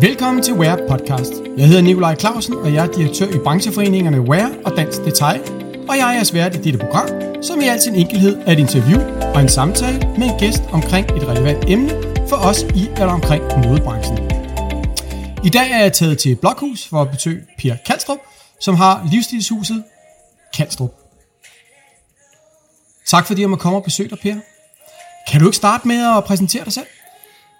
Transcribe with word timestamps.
Velkommen 0.00 0.42
til 0.42 0.54
Wear 0.54 0.78
Podcast. 0.88 1.32
Jeg 1.56 1.66
hedder 1.66 1.82
Nikolaj 1.82 2.16
Clausen, 2.16 2.54
og 2.54 2.74
jeg 2.74 2.86
er 2.86 2.92
direktør 2.92 3.26
i 3.26 3.38
brancheforeningerne 3.38 4.20
Wear 4.20 4.52
og 4.64 4.76
Dansk 4.76 5.04
Detail. 5.04 5.40
Og 5.88 5.96
jeg 5.96 6.16
er 6.20 6.24
svært 6.24 6.54
i 6.54 6.58
dette 6.62 6.78
program, 6.78 7.08
som 7.42 7.60
i 7.60 7.64
al 7.64 7.80
sin 7.82 7.94
enkelhed 7.94 8.36
er 8.46 8.52
et 8.52 8.58
interview 8.58 9.00
og 9.34 9.40
en 9.40 9.48
samtale 9.48 9.98
med 10.18 10.26
en 10.26 10.38
gæst 10.38 10.62
omkring 10.72 11.10
et 11.10 11.28
relevant 11.28 11.64
emne 11.70 11.90
for 12.28 12.36
os 12.36 12.62
i 12.62 12.88
eller 12.88 13.12
omkring 13.12 13.42
modebranchen. 13.66 14.18
I 15.44 15.48
dag 15.48 15.70
er 15.70 15.78
jeg 15.78 15.92
taget 15.92 16.18
til 16.18 16.36
Blokhus 16.36 16.86
for 16.86 17.02
at 17.02 17.10
besøge 17.10 17.42
Per 17.58 17.76
Kalstrup, 17.86 18.18
som 18.60 18.74
har 18.74 19.08
livsstilshuset 19.12 19.84
Kalstrup. 20.56 20.92
Tak 23.06 23.26
fordi 23.26 23.40
jeg 23.40 23.50
må 23.50 23.56
komme 23.56 23.78
og 23.78 23.84
besøge 23.84 24.08
dig, 24.08 24.18
Per. 24.18 24.34
Kan 25.30 25.40
du 25.40 25.46
ikke 25.46 25.56
starte 25.56 25.88
med 25.88 26.16
at 26.16 26.24
præsentere 26.24 26.64
dig 26.64 26.72
selv? 26.72 26.86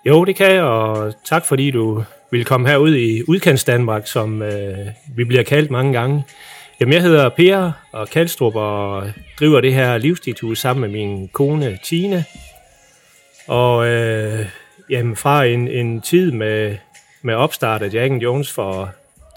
Jo, 0.07 0.25
det 0.25 0.37
kan 0.37 0.53
jeg, 0.53 0.63
og 0.63 1.15
tak 1.25 1.45
fordi 1.45 1.71
du 1.71 2.05
vil 2.31 2.45
komme 2.45 2.69
herud 2.69 2.95
i 2.95 3.23
udkants 3.29 3.65
Danmark, 3.65 4.07
som 4.07 4.43
øh, 4.43 4.87
vi 5.17 5.25
bliver 5.25 5.43
kaldt 5.43 5.71
mange 5.71 5.93
gange. 5.93 6.25
Jamen, 6.81 6.93
jeg 6.93 7.03
hedder 7.03 7.29
Per 7.29 7.73
og 7.93 8.09
Kalstrup 8.09 8.55
og 8.57 9.11
driver 9.41 9.61
det 9.61 9.75
her 9.75 9.99
livsstilhus 9.99 10.59
sammen 10.59 10.81
med 10.81 11.01
min 11.01 11.29
kone 11.29 11.79
Tine. 11.85 12.25
Og 13.47 13.87
øh, 13.87 14.47
jamen, 14.91 15.17
fra 15.17 15.45
en, 15.45 15.69
en 15.69 16.01
tid 16.01 16.33
med, 16.33 16.77
med 17.23 17.35
opstart 17.35 17.83
af 17.83 17.95
Jack 17.95 18.13
Jones 18.13 18.53
for 18.53 18.91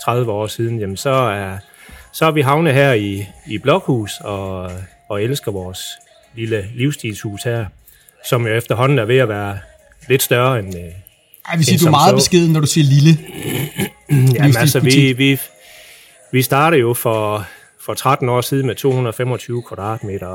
30 0.03 0.31
år 0.31 0.47
siden, 0.47 0.79
jamen, 0.79 0.97
så, 0.97 1.09
er, 1.09 1.57
så 2.13 2.25
er 2.25 2.31
vi 2.31 2.41
havnet 2.41 2.73
her 2.73 2.93
i, 2.93 3.25
i 3.47 3.57
Blokhus 3.57 4.11
og, 4.21 4.71
og 5.09 5.23
elsker 5.23 5.51
vores 5.51 5.81
lille 6.35 6.65
livsstilshus 6.75 7.43
her, 7.43 7.65
som 8.25 8.47
jo 8.47 8.53
efterhånden 8.53 8.99
er 8.99 9.05
ved 9.05 9.17
at 9.17 9.29
være 9.29 9.57
lidt 10.09 10.23
større 10.23 10.59
end... 10.59 10.75
Øh, 10.75 10.81
jeg 11.51 11.57
vil 11.57 11.65
sige, 11.65 11.77
du 11.77 11.85
er 11.85 11.91
meget 11.91 12.15
beskeden, 12.15 12.53
når 12.53 12.59
du 12.59 12.67
siger 12.67 12.85
lille. 12.85 13.17
Jamen 14.09 14.57
altså, 14.57 14.79
vi, 14.79 15.13
vi, 15.13 15.39
vi 16.31 16.41
startede 16.41 16.81
jo 16.81 16.93
for, 16.93 17.45
for 17.85 17.93
13 17.93 18.29
år 18.29 18.41
siden 18.41 18.67
med 18.67 18.75
225 18.75 19.63
kvadratmeter, 19.63 20.27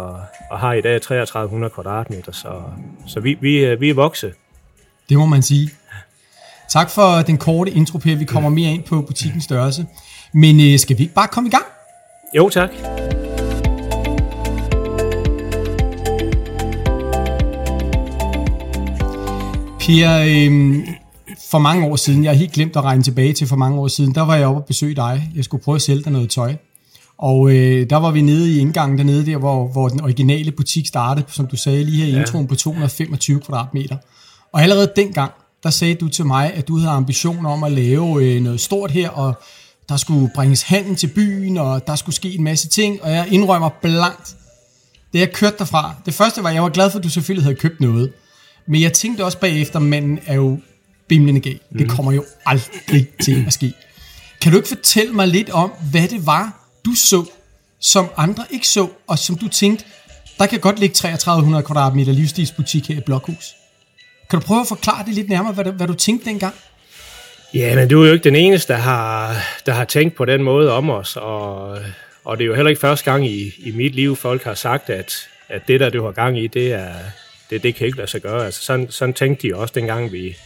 og 0.50 0.58
har 0.58 0.72
i 0.72 0.80
dag 0.80 1.02
3300 1.02 1.70
kvadratmeter, 1.70 2.32
så, 2.32 2.62
så 3.06 3.20
vi, 3.20 3.38
vi, 3.40 3.74
vi 3.74 3.90
er 3.90 3.94
vokset. 3.94 4.32
Det 5.08 5.18
må 5.18 5.26
man 5.26 5.42
sige. 5.42 5.70
Tak 6.72 6.90
for 6.90 7.22
den 7.22 7.38
korte 7.38 7.70
intro, 7.70 7.98
Per. 7.98 8.16
Vi 8.16 8.24
kommer 8.24 8.50
mere 8.50 8.70
ind 8.70 8.82
på 8.82 9.02
butikkens 9.02 9.44
størrelse. 9.44 9.86
Men 10.34 10.60
øh, 10.60 10.78
skal 10.78 10.98
vi 10.98 11.02
ikke 11.02 11.14
bare 11.14 11.28
komme 11.28 11.48
i 11.48 11.50
gang? 11.50 11.64
Jo, 12.36 12.48
tak. 12.48 12.70
Per, 19.86 20.18
øh, 20.18 20.88
for 21.50 21.58
mange 21.58 21.86
år 21.86 21.96
siden, 21.96 22.24
jeg 22.24 22.30
har 22.32 22.36
helt 22.36 22.52
glemt 22.52 22.76
at 22.76 22.84
regne 22.84 23.02
tilbage 23.02 23.32
til 23.32 23.46
for 23.46 23.56
mange 23.56 23.78
år 23.78 23.88
siden, 23.88 24.14
der 24.14 24.22
var 24.22 24.36
jeg 24.36 24.46
oppe 24.46 24.60
og 24.60 24.64
besøge 24.64 24.94
dig. 24.94 25.30
Jeg 25.34 25.44
skulle 25.44 25.62
prøve 25.64 25.74
at 25.74 25.82
sælge 25.82 26.02
dig 26.02 26.12
noget 26.12 26.30
tøj. 26.30 26.54
Og 27.18 27.50
øh, 27.50 27.90
der 27.90 27.96
var 27.96 28.10
vi 28.10 28.20
nede 28.20 28.52
i 28.52 28.58
indgangen 28.58 28.98
dernede 28.98 29.26
der, 29.26 29.36
hvor, 29.36 29.68
hvor 29.68 29.88
den 29.88 30.00
originale 30.00 30.52
butik 30.52 30.86
startede, 30.86 31.26
som 31.28 31.46
du 31.46 31.56
sagde 31.56 31.84
lige 31.84 31.96
her 31.96 32.06
i 32.06 32.10
ja. 32.10 32.20
introen, 32.20 32.46
på 32.46 32.54
225 32.54 33.40
kvadratmeter. 33.40 33.96
Og 34.52 34.62
allerede 34.62 34.92
dengang, 34.96 35.32
der 35.62 35.70
sagde 35.70 35.94
du 35.94 36.08
til 36.08 36.26
mig, 36.26 36.54
at 36.54 36.68
du 36.68 36.76
havde 36.78 36.90
ambitioner 36.90 37.50
om 37.50 37.64
at 37.64 37.72
lave 37.72 38.24
øh, 38.24 38.42
noget 38.42 38.60
stort 38.60 38.90
her, 38.90 39.10
og 39.10 39.34
der 39.88 39.96
skulle 39.96 40.30
bringes 40.34 40.62
handel 40.62 40.96
til 40.96 41.06
byen, 41.14 41.56
og 41.56 41.86
der 41.86 41.96
skulle 41.96 42.14
ske 42.14 42.34
en 42.34 42.44
masse 42.44 42.68
ting, 42.68 43.02
og 43.02 43.10
jeg 43.10 43.26
indrømmer 43.30 43.70
blankt, 43.82 44.36
det 45.12 45.18
jeg 45.18 45.32
kørte 45.32 45.56
derfra. 45.58 45.94
Det 46.06 46.14
første 46.14 46.42
var, 46.42 46.48
at 46.48 46.54
jeg 46.54 46.62
var 46.62 46.68
glad 46.68 46.90
for, 46.90 46.98
at 46.98 47.04
du 47.04 47.10
selvfølgelig 47.10 47.44
havde 47.44 47.56
købt 47.56 47.80
noget. 47.80 48.12
Men 48.66 48.82
jeg 48.82 48.92
tænkte 48.92 49.24
også 49.24 49.38
bagefter, 49.38 49.78
manden 49.78 50.18
er 50.26 50.34
jo 50.34 50.58
bimlende 51.08 51.40
gal. 51.40 51.60
Mm. 51.70 51.78
Det 51.78 51.86
mhm. 51.86 51.96
kommer 51.96 52.12
jo 52.12 52.24
aldrig 52.46 53.08
til 53.24 53.44
at 53.46 53.52
ske. 53.52 53.72
Kan 54.40 54.52
du 54.52 54.58
ikke 54.58 54.68
fortælle 54.68 55.12
mig 55.12 55.28
lidt 55.28 55.50
om, 55.50 55.72
hvad 55.90 56.08
det 56.08 56.26
var, 56.26 56.64
du 56.84 56.94
så, 56.94 57.24
som 57.80 58.08
andre 58.16 58.44
ikke 58.50 58.68
så, 58.68 58.88
og 59.06 59.18
som 59.18 59.38
du 59.38 59.48
tænkte, 59.48 59.84
der 60.38 60.46
kan 60.46 60.60
godt 60.60 60.78
ligge 60.78 60.94
3300 60.94 61.62
kvadratmeter 61.62 62.12
livsstilsbutik 62.12 62.88
her 62.88 62.96
i 62.96 63.00
Blokhus. 63.00 63.54
Kan 64.30 64.40
du 64.40 64.46
prøve 64.46 64.60
at 64.60 64.66
forklare 64.66 65.04
det 65.06 65.14
lidt 65.14 65.28
nærmere, 65.28 65.52
hvad 65.52 65.64
du, 65.64 65.70
hvad 65.70 65.86
du 65.86 65.94
tænkte 65.94 66.30
dengang? 66.30 66.54
Ja, 67.54 67.74
men 67.74 67.88
du 67.88 68.02
er 68.02 68.06
jo 68.06 68.12
ikke 68.12 68.24
den 68.24 68.36
eneste, 68.36 68.72
der 68.72 68.78
har, 68.78 69.36
der 69.66 69.72
har 69.72 69.84
tænkt 69.84 70.14
på 70.14 70.24
den 70.24 70.42
måde 70.42 70.72
om 70.72 70.90
os, 70.90 71.16
og, 71.16 71.78
og 72.24 72.38
det 72.38 72.44
er 72.44 72.48
jo 72.48 72.54
heller 72.54 72.70
ikke 72.70 72.80
første 72.80 73.10
gang 73.10 73.26
i, 73.26 73.52
i 73.58 73.70
mit 73.70 73.94
liv, 73.94 74.16
folk 74.16 74.44
har 74.44 74.54
sagt, 74.54 74.90
at, 74.90 75.14
at 75.48 75.68
det 75.68 75.80
der, 75.80 75.90
du 75.90 76.04
har 76.04 76.12
gang 76.12 76.38
i, 76.38 76.46
det, 76.46 76.72
er, 76.72 76.94
det, 77.50 77.62
det 77.62 77.74
kan 77.74 77.86
ikke 77.86 77.98
lade 77.98 78.10
sig 78.10 78.22
gøre. 78.22 78.44
Altså, 78.44 78.62
sådan, 78.62 78.90
sådan 78.90 79.14
tænkte 79.14 79.48
de 79.48 79.56
også 79.56 79.72
dengang, 79.74 80.12
vi, 80.12 80.36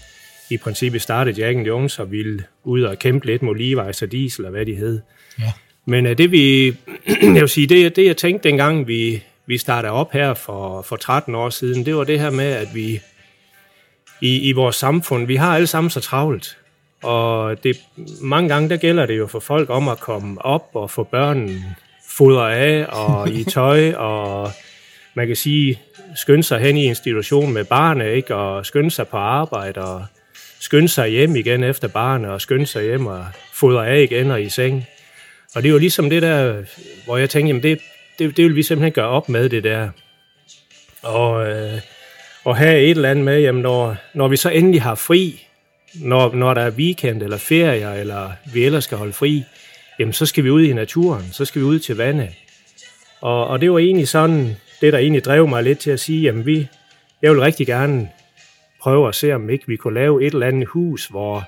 i 0.50 0.56
princippet 0.56 1.03
startede 1.03 1.41
Jack 1.41 1.66
Jones 1.66 1.98
og 1.98 2.10
ville 2.10 2.44
ud 2.64 2.82
og 2.82 2.98
kæmpe 2.98 3.26
lidt 3.26 3.42
mod 3.42 3.56
Levi's 3.56 4.03
og 4.03 4.12
Diesel 4.12 4.44
og 4.44 4.50
hvad 4.50 4.66
de 4.66 4.75
hed. 4.75 5.00
Ja. 5.38 5.53
Men 5.86 6.06
uh, 6.06 6.12
det 6.12 6.32
vi, 6.32 6.66
jeg 7.22 7.41
vil 7.41 7.48
sige, 7.48 7.66
det, 7.66 7.97
det 7.97 8.06
jeg 8.06 8.16
tænkte 8.16 8.48
dengang 8.48 8.88
vi, 8.88 9.22
vi 9.47 9.59
startede 9.59 9.92
op 9.92 10.12
her 10.12 10.34
for, 10.34 10.82
for 10.82 10.97
13 10.97 11.34
år 11.34 11.50
siden, 11.50 11.86
det 11.86 11.97
var 11.97 12.04
det 12.04 12.20
her 12.20 12.31
med, 12.31 12.53
at 12.53 12.69
vi 12.75 13.00
i, 14.20 14.48
i 14.48 14.53
vores 14.53 14.76
samfund, 14.76 15.26
vi 15.26 15.36
har 15.36 15.54
alle 15.54 15.66
sammen 15.66 15.91
så 15.91 16.00
travlt. 16.00 16.59
Og 17.03 17.65
det, 17.65 17.76
mange 18.20 18.48
gange, 18.48 18.69
der 18.69 18.76
gælder 18.76 19.06
det 19.06 19.19
jo 19.19 19.26
for 19.26 19.41
folk 19.41 19.70
om 19.70 19.88
at 19.88 20.00
komme 20.00 20.44
op 20.44 20.70
og 20.75 20.91
få 20.91 21.03
børnene 21.03 21.76
fodret 22.10 22.53
af 22.53 22.86
og 22.88 23.28
i 23.28 23.44
tøj, 23.54 23.92
og 23.92 24.50
man 25.15 25.26
kan 25.26 25.36
sige, 25.36 25.80
skynde 26.18 26.42
sig 26.42 26.60
hen 26.60 26.76
i 26.76 26.84
institution 26.84 27.52
med 27.52 27.64
barnet, 27.64 28.12
ikke? 28.12 28.34
og 28.34 28.66
skynde 28.66 28.90
sig 28.90 29.08
på 29.08 29.16
arbejde, 29.16 29.80
og 29.80 30.04
skynde 30.60 30.88
sig 30.88 31.08
hjem 31.08 31.36
igen 31.36 31.64
efter 31.64 31.88
barnet, 31.88 32.30
og 32.30 32.40
skynde 32.40 32.66
sig 32.66 32.82
hjem 32.82 33.06
og 33.06 33.26
fodre 33.52 33.88
af 33.88 34.02
igen 34.02 34.30
og 34.30 34.42
i 34.42 34.48
seng. 34.48 34.86
Og 35.54 35.62
det 35.62 35.68
er 35.68 35.72
jo 35.72 35.78
ligesom 35.78 36.10
det 36.10 36.22
der, 36.22 36.62
hvor 37.04 37.16
jeg 37.16 37.30
tænkte, 37.30 37.48
jamen 37.48 37.62
det, 37.62 37.80
det, 38.18 38.36
det 38.36 38.44
vil 38.44 38.56
vi 38.56 38.62
simpelthen 38.62 38.92
gøre 38.92 39.08
op 39.08 39.28
med 39.28 39.48
det 39.48 39.64
der. 39.64 39.88
Og, 41.02 41.50
øh, 41.50 41.80
og 42.44 42.56
have 42.56 42.80
et 42.80 42.90
eller 42.90 43.10
andet 43.10 43.24
med, 43.24 43.40
jamen 43.40 43.62
når, 43.62 43.96
når 44.14 44.28
vi 44.28 44.36
så 44.36 44.48
endelig 44.48 44.82
har 44.82 44.94
fri, 44.94 45.46
når, 45.94 46.34
når 46.34 46.54
der 46.54 46.62
er 46.62 46.70
weekend 46.70 47.22
eller 47.22 47.36
ferier, 47.36 47.92
eller 47.92 48.30
vi 48.52 48.64
ellers 48.64 48.84
skal 48.84 48.98
holde 48.98 49.12
fri, 49.12 49.44
jamen 49.98 50.12
så 50.12 50.26
skal 50.26 50.44
vi 50.44 50.50
ud 50.50 50.62
i 50.62 50.72
naturen, 50.72 51.32
så 51.32 51.44
skal 51.44 51.60
vi 51.60 51.66
ud 51.66 51.78
til 51.78 51.96
vandet. 51.96 52.28
Og, 53.20 53.46
og 53.46 53.60
det 53.60 53.72
var 53.72 53.78
egentlig 53.78 54.08
sådan, 54.08 54.56
det 54.81 54.93
der 54.93 54.99
egentlig 54.99 55.25
drev 55.25 55.49
mig 55.49 55.62
lidt 55.62 55.78
til 55.78 55.91
at 55.91 56.00
sige, 56.00 56.22
jamen 56.22 56.47
vi, 56.47 56.69
jeg 57.22 57.31
vil 57.31 57.41
rigtig 57.41 57.66
gerne 57.66 58.09
prøve 58.83 59.09
at 59.09 59.15
se, 59.15 59.33
om 59.34 59.50
ikke 59.50 59.65
vi 59.66 59.77
kunne 59.77 59.94
lave 59.94 60.27
et 60.27 60.33
eller 60.33 60.47
andet 60.47 60.69
hus, 60.69 61.06
hvor 61.06 61.44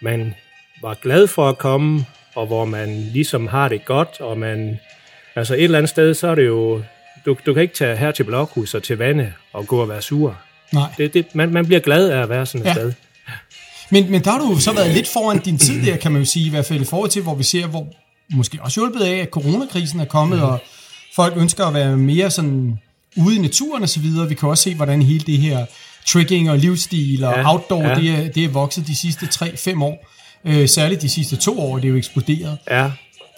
man 0.00 0.34
var 0.82 0.94
glad 1.02 1.26
for 1.26 1.48
at 1.48 1.58
komme, 1.58 2.06
og 2.34 2.46
hvor 2.46 2.64
man 2.64 2.88
ligesom 3.12 3.46
har 3.46 3.68
det 3.68 3.84
godt, 3.84 4.20
og 4.20 4.38
man, 4.38 4.80
altså 5.36 5.54
et 5.54 5.64
eller 5.64 5.78
andet 5.78 5.90
sted, 5.90 6.14
så 6.14 6.28
er 6.28 6.34
det 6.34 6.46
jo, 6.46 6.82
du, 7.26 7.36
du 7.46 7.54
kan 7.54 7.62
ikke 7.62 7.74
tage 7.74 7.96
her 7.96 8.10
til 8.10 8.24
Blokhus 8.24 8.74
og 8.74 8.82
til 8.82 8.98
vandet 8.98 9.32
og 9.52 9.66
gå 9.66 9.80
og 9.80 9.88
være 9.88 10.02
sur. 10.02 10.38
Nej. 10.72 10.88
Det, 10.98 11.14
det, 11.14 11.34
man, 11.34 11.50
man 11.50 11.66
bliver 11.66 11.80
glad 11.80 12.10
af 12.10 12.22
at 12.22 12.28
være 12.28 12.46
sådan 12.46 12.60
et 12.60 12.66
ja. 12.66 12.74
sted. 12.74 12.92
Men, 13.90 14.10
men 14.10 14.24
der 14.24 14.30
har 14.30 14.38
du 14.38 14.60
så 14.60 14.72
været 14.72 14.94
lidt 14.94 15.08
foran 15.08 15.38
din 15.38 15.58
tid 15.58 15.86
der, 15.86 15.96
kan 15.96 16.12
man 16.12 16.22
jo 16.22 16.26
sige, 16.26 16.46
i 16.46 16.50
hvert 16.50 16.64
fald 16.66 16.80
i 16.80 16.84
forhold 16.84 17.10
til, 17.10 17.22
hvor 17.22 17.34
vi 17.34 17.42
ser, 17.42 17.66
hvor 17.66 17.86
måske 18.32 18.58
også 18.62 18.80
hjulpet 18.80 19.04
af, 19.04 19.16
at 19.16 19.28
coronakrisen 19.28 20.00
er 20.00 20.04
kommet, 20.04 20.38
mm. 20.38 20.44
og 20.44 20.58
folk 21.16 21.34
ønsker 21.36 21.66
at 21.66 21.74
være 21.74 21.96
mere 21.96 22.30
sådan 22.30 22.78
ude 23.16 23.36
i 23.36 23.38
naturen 23.38 23.82
og 23.82 23.88
så 23.88 24.00
videre. 24.00 24.28
Vi 24.28 24.34
kan 24.34 24.48
også 24.48 24.62
se, 24.62 24.74
hvordan 24.74 25.02
hele 25.02 25.20
det 25.20 25.38
her 25.38 25.66
trekking 26.06 26.50
og 26.50 26.58
livsstil 26.58 27.24
og 27.24 27.34
ja, 27.36 27.52
outdoor, 27.52 27.82
ja. 27.82 27.94
Det, 27.94 28.10
er, 28.10 28.32
det 28.32 28.44
er 28.44 28.48
vokset 28.48 28.86
de 28.86 28.96
sidste 28.96 29.26
3-5 29.26 29.82
år. 29.82 30.06
Øh, 30.44 30.68
særligt 30.68 31.02
de 31.02 31.08
sidste 31.08 31.36
to 31.36 31.60
år, 31.60 31.76
det 31.76 31.84
er 31.84 31.88
jo 31.88 31.96
eksploderet. 31.96 32.58
Ja. 32.70 32.90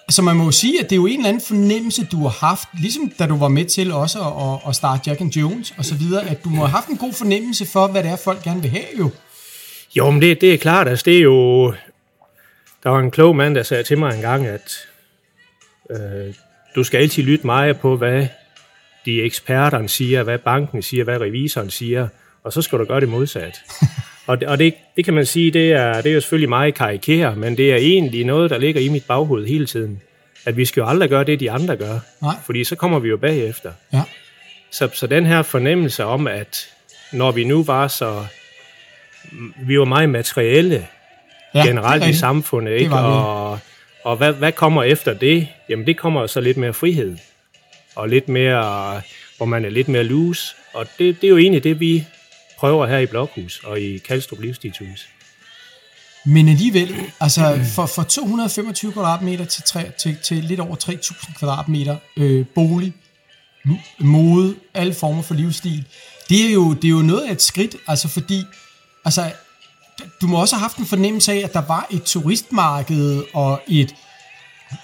Så 0.09 0.23
man 0.23 0.37
må 0.37 0.45
jo 0.45 0.51
sige, 0.51 0.81
at 0.81 0.91
det 0.91 0.93
er 0.93 0.97
jo 0.97 1.07
en 1.07 1.17
eller 1.17 1.29
anden 1.29 1.43
fornemmelse, 1.47 2.05
du 2.05 2.23
har 2.23 2.47
haft, 2.47 2.69
ligesom 2.81 3.13
da 3.19 3.27
du 3.27 3.37
var 3.37 3.49
med 3.49 3.65
til 3.65 3.93
også 3.93 4.21
at, 4.21 4.69
at 4.69 4.77
starte 4.77 5.03
Jack 5.07 5.21
and 5.21 5.37
Jones 5.37 5.75
og 5.79 5.85
så 5.85 5.95
videre, 5.95 6.29
at 6.29 6.45
du 6.45 6.49
må 6.49 6.57
have 6.57 6.69
haft 6.69 6.89
en 6.89 6.97
god 6.97 7.13
fornemmelse 7.13 7.67
for, 7.67 7.87
hvad 7.87 8.03
det 8.03 8.11
er, 8.11 8.17
folk 8.17 8.43
gerne 8.43 8.63
vil 8.63 8.71
have 8.71 8.85
jo. 8.99 9.11
Jo, 9.97 10.11
men 10.11 10.23
det, 10.23 10.41
det 10.41 10.55
er 10.55 10.59
klart, 10.59 10.89
altså 10.89 11.03
det 11.07 11.17
er 11.17 11.23
jo... 11.23 11.75
Der 12.83 12.91
var 12.91 12.99
en 12.99 13.11
klog 13.11 13.37
mand, 13.37 13.55
der 13.55 13.63
sagde 13.63 13.83
til 13.83 13.99
mig 13.99 14.15
en 14.15 14.21
gang, 14.21 14.47
at 14.47 14.73
øh, 15.91 16.35
du 16.75 16.85
skal 16.85 16.99
altid 16.99 17.23
lytte 17.23 17.47
meget 17.47 17.81
på, 17.81 17.97
hvad 17.97 18.27
de 19.05 19.23
eksperterne 19.23 19.89
siger, 19.89 20.23
hvad 20.23 20.39
banken 20.39 20.83
siger, 20.83 21.05
hvad 21.05 21.21
revisoren 21.21 21.71
siger, 21.71 22.09
og 22.45 22.53
så 22.53 22.63
skal 22.63 22.79
du 22.79 22.85
gøre 22.85 23.01
det 23.01 23.09
modsat. 23.09 23.63
og 24.27 24.41
det, 24.41 24.49
og 24.49 24.59
det, 24.59 24.75
det 24.97 25.05
kan 25.05 25.15
man 25.15 25.27
sige, 25.27 25.51
det 25.51 25.73
er, 25.73 26.01
det 26.01 26.11
er 26.11 26.15
jo 26.15 26.21
selvfølgelig 26.21 26.49
meget 26.49 26.75
karikere, 26.75 27.37
men 27.37 27.57
det 27.57 27.73
er 27.73 27.77
egentlig 27.77 28.25
noget, 28.25 28.51
der 28.51 28.59
ligger 28.59 28.81
i 28.81 28.89
mit 28.89 29.05
baghoved 29.05 29.47
hele 29.47 29.67
tiden. 29.67 30.03
At 30.45 30.57
vi 30.57 30.65
skal 30.65 30.81
jo 30.81 30.87
aldrig 30.87 31.09
gøre 31.09 31.25
det, 31.25 31.41
de 31.41 31.51
andre 31.51 31.77
gør, 31.77 31.99
Nej. 32.23 32.35
fordi 32.45 32.65
så 32.65 32.77
kommer 32.77 32.99
vi 32.99 33.09
jo 33.09 33.17
bagefter. 33.17 33.73
Ja. 33.93 34.03
Så, 34.71 34.89
så 34.93 35.07
den 35.07 35.27
her 35.27 35.43
fornemmelse 35.43 36.05
om, 36.05 36.27
at 36.27 36.69
når 37.13 37.33
vi 37.33 37.45
nu 37.45 37.63
var 37.63 37.89
så... 37.89 38.25
Vi 39.67 39.79
var 39.79 39.85
meget 39.85 40.09
materielle 40.09 40.87
ja, 41.55 41.67
generelt 41.67 42.07
i 42.07 42.13
samfundet, 42.13 42.73
ikke? 42.73 42.95
Og, 42.95 43.59
og 44.05 44.17
hvad, 44.17 44.33
hvad 44.33 44.53
kommer 44.53 44.83
efter 44.83 45.15
det? 45.15 45.49
Jamen 45.69 45.87
det 45.87 45.99
kommer 45.99 46.27
så 46.27 46.41
lidt 46.41 46.57
mere 46.57 46.75
frihed, 46.75 47.17
og 47.95 48.09
lidt 48.09 48.29
mere, 48.29 49.03
hvor 49.37 49.47
man 49.47 49.65
er 49.65 49.71
lidt 49.71 49.89
mere 49.89 50.05
loose. 50.05 50.55
Og 50.75 50.87
det, 50.99 51.17
det 51.21 51.25
er 51.25 51.29
jo 51.29 51.39
egentlig 51.39 51.65
det, 51.65 51.81
vi 51.81 52.05
prøver 52.59 52.87
her 52.87 52.99
i 52.99 53.07
Blokhus 53.07 53.61
og 53.65 53.81
i 53.81 53.99
Kalstrup 53.99 54.41
Livsstilshus. 54.41 55.09
Men 56.25 56.49
alligevel, 56.49 56.95
altså 57.21 57.61
for, 57.75 57.87
for 57.87 58.03
225 58.03 58.93
kvadratmeter 58.93 59.45
til, 59.45 59.63
tre, 59.63 59.91
til, 59.99 60.17
til 60.23 60.45
lidt 60.45 60.61
over 60.61 60.77
3.000 60.77 61.39
kvadratmeter 61.39 61.97
øh, 62.17 62.47
bolig, 62.55 62.95
mode, 63.99 64.55
alle 64.75 64.95
former 64.95 65.23
for 65.23 65.35
livsstil, 65.35 65.85
det 66.29 66.47
er, 66.47 66.53
jo, 66.53 66.75
det 66.75 66.85
er 66.85 66.91
jo 66.91 67.03
noget 67.03 67.21
af 67.21 67.33
et 67.33 67.43
skridt, 67.43 67.77
altså 67.89 68.09
fordi, 68.09 68.45
altså, 69.05 69.33
du 70.21 70.27
må 70.27 70.41
også 70.41 70.55
have 70.57 70.61
haft 70.61 70.77
en 70.77 70.87
fornemmelse 70.87 71.33
af, 71.33 71.41
at 71.45 71.53
der 71.53 71.63
var 71.69 71.87
et 71.91 72.03
turistmarked 72.03 73.23
og 73.35 73.61
et, 73.69 73.95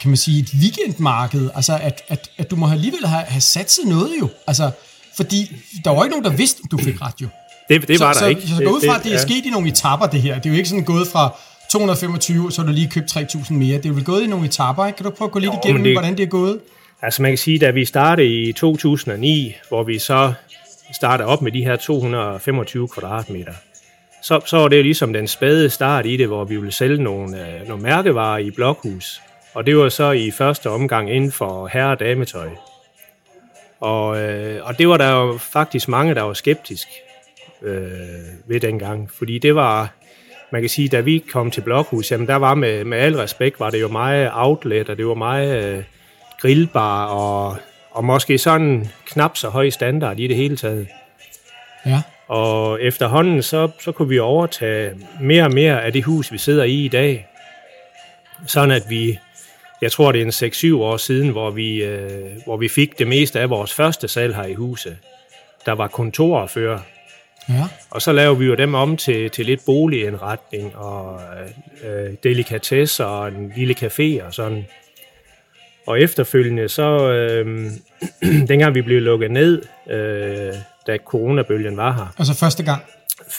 kan 0.01 0.11
man 0.11 0.17
sige, 0.17 0.41
et 0.41 0.51
weekendmarked, 0.61 1.51
altså 1.55 1.79
at, 1.83 2.03
at, 2.09 2.31
at 2.39 2.51
du 2.51 2.57
må 2.57 2.71
alligevel 2.71 3.07
have, 3.07 3.25
have 3.25 3.41
sat 3.41 3.71
sig 3.71 3.85
noget 3.85 4.11
jo, 4.21 4.29
altså, 4.47 4.71
fordi 5.17 5.57
der 5.85 5.91
var 5.91 6.05
ikke 6.05 6.11
nogen, 6.17 6.25
der 6.25 6.37
vidste, 6.37 6.63
du 6.71 6.79
fik 6.79 7.03
ret 7.03 7.15
jo. 7.23 7.29
Det, 7.69 7.89
det 7.89 8.01
var 8.01 8.13
så, 8.13 8.21
der 8.21 8.25
så, 8.25 8.27
ikke. 8.27 8.43
Så, 8.43 8.57
så 8.57 8.65
gå 8.65 8.71
ud 8.71 8.81
fra, 8.87 8.97
at 8.97 9.05
det 9.05 9.11
er 9.11 9.17
ja. 9.17 9.23
sket 9.23 9.47
i 9.47 9.51
nogle 9.51 9.69
etapper, 9.69 10.07
det 10.07 10.23
her. 10.23 10.35
Det 10.35 10.47
er 10.47 10.51
jo 10.51 10.57
ikke 10.57 10.69
sådan 10.69 10.85
gået 10.85 11.09
fra 11.09 11.37
225, 11.71 12.53
så 12.53 12.61
har 12.61 12.67
du 12.67 12.73
lige 12.73 12.89
købt 12.89 13.17
3.000 13.17 13.53
mere. 13.53 13.77
Det 13.77 13.87
er 13.87 13.95
jo 13.95 14.03
gået 14.05 14.23
i 14.23 14.27
nogle 14.27 14.47
etapper, 14.47 14.87
ikke? 14.87 14.97
Kan 14.97 15.05
du 15.05 15.11
prøve 15.11 15.27
at 15.27 15.33
gå 15.33 15.39
lidt 15.39 15.53
jo, 15.53 15.61
igennem, 15.65 15.83
det, 15.83 15.93
hvordan 15.93 16.17
det 16.17 16.23
er 16.23 16.27
gået? 16.27 16.61
Altså 17.03 17.23
man 17.23 17.31
kan 17.31 17.39
sige, 17.39 17.59
da 17.59 17.71
vi 17.71 17.85
startede 17.85 18.49
i 18.49 18.53
2009, 18.53 19.55
hvor 19.69 19.83
vi 19.83 19.99
så 19.99 20.33
startede 20.95 21.29
op 21.29 21.43
med 21.43 21.53
de 21.53 21.65
her 21.65 21.77
225 21.77 22.89
kvadratmeter, 22.89 23.53
så, 24.23 24.41
så 24.47 24.56
var 24.56 24.69
det 24.69 24.85
ligesom 24.85 25.12
den 25.12 25.29
spæde 25.29 25.70
start 25.70 26.06
i 26.06 26.17
det, 26.17 26.26
hvor 26.26 26.44
vi 26.44 26.56
ville 26.56 26.73
sælge 26.73 27.03
nogle, 27.03 27.41
øh, 27.41 27.69
nogle 27.69 27.82
mærkevarer 27.82 28.38
i 28.38 28.50
blokhus. 28.50 29.20
Og 29.55 29.67
det 29.67 29.76
var 29.76 29.88
så 29.88 30.11
i 30.11 30.31
første 30.31 30.70
omgang 30.70 31.11
inden 31.11 31.32
for 31.32 31.67
herre- 31.67 31.91
og 31.91 32.00
dametøj. 32.00 32.49
Og, 33.81 34.19
øh, 34.19 34.67
og 34.67 34.79
det 34.79 34.88
var 34.88 34.97
der 34.97 35.11
jo 35.11 35.38
faktisk 35.38 35.88
mange, 35.88 36.15
der 36.15 36.23
var 36.23 36.32
skeptisk 36.32 36.88
øh, 37.62 37.81
ved 38.47 38.61
dengang. 38.61 39.11
Fordi 39.11 39.38
det 39.38 39.55
var, 39.55 39.93
man 40.50 40.62
kan 40.62 40.69
sige, 40.69 40.88
da 40.88 41.00
vi 41.00 41.25
kom 41.32 41.50
til 41.50 41.61
Blokhus, 41.61 42.12
jamen 42.12 42.26
der 42.26 42.37
var 42.37 42.55
med, 42.55 42.85
med 42.85 42.99
al 42.99 43.17
respekt, 43.17 43.61
var 43.61 43.71
det 43.71 43.81
jo 43.81 43.88
meget 43.88 44.31
outlet, 44.32 44.88
og 44.88 44.97
det 44.97 45.06
var 45.06 45.14
meget 45.14 45.64
øh, 45.64 45.85
grillbar, 46.41 47.06
og, 47.06 47.56
og 47.91 48.05
måske 48.05 48.38
sådan 48.38 48.88
knap 49.06 49.37
så 49.37 49.49
høj 49.49 49.71
standard 49.71 50.19
i 50.19 50.26
det 50.26 50.37
hele 50.37 50.56
taget. 50.56 50.88
Ja. 51.87 52.03
Og 52.29 52.83
efterhånden, 52.83 53.43
så, 53.43 53.69
så 53.81 53.93
kunne 53.93 54.09
vi 54.09 54.19
overtage 54.19 54.95
mere 55.21 55.45
og 55.45 55.55
mere 55.55 55.83
af 55.85 55.93
det 55.93 56.05
hus, 56.05 56.33
vi 56.33 56.39
sidder 56.39 56.65
i 56.65 56.85
i 56.85 56.89
dag. 56.89 57.27
Sådan 58.47 58.71
at 58.71 58.83
vi, 58.89 59.19
jeg 59.83 59.93
tror 59.93 60.13
det 60.13 60.21
er 60.21 60.25
en 60.25 60.75
6-7 60.79 60.83
år 60.83 60.97
siden, 60.97 61.29
hvor 61.29 61.51
vi, 61.51 61.85
øh, 61.85 62.11
hvor 62.45 62.57
vi 62.57 62.69
fik 62.69 62.99
det 62.99 63.07
meste 63.07 63.41
af 63.41 63.51
vores 63.51 63.75
første 63.75 64.09
salg 64.09 64.35
her 64.37 64.45
i 64.45 64.55
huset. 64.55 64.97
Der 65.67 65.73
var 65.73 65.89
kontorer 65.89 66.47
før, 66.47 66.79
Ja. 67.49 67.65
og 67.91 68.03
så 68.03 68.13
laver 68.13 68.35
vi 68.35 68.47
jo 68.47 68.55
dem 68.55 68.75
om 68.75 68.97
til, 68.97 69.31
til 69.31 69.47
lidt 69.47 69.61
boligindretning 69.67 70.77
og 70.77 71.21
øh, 71.85 72.15
delikatesser 72.23 73.05
og 73.05 73.29
en 73.29 73.53
lille 73.57 73.75
café 73.75 74.25
og 74.27 74.35
sådan. 74.35 74.67
Og 75.87 76.01
efterfølgende, 76.01 76.69
så 76.69 77.11
øh, 77.13 77.71
dengang 78.49 78.75
vi 78.75 78.83
blev 78.83 79.01
lukket 79.03 79.31
ned, 79.31 79.63
øh, 79.91 80.55
da 80.88 80.96
coronabølgen 81.05 81.76
var 81.76 81.93
her, 81.93 82.14
Altså 82.19 82.35
første 82.35 82.62
gang. 82.62 82.82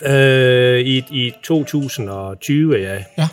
øh, 0.06 0.80
i, 0.80 0.98
i 1.10 1.34
2020, 1.44 2.76
ja, 2.78 3.04
Ja. 3.18 3.28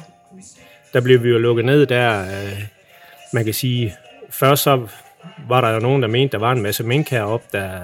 der 0.93 1.01
blev 1.01 1.23
vi 1.23 1.29
jo 1.29 1.39
lukket 1.39 1.65
ned 1.65 1.87
der, 1.87 2.21
øh, 2.23 2.63
man 3.33 3.45
kan 3.45 3.55
sige, 3.55 3.95
først 4.31 4.63
så 4.63 4.87
var 5.49 5.61
der 5.61 5.71
jo 5.71 5.79
nogen, 5.79 6.03
der 6.03 6.09
mente, 6.09 6.33
der 6.33 6.39
var 6.39 6.53
en 6.53 6.63
masse 6.63 6.85
mink 6.85 7.09
heroppe, 7.11 7.47
der, 7.53 7.79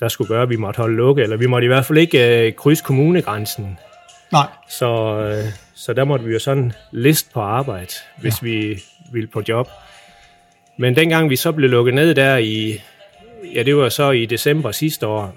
der 0.00 0.08
skulle 0.08 0.28
gøre, 0.28 0.42
at 0.42 0.48
vi 0.50 0.56
måtte 0.56 0.78
holde 0.78 0.96
lukke, 0.96 1.22
eller 1.22 1.36
vi 1.36 1.46
måtte 1.46 1.64
i 1.64 1.68
hvert 1.68 1.84
fald 1.84 1.98
ikke 1.98 2.46
øh, 2.46 2.52
krydse 2.54 2.84
kommunegrænsen. 2.84 3.78
Nej. 4.32 4.46
Så, 4.68 5.18
øh, 5.20 5.44
så 5.74 5.92
der 5.92 6.04
måtte 6.04 6.24
vi 6.24 6.32
jo 6.32 6.38
sådan 6.38 6.72
list 6.92 7.32
på 7.32 7.40
arbejde, 7.40 7.92
hvis 8.20 8.42
ja. 8.42 8.46
vi 8.48 8.82
ville 9.12 9.28
på 9.28 9.42
job. 9.48 9.68
Men 10.78 10.96
dengang 10.96 11.30
vi 11.30 11.36
så 11.36 11.52
blev 11.52 11.70
lukket 11.70 11.94
ned 11.94 12.14
der 12.14 12.36
i, 12.36 12.80
ja 13.54 13.62
det 13.62 13.76
var 13.76 13.88
så 13.88 14.10
i 14.10 14.26
december 14.26 14.72
sidste 14.72 15.06
år, 15.06 15.36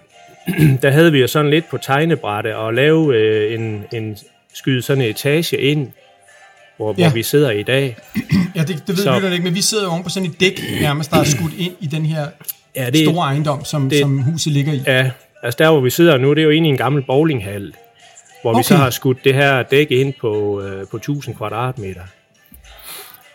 der 0.82 0.90
havde 0.92 1.12
vi 1.12 1.20
jo 1.20 1.28
sådan 1.28 1.52
lidt 1.52 1.70
på 1.70 1.78
tegnebrætte 1.78 2.58
og 2.58 2.74
lave 2.74 3.16
øh, 3.16 3.54
en, 3.60 3.84
en 3.94 4.18
skyde 4.54 4.82
sådan 4.82 5.04
en 5.04 5.10
etage 5.10 5.58
ind, 5.58 5.92
hvor, 6.78 6.96
ja. 6.98 7.04
Hvor 7.08 7.14
vi 7.14 7.24
sidder 7.24 7.52
i 7.52 7.64
dag. 7.64 7.98
Ja, 8.56 8.62
det, 8.62 8.68
det 8.68 8.88
ved 8.88 8.96
Så- 8.96 9.14
lytterne 9.16 9.36
ikke, 9.36 9.44
men 9.46 9.56
vi 9.56 9.62
sidder 9.62 9.84
jo 9.84 9.90
oven 9.90 10.04
på 10.04 10.10
sådan 10.10 10.30
et 10.30 10.40
dæk, 10.40 10.62
nærmest, 10.82 11.12
der 11.12 11.18
er 11.18 11.24
skudt 11.24 11.54
ind 11.58 11.74
i 11.80 11.88
den 11.88 12.06
her 12.06 12.28
Ja, 12.76 12.90
det, 12.90 13.06
store 13.10 13.26
ejendom, 13.26 13.66
som, 13.66 13.90
det- 13.90 14.00
som 14.00 14.18
huset 14.18 14.54
ligger 14.54 14.74
i. 14.74 14.82
Ja, 14.88 15.12
altså 15.44 15.58
der 15.58 15.70
hvor 15.72 15.80
vi 15.80 15.90
sidder 15.90 16.18
nu, 16.18 16.34
det 16.34 16.40
er 16.40 16.44
jo 16.44 16.50
inde 16.50 16.68
i 16.68 16.72
en 16.72 16.78
gammel 16.78 17.04
bowlinghal, 17.04 17.74
hvor 18.42 18.52
okay. 18.52 18.60
vi 18.60 18.64
så 18.64 18.76
har 18.76 18.90
skudt 18.90 19.24
det 19.24 19.34
her 19.34 19.64
dæk 19.64 19.92
ind 19.92 20.14
på, 20.22 20.62
øh, 20.62 20.88
på 20.92 20.98
1000 20.98 21.36
kvadratmeter. 21.36 22.02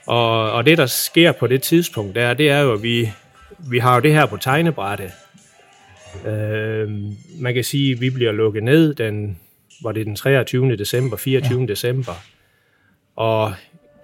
Og, 0.07 0.53
og 0.53 0.67
det 0.67 0.79
der 0.79 0.87
sker 0.87 1.33
på 1.33 1.47
det 1.47 1.63
tidspunkt 1.63 2.15
der, 2.15 2.35
det 2.35 2.51
er 2.51 2.59
jo, 2.59 2.73
at 2.73 2.83
vi, 2.83 3.11
vi 3.59 3.79
har 3.79 3.95
jo 3.95 4.01
det 4.01 4.13
her 4.13 4.27
på 4.27 4.37
tegnebrætte. 4.37 5.11
Øh, 6.27 6.91
man 7.41 7.55
kan 7.55 7.65
sige, 7.65 7.93
at 7.93 8.01
vi 8.01 8.11
bliver 8.11 8.33
lukket 8.33 8.63
ned 8.63 8.95
den, 8.95 9.39
var 9.83 9.93
det 9.93 10.07
den 10.07 10.17
23. 10.17 10.77
december, 10.77 11.17
24. 11.17 11.61
Ja. 11.61 11.67
december. 11.67 12.13
Og 13.17 13.55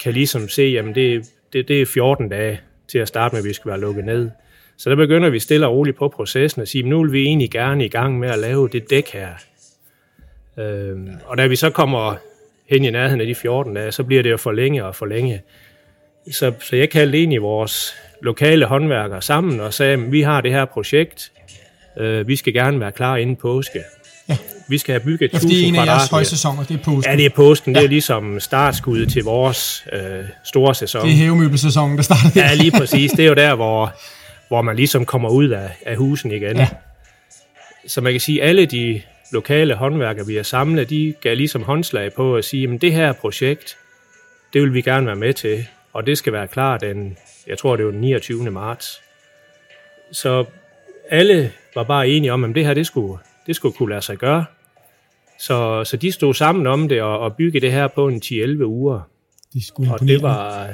kan 0.03 0.13
ligesom 0.13 0.49
se, 0.49 0.63
jamen 0.63 0.95
det, 0.95 1.25
det, 1.53 1.69
det 1.69 1.83
er 1.83 1.87
14 1.87 2.29
dage 2.29 2.61
til 2.89 2.99
at 2.99 3.09
starte 3.09 3.35
med, 3.35 3.43
at 3.43 3.49
vi 3.49 3.53
skal 3.53 3.69
være 3.69 3.81
lukket 3.81 4.05
ned. 4.05 4.31
Så 4.77 4.91
der 4.91 4.97
begynder 4.97 5.31
vi 5.31 5.39
stille 5.39 5.67
og 5.67 5.75
roligt 5.77 5.97
på 5.97 6.09
processen 6.09 6.63
og 6.63 6.69
sige, 6.69 6.83
nu 6.83 7.03
vil 7.03 7.13
vi 7.13 7.23
egentlig 7.23 7.51
gerne 7.51 7.85
i 7.85 7.89
gang 7.89 8.19
med 8.19 8.31
at 8.31 8.39
lave 8.39 8.69
det 8.69 8.91
dæk 8.91 9.09
her. 9.09 9.29
Øhm, 10.59 11.11
og 11.25 11.39
da 11.39 11.47
vi 11.47 11.57
så 11.57 11.71
kommer 11.71 12.17
hen 12.69 12.85
i 12.85 12.91
nærheden 12.91 13.21
af 13.21 13.27
de 13.27 13.35
14 13.35 13.75
dage, 13.75 13.93
så 13.93 14.05
bliver 14.05 14.23
det 14.23 14.31
jo 14.31 14.37
for 14.37 14.53
længe 14.53 14.85
og 14.85 14.97
for 14.97 15.07
længe. 15.07 15.43
Så, 16.31 16.53
så 16.61 16.77
jeg 16.77 16.91
kaldte 16.91 17.19
egentlig 17.19 17.43
vores 17.43 17.95
lokale 18.23 18.67
håndværkere 18.67 19.23
sammen 19.23 19.61
og 19.61 19.75
sagde, 19.75 19.93
at 19.93 20.13
vi 20.13 20.23
har 20.23 20.41
det 20.41 20.53
her 20.53 20.65
projekt. 20.65 21.33
Øh, 21.99 22.29
vi 22.29 22.37
skal 22.37 22.53
gerne 22.55 22.81
være 22.81 22.93
klar 22.93 23.17
inden 23.17 23.37
påske. 23.37 23.83
Ja. 24.29 24.37
Vi 24.69 24.79
skal 24.79 24.93
have 24.93 25.01
bygget 25.01 25.33
Ja, 25.33 25.39
fordi 25.39 25.47
1000 25.47 25.69
en 25.69 25.75
af 25.75 25.79
jeres 25.79 25.87
kvadratmeter. 25.87 26.15
højsæsoner, 26.17 26.65
det 26.65 26.75
er 26.75 26.85
påsken. 26.85 27.11
Ja, 27.13 27.17
det 27.17 27.27
er 27.27 27.31
påsken. 27.31 27.75
Det 27.75 27.85
er 27.85 27.89
ligesom 27.89 28.41
startskuddet 28.41 29.13
til 29.13 29.25
vores 29.25 29.85
øh, 29.93 30.01
store 30.45 30.75
sæson. 30.75 31.03
det 31.07 31.11
er 31.13 31.17
hævemøbelsæsonen, 31.17 31.97
der 31.97 32.03
starter. 32.03 32.31
Ja, 32.37 32.55
lige 32.55 32.71
præcis. 32.71 33.11
Det 33.11 33.25
er 33.25 33.29
jo 33.29 33.35
der, 33.35 33.55
hvor, 33.55 33.95
hvor 34.49 34.63
man 34.63 34.77
ligesom 34.77 35.05
kommer 35.05 35.29
ud 35.29 35.49
af, 35.49 35.71
af 35.87 35.97
husen 35.97 36.31
igen. 36.33 36.57
Ja. 36.57 36.69
Så 37.87 38.01
man 38.01 38.13
kan 38.13 38.21
sige, 38.21 38.43
at 38.43 38.49
alle 38.49 38.67
de 38.67 39.03
lokale 39.33 39.75
håndværkere, 39.75 40.27
vi 40.27 40.37
har 40.37 40.43
samlet, 40.43 40.91
de 40.91 41.15
gav 41.21 41.37
ligesom 41.37 41.63
håndslag 41.63 42.13
på 42.13 42.37
at 42.37 42.45
sige, 42.45 42.75
at 42.75 42.81
det 42.81 42.93
her 42.93 43.13
projekt, 43.13 43.77
det 44.53 44.63
vil 44.63 44.75
vi 44.75 44.83
gerne 44.83 45.07
være 45.07 45.17
med 45.17 45.35
til, 45.35 45.67
og 45.93 46.07
det 46.07 46.19
skal 46.19 46.33
være 46.33 46.49
klar 46.49 46.79
den, 46.79 47.17
jeg 47.47 47.59
tror 47.59 47.77
det 47.77 47.85
var 47.85 47.91
den 47.91 48.01
29. 48.01 48.51
marts. 48.51 49.01
Så 50.13 50.45
alle 51.11 51.53
var 51.75 51.85
bare 51.85 52.09
enige 52.09 52.33
om, 52.33 52.45
at 52.45 52.55
det 52.55 52.67
her, 52.67 52.75
det 52.75 52.87
skulle, 52.87 53.19
det 53.47 53.57
skulle 53.57 53.77
kunne 53.77 53.91
lade 53.91 54.03
sig 54.03 54.17
gøre. 54.17 54.45
Så, 55.39 55.85
så 55.85 55.97
de 55.97 56.13
stod 56.13 56.35
sammen 56.35 56.67
om 56.67 56.89
det 56.89 57.03
og, 57.03 57.19
og 57.19 57.37
bygge 57.37 57.61
det 57.61 57.73
her 57.73 57.89
på 57.89 58.09
en 58.09 58.23
10-11 58.25 58.65
uger. 58.65 59.01
Det 59.53 59.59
er 59.59 59.65
sgu 59.65 59.87
Og 59.93 60.01
det 60.01 60.23
var, 60.23 60.69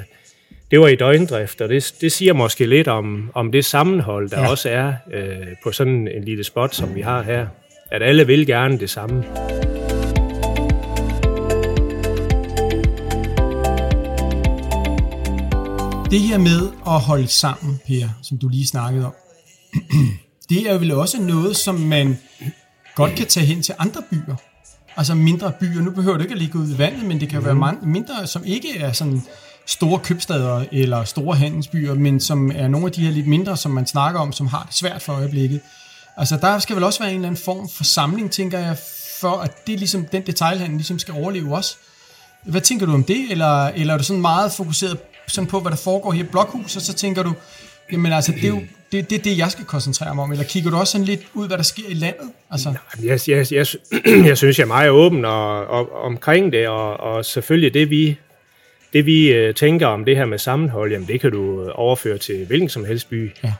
det 0.71 0.79
var 0.79 0.87
i 0.87 0.95
døgndrift, 0.95 1.61
og 1.61 1.69
det, 1.69 1.95
det 2.01 2.11
siger 2.11 2.33
måske 2.33 2.65
lidt 2.65 2.87
om, 2.87 3.31
om 3.33 3.51
det 3.51 3.65
sammenhold, 3.65 4.29
der 4.29 4.39
ja. 4.39 4.49
også 4.49 4.69
er 4.69 4.93
øh, 5.13 5.47
på 5.63 5.71
sådan 5.71 6.07
en 6.07 6.23
lille 6.23 6.43
spot, 6.43 6.75
som 6.75 6.95
vi 6.95 7.01
har 7.01 7.21
her. 7.23 7.47
At 7.91 8.03
alle 8.03 8.27
vil 8.27 8.47
gerne 8.47 8.79
det 8.79 8.89
samme. 8.89 9.23
Det 16.11 16.19
her 16.19 16.37
med 16.37 16.71
at 16.87 16.99
holde 16.99 17.27
sammen, 17.27 17.79
Per, 17.87 18.09
som 18.23 18.37
du 18.37 18.47
lige 18.47 18.67
snakkede 18.67 19.05
om, 19.05 19.13
det 20.49 20.69
er 20.71 20.77
vel 20.77 20.91
også 20.91 21.21
noget, 21.21 21.57
som 21.57 21.75
man 21.75 22.17
godt 22.95 23.15
kan 23.15 23.27
tage 23.27 23.45
hen 23.45 23.61
til 23.61 23.75
andre 23.79 24.01
byer. 24.11 24.35
Altså 24.97 25.15
mindre 25.15 25.51
byer. 25.59 25.81
Nu 25.81 25.91
behøver 25.91 26.17
det 26.17 26.23
ikke 26.23 26.33
at 26.33 26.41
ligge 26.41 26.57
ude 26.59 26.73
i 26.73 26.77
vandet, 26.77 27.03
men 27.05 27.19
det 27.19 27.29
kan 27.29 27.45
være 27.45 27.55
man- 27.55 27.77
mindre, 27.83 28.27
som 28.27 28.43
ikke 28.45 28.77
er 28.79 28.91
sådan 28.91 29.21
store 29.65 29.99
købsteder 29.99 30.65
eller 30.71 31.03
store 31.03 31.35
handelsbyer, 31.35 31.93
men 31.93 32.19
som 32.19 32.51
er 32.55 32.67
nogle 32.67 32.85
af 32.87 32.91
de 32.91 33.01
her 33.05 33.11
lidt 33.11 33.27
mindre, 33.27 33.57
som 33.57 33.71
man 33.71 33.87
snakker 33.87 34.19
om, 34.19 34.31
som 34.33 34.47
har 34.47 34.63
det 34.63 34.75
svært 34.75 35.01
for 35.01 35.13
øjeblikket. 35.13 35.59
Altså 36.17 36.37
der 36.41 36.59
skal 36.59 36.75
vel 36.75 36.83
også 36.83 36.99
være 36.99 37.09
en 37.09 37.15
eller 37.15 37.27
anden 37.27 37.41
form 37.45 37.69
for 37.69 37.83
samling, 37.83 38.31
tænker 38.31 38.59
jeg, 38.59 38.77
for 39.21 39.31
at 39.37 39.67
det 39.67 39.79
ligesom, 39.79 40.05
den 40.05 40.21
detailhandel 40.25 40.75
ligesom 40.77 40.99
skal 40.99 41.13
overleve 41.13 41.55
også. 41.55 41.75
Hvad 42.45 42.61
tænker 42.61 42.85
du 42.85 42.93
om 42.93 43.03
det? 43.03 43.31
Eller, 43.31 43.65
eller 43.67 43.93
er 43.93 43.97
du 43.97 44.03
sådan 44.03 44.21
meget 44.21 44.51
fokuseret 44.51 44.97
sådan 45.27 45.47
på, 45.47 45.59
hvad 45.59 45.71
der 45.71 45.77
foregår 45.77 46.11
her 46.11 46.23
i 46.23 46.27
Blokhus, 46.27 46.75
og 46.75 46.81
så 46.81 46.93
tænker 46.93 47.23
du, 47.23 47.33
jamen 47.91 48.13
altså, 48.13 48.31
det 48.31 48.43
er 48.43 48.47
jo 48.47 48.61
det, 48.91 49.09
det, 49.09 49.23
det, 49.25 49.37
jeg 49.37 49.51
skal 49.51 49.65
koncentrere 49.65 50.15
mig 50.15 50.23
om. 50.23 50.31
Eller 50.31 50.45
kigger 50.45 50.71
du 50.71 50.77
også 50.77 50.91
sådan 50.91 51.05
lidt 51.05 51.21
ud, 51.33 51.47
hvad 51.47 51.57
der 51.57 51.63
sker 51.63 51.83
i 51.89 51.93
landet? 51.93 52.31
Altså, 52.51 52.73
Jeg, 53.03 53.19
jeg, 53.27 53.45
jeg, 53.51 53.67
jeg 54.29 54.37
synes, 54.37 54.59
jeg 54.59 54.63
er 54.63 54.67
meget 54.67 54.89
åben 54.89 55.25
og, 55.25 55.67
og, 55.67 55.91
omkring 55.91 56.51
det, 56.51 56.67
og, 56.67 56.99
og 56.99 57.25
selvfølgelig 57.25 57.73
det, 57.73 57.89
vi, 57.89 58.17
det, 58.93 59.05
vi 59.05 59.33
øh, 59.33 59.53
tænker 59.53 59.87
om 59.87 60.05
det 60.05 60.15
her 60.15 60.25
med 60.25 60.37
sammenhold, 60.37 60.91
jamen 60.91 61.07
det 61.07 61.21
kan 61.21 61.31
du 61.31 61.63
øh, 61.63 61.71
overføre 61.75 62.17
til 62.17 62.45
hvilken 62.45 62.69
som 62.69 62.85
helst 62.85 63.09
by. 63.09 63.31
Ja. 63.43 63.53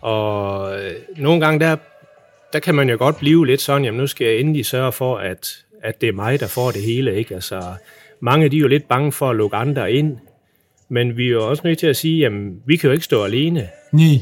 Og 0.00 0.74
øh, 0.80 0.92
nogle 1.16 1.40
gange, 1.40 1.60
der, 1.60 1.76
der 2.52 2.58
kan 2.58 2.74
man 2.74 2.90
jo 2.90 2.96
godt 2.98 3.16
blive 3.16 3.46
lidt 3.46 3.60
sådan, 3.60 3.84
jamen 3.84 4.00
nu 4.00 4.06
skal 4.06 4.26
jeg 4.26 4.36
endelig 4.36 4.66
sørge 4.66 4.92
for, 4.92 5.18
at, 5.18 5.56
at 5.82 6.00
det 6.00 6.08
er 6.08 6.12
mig, 6.12 6.40
der 6.40 6.46
får 6.46 6.70
det 6.70 6.82
hele, 6.82 7.14
ikke? 7.14 7.34
Altså, 7.34 7.62
mange 8.20 8.48
de 8.48 8.56
er 8.56 8.60
jo 8.60 8.68
lidt 8.68 8.88
bange 8.88 9.12
for 9.12 9.30
at 9.30 9.36
lukke 9.36 9.56
andre 9.56 9.92
ind, 9.92 10.18
men 10.94 11.16
vi 11.16 11.26
er 11.26 11.30
jo 11.30 11.48
også 11.48 11.62
nødt 11.64 11.78
til 11.78 11.86
at 11.86 11.96
sige, 11.96 12.26
at 12.26 12.32
vi 12.66 12.76
kan 12.76 12.88
jo 12.88 12.92
ikke 12.92 13.04
stå 13.04 13.24
alene. 13.24 13.68
Nej. 13.92 14.18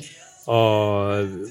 Og 0.47 1.07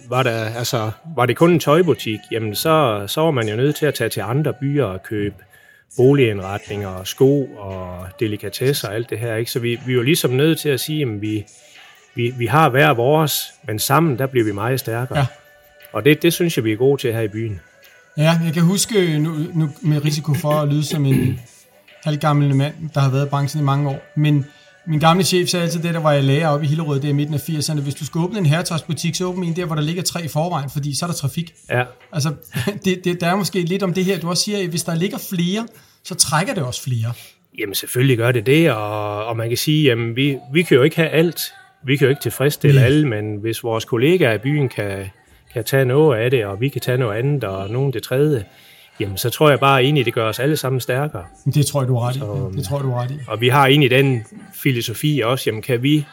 var, 0.09 0.23
der, 0.23 0.45
altså, 0.45 0.91
var 1.15 1.25
det 1.25 1.37
kun 1.37 1.51
en 1.51 1.59
tøjbutik, 1.59 2.19
jamen 2.31 2.55
så, 2.55 3.03
så 3.07 3.21
var 3.21 3.31
man 3.31 3.49
jo 3.49 3.55
nødt 3.55 3.75
til 3.75 3.85
at 3.85 3.93
tage 3.93 4.09
til 4.09 4.21
andre 4.21 4.53
byer 4.53 4.85
og 4.85 5.03
købe 5.03 5.35
boligindretninger, 5.97 7.03
sko 7.03 7.45
og 7.45 8.07
delikatesser 8.19 8.87
og 8.87 8.95
alt 8.95 9.09
det 9.09 9.19
her. 9.19 9.35
Ikke? 9.35 9.51
Så 9.51 9.59
vi, 9.59 9.79
vi 9.85 9.91
er 9.91 9.95
jo 9.95 10.01
ligesom 10.01 10.31
nødt 10.31 10.59
til 10.59 10.69
at 10.69 10.79
sige, 10.79 11.01
at 11.01 11.21
vi, 11.21 11.45
vi, 12.15 12.33
vi 12.37 12.45
har 12.45 12.69
hver 12.69 12.93
vores, 12.93 13.53
men 13.67 13.79
sammen 13.79 14.17
der 14.19 14.25
bliver 14.25 14.45
vi 14.45 14.51
meget 14.51 14.79
stærkere. 14.79 15.19
Ja. 15.19 15.25
Og 15.93 16.05
det, 16.05 16.21
det 16.21 16.33
synes 16.33 16.57
jeg, 16.57 16.63
vi 16.63 16.71
er 16.71 16.77
gode 16.77 17.01
til 17.01 17.13
her 17.13 17.21
i 17.21 17.27
byen. 17.27 17.59
Ja, 18.17 18.39
jeg 18.45 18.53
kan 18.53 18.63
huske 18.63 19.19
nu, 19.19 19.31
nu 19.53 19.69
med 19.81 20.05
risiko 20.05 20.33
for 20.33 20.51
at 20.51 20.69
lyde 20.69 20.83
som 20.83 21.05
en 21.05 21.39
halvgammel 22.03 22.55
mand, 22.55 22.73
der 22.93 22.99
har 22.99 23.11
været 23.11 23.25
i 23.25 23.29
branchen 23.29 23.61
i 23.61 23.65
mange 23.65 23.89
år, 23.89 24.01
men 24.15 24.45
min 24.87 24.99
gamle 24.99 25.23
chef 25.23 25.49
sagde 25.49 25.63
altid 25.63 25.83
det, 25.83 25.93
der 25.93 25.99
var 25.99 26.11
jeg 26.11 26.23
lærer 26.23 26.47
oppe 26.47 26.65
i 26.65 26.69
Hillerød, 26.69 26.99
det 26.99 27.09
er 27.09 27.13
midten 27.13 27.33
af 27.33 27.49
80'erne. 27.49 27.81
Hvis 27.81 27.95
du 27.95 28.05
skal 28.05 28.21
åbne 28.21 28.39
en 28.39 28.45
herretøjsbutik, 28.45 29.15
så 29.15 29.25
åbne 29.25 29.45
en 29.45 29.55
der, 29.55 29.65
hvor 29.65 29.75
der 29.75 29.81
ligger 29.81 30.03
tre 30.03 30.25
i 30.25 30.27
forvejen, 30.27 30.69
fordi 30.69 30.95
så 30.95 31.05
er 31.05 31.07
der 31.07 31.15
trafik. 31.15 31.53
Ja. 31.69 31.83
Altså, 32.11 32.33
det, 32.85 33.01
det, 33.03 33.21
der 33.21 33.27
er 33.27 33.35
måske 33.35 33.61
lidt 33.61 33.83
om 33.83 33.93
det 33.93 34.05
her, 34.05 34.19
du 34.19 34.29
også 34.29 34.43
siger, 34.43 34.59
at 34.59 34.67
hvis 34.67 34.83
der 34.83 34.95
ligger 34.95 35.17
flere, 35.29 35.67
så 36.03 36.15
trækker 36.15 36.53
det 36.53 36.63
også 36.63 36.83
flere. 36.83 37.13
Jamen 37.59 37.75
selvfølgelig 37.75 38.17
gør 38.17 38.31
det 38.31 38.45
det, 38.45 38.71
og, 38.71 39.25
og 39.25 39.37
man 39.37 39.47
kan 39.47 39.57
sige, 39.57 39.83
jamen 39.83 40.15
vi, 40.15 40.37
vi 40.53 40.61
kan 40.61 40.77
jo 40.77 40.83
ikke 40.83 40.95
have 40.95 41.09
alt. 41.09 41.41
Vi 41.85 41.95
kan 41.97 42.05
jo 42.05 42.09
ikke 42.09 42.21
tilfredsstille 42.21 42.79
ja. 42.79 42.85
alle, 42.85 43.07
men 43.07 43.35
hvis 43.35 43.63
vores 43.63 43.85
kollegaer 43.85 44.33
i 44.33 44.37
byen 44.37 44.69
kan, 44.69 45.05
kan 45.53 45.63
tage 45.63 45.85
noget 45.85 46.19
af 46.19 46.31
det, 46.31 46.45
og 46.45 46.61
vi 46.61 46.69
kan 46.69 46.81
tage 46.81 46.97
noget 46.97 47.17
andet, 47.17 47.43
og 47.43 47.69
nogen 47.69 47.93
det 47.93 48.03
tredje, 48.03 48.45
jamen 48.99 49.17
så 49.17 49.29
tror 49.29 49.49
jeg 49.49 49.59
bare 49.59 49.83
egentlig, 49.83 50.05
det 50.05 50.13
gør 50.13 50.29
os 50.29 50.39
alle 50.39 50.57
sammen 50.57 50.79
stærkere. 50.79 51.23
Det 51.53 51.65
tror 51.65 51.81
jeg, 51.81 51.87
du 51.87 51.95
er 51.95 52.07
ret 52.07 52.15
i. 52.15 52.19
Så, 52.19 52.51
det 52.55 52.65
tror 52.65 52.77
jeg, 52.77 52.83
du 52.83 52.91
er 52.91 53.01
ret 53.01 53.11
i. 53.11 53.19
Og 53.27 53.41
vi 53.41 53.47
har 53.49 53.67
egentlig 53.67 53.89
den 53.91 54.25
filosofi 54.53 55.21
også, 55.25 55.43
jamen 55.49 55.61
kan 55.61 55.83
vi, 55.83 56.05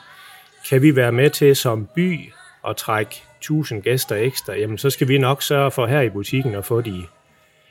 kan 0.68 0.82
vi 0.82 0.96
være 0.96 1.12
med 1.12 1.30
til 1.30 1.56
som 1.56 1.88
by 1.94 2.32
at 2.68 2.76
trække 2.76 3.22
1000 3.38 3.82
gæster 3.82 4.14
ekstra, 4.14 4.52
jamen 4.52 4.78
så 4.78 4.90
skal 4.90 5.08
vi 5.08 5.18
nok 5.18 5.42
sørge 5.42 5.70
for 5.70 5.86
her 5.86 6.00
i 6.00 6.08
butikken 6.08 6.54
at 6.54 6.64
få 6.64 6.80
de 6.80 7.02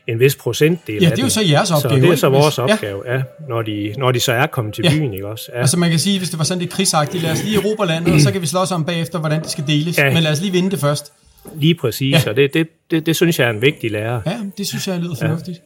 en 0.08 0.20
vis 0.20 0.36
procentdel 0.36 1.04
Ja, 1.04 1.10
det 1.10 1.20
er 1.20 1.24
jo 1.24 1.30
så 1.30 1.42
jeres 1.42 1.72
opgave. 1.72 2.02
Så 2.02 2.06
det 2.06 2.12
er 2.12 2.16
så 2.16 2.30
vores 2.30 2.60
opgave, 2.60 3.04
ja. 3.06 3.14
ja 3.14 3.22
når, 3.50 3.62
de, 3.62 3.94
når 3.98 4.12
de 4.12 4.20
så 4.20 4.32
er 4.32 4.48
kommet 4.48 4.74
til 4.74 4.84
ja. 4.84 4.90
byen, 4.90 5.14
ikke 5.14 5.28
også? 5.28 5.52
Ja. 5.54 5.60
Altså 5.60 5.78
man 5.78 5.90
kan 5.90 6.00
sige, 6.00 6.18
hvis 6.18 6.30
det 6.30 6.40
var 6.40 6.46
sådan 6.46 6.62
lidt 6.62 6.72
krigsagtigt, 6.72 7.24
lad 7.24 7.32
os 7.32 7.44
lige 7.44 7.58
erobre 7.58 7.88
landet, 7.88 8.14
og 8.14 8.22
så 8.22 8.32
kan 8.32 8.42
vi 8.42 8.48
slås 8.48 8.72
om 8.72 8.86
bagefter, 8.86 9.20
hvordan 9.20 9.42
det 9.42 9.50
skal 9.50 9.64
deles. 9.68 9.98
Ja. 9.98 10.14
Men 10.14 10.24
lad 10.24 10.32
os 10.32 10.42
lige 10.42 10.52
vinde 10.52 10.72
det 10.72 10.80
først. 10.80 11.14
Lige 11.56 11.76
præcis, 11.76 12.26
ja. 12.26 12.30
og 12.30 12.36
det, 12.36 12.54
det, 12.54 12.68
det, 12.92 13.06
det 13.06 13.16
synes 13.16 13.40
jeg 13.40 13.46
er 13.46 13.50
en 13.50 13.62
vigtig 13.62 13.92
lærer. 13.92 14.22
Ja, 14.26 14.38
det 14.58 14.68
synes 14.68 14.88
jeg 14.88 15.00
lyder 15.00 15.16
fornuftigt. 15.16 15.58
Ja. 15.58 15.64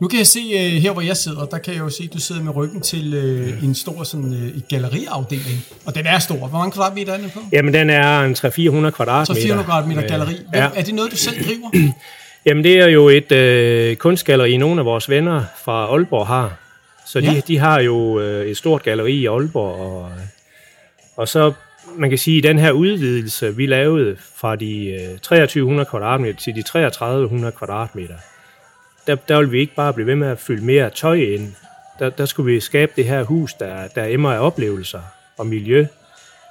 Nu 0.00 0.08
kan 0.08 0.18
jeg 0.18 0.26
se, 0.26 0.40
uh, 0.54 0.82
her 0.82 0.92
hvor 0.92 1.02
jeg 1.02 1.16
sidder, 1.16 1.44
der 1.44 1.58
kan 1.58 1.74
jeg 1.74 1.80
jo 1.80 1.88
se, 1.88 2.04
at 2.04 2.12
du 2.12 2.20
sidder 2.20 2.42
med 2.42 2.56
ryggen 2.56 2.80
til 2.80 3.14
uh, 3.14 3.64
en 3.64 3.74
stor 3.74 4.02
sådan, 4.02 4.32
uh, 4.32 4.62
galleriafdeling. 4.68 5.64
Og 5.86 5.94
den 5.94 6.06
er 6.06 6.18
stor. 6.18 6.36
Hvor 6.36 6.58
mange 6.58 6.72
kvadratmeter 6.72 7.12
er 7.12 7.18
den 7.18 7.30
på? 7.30 7.40
Jamen, 7.52 7.74
den 7.74 7.90
er 7.90 8.20
en 8.20 8.32
300-400 8.32 8.90
kvadratmeter. 8.90 9.42
300 9.42 9.64
kvadratmeter 9.64 10.08
galleri. 10.08 10.34
Hvem, 10.50 10.62
ja. 10.62 10.68
Er 10.74 10.82
det 10.82 10.94
noget, 10.94 11.12
du 11.12 11.16
selv 11.16 11.44
driver? 11.44 11.70
Jamen, 12.46 12.64
det 12.64 12.78
er 12.78 12.86
jo 12.86 13.08
et 13.08 13.32
uh, 13.90 13.96
kunstgalleri, 13.96 14.56
nogle 14.56 14.80
af 14.80 14.84
vores 14.84 15.10
venner 15.10 15.44
fra 15.64 15.86
Aalborg 15.86 16.26
har. 16.26 16.56
Så 17.06 17.20
de, 17.20 17.32
ja. 17.32 17.40
de 17.48 17.58
har 17.58 17.80
jo 17.80 17.96
uh, 17.96 18.22
et 18.22 18.56
stort 18.56 18.82
galleri 18.82 19.12
i 19.12 19.26
Aalborg, 19.26 19.80
og, 19.80 20.10
og 21.16 21.28
så 21.28 21.52
man 21.98 22.10
kan 22.10 22.18
sige, 22.18 22.38
at 22.38 22.44
den 22.44 22.58
her 22.58 22.70
udvidelse, 22.70 23.56
vi 23.56 23.66
lavede 23.66 24.16
fra 24.36 24.56
de 24.56 24.98
2300 25.22 25.80
øh, 25.80 25.90
kvadratmeter 25.90 26.38
til 26.38 26.54
de 26.54 26.62
3300 26.62 27.52
kvadratmeter, 27.52 28.14
der, 29.06 29.14
der 29.14 29.38
vil 29.38 29.52
vi 29.52 29.60
ikke 29.60 29.74
bare 29.74 29.92
blive 29.92 30.06
ved 30.06 30.16
med 30.16 30.28
at 30.28 30.38
fylde 30.38 30.64
mere 30.64 30.90
tøj 30.90 31.14
ind. 31.14 31.52
Der, 31.98 32.10
der 32.10 32.26
skulle 32.26 32.52
vi 32.52 32.60
skabe 32.60 32.92
det 32.96 33.04
her 33.04 33.22
hus, 33.22 33.54
der, 33.54 33.88
der 33.94 34.04
emmer 34.04 34.32
af 34.32 34.38
oplevelser 34.46 35.00
og 35.38 35.46
miljø. 35.46 35.86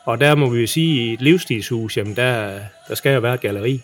Og 0.06 0.20
der 0.20 0.36
må 0.36 0.50
vi 0.50 0.62
jo 0.62 0.68
sige, 0.68 1.02
at 1.02 1.08
i 1.08 1.14
et 1.14 1.22
livsstilshus, 1.22 1.98
jamen 1.98 2.16
der, 2.16 2.60
der 2.88 2.96
skal 2.96 3.14
jo 3.14 3.20
være 3.20 3.34
et 3.34 3.42
galleri. 3.42 3.82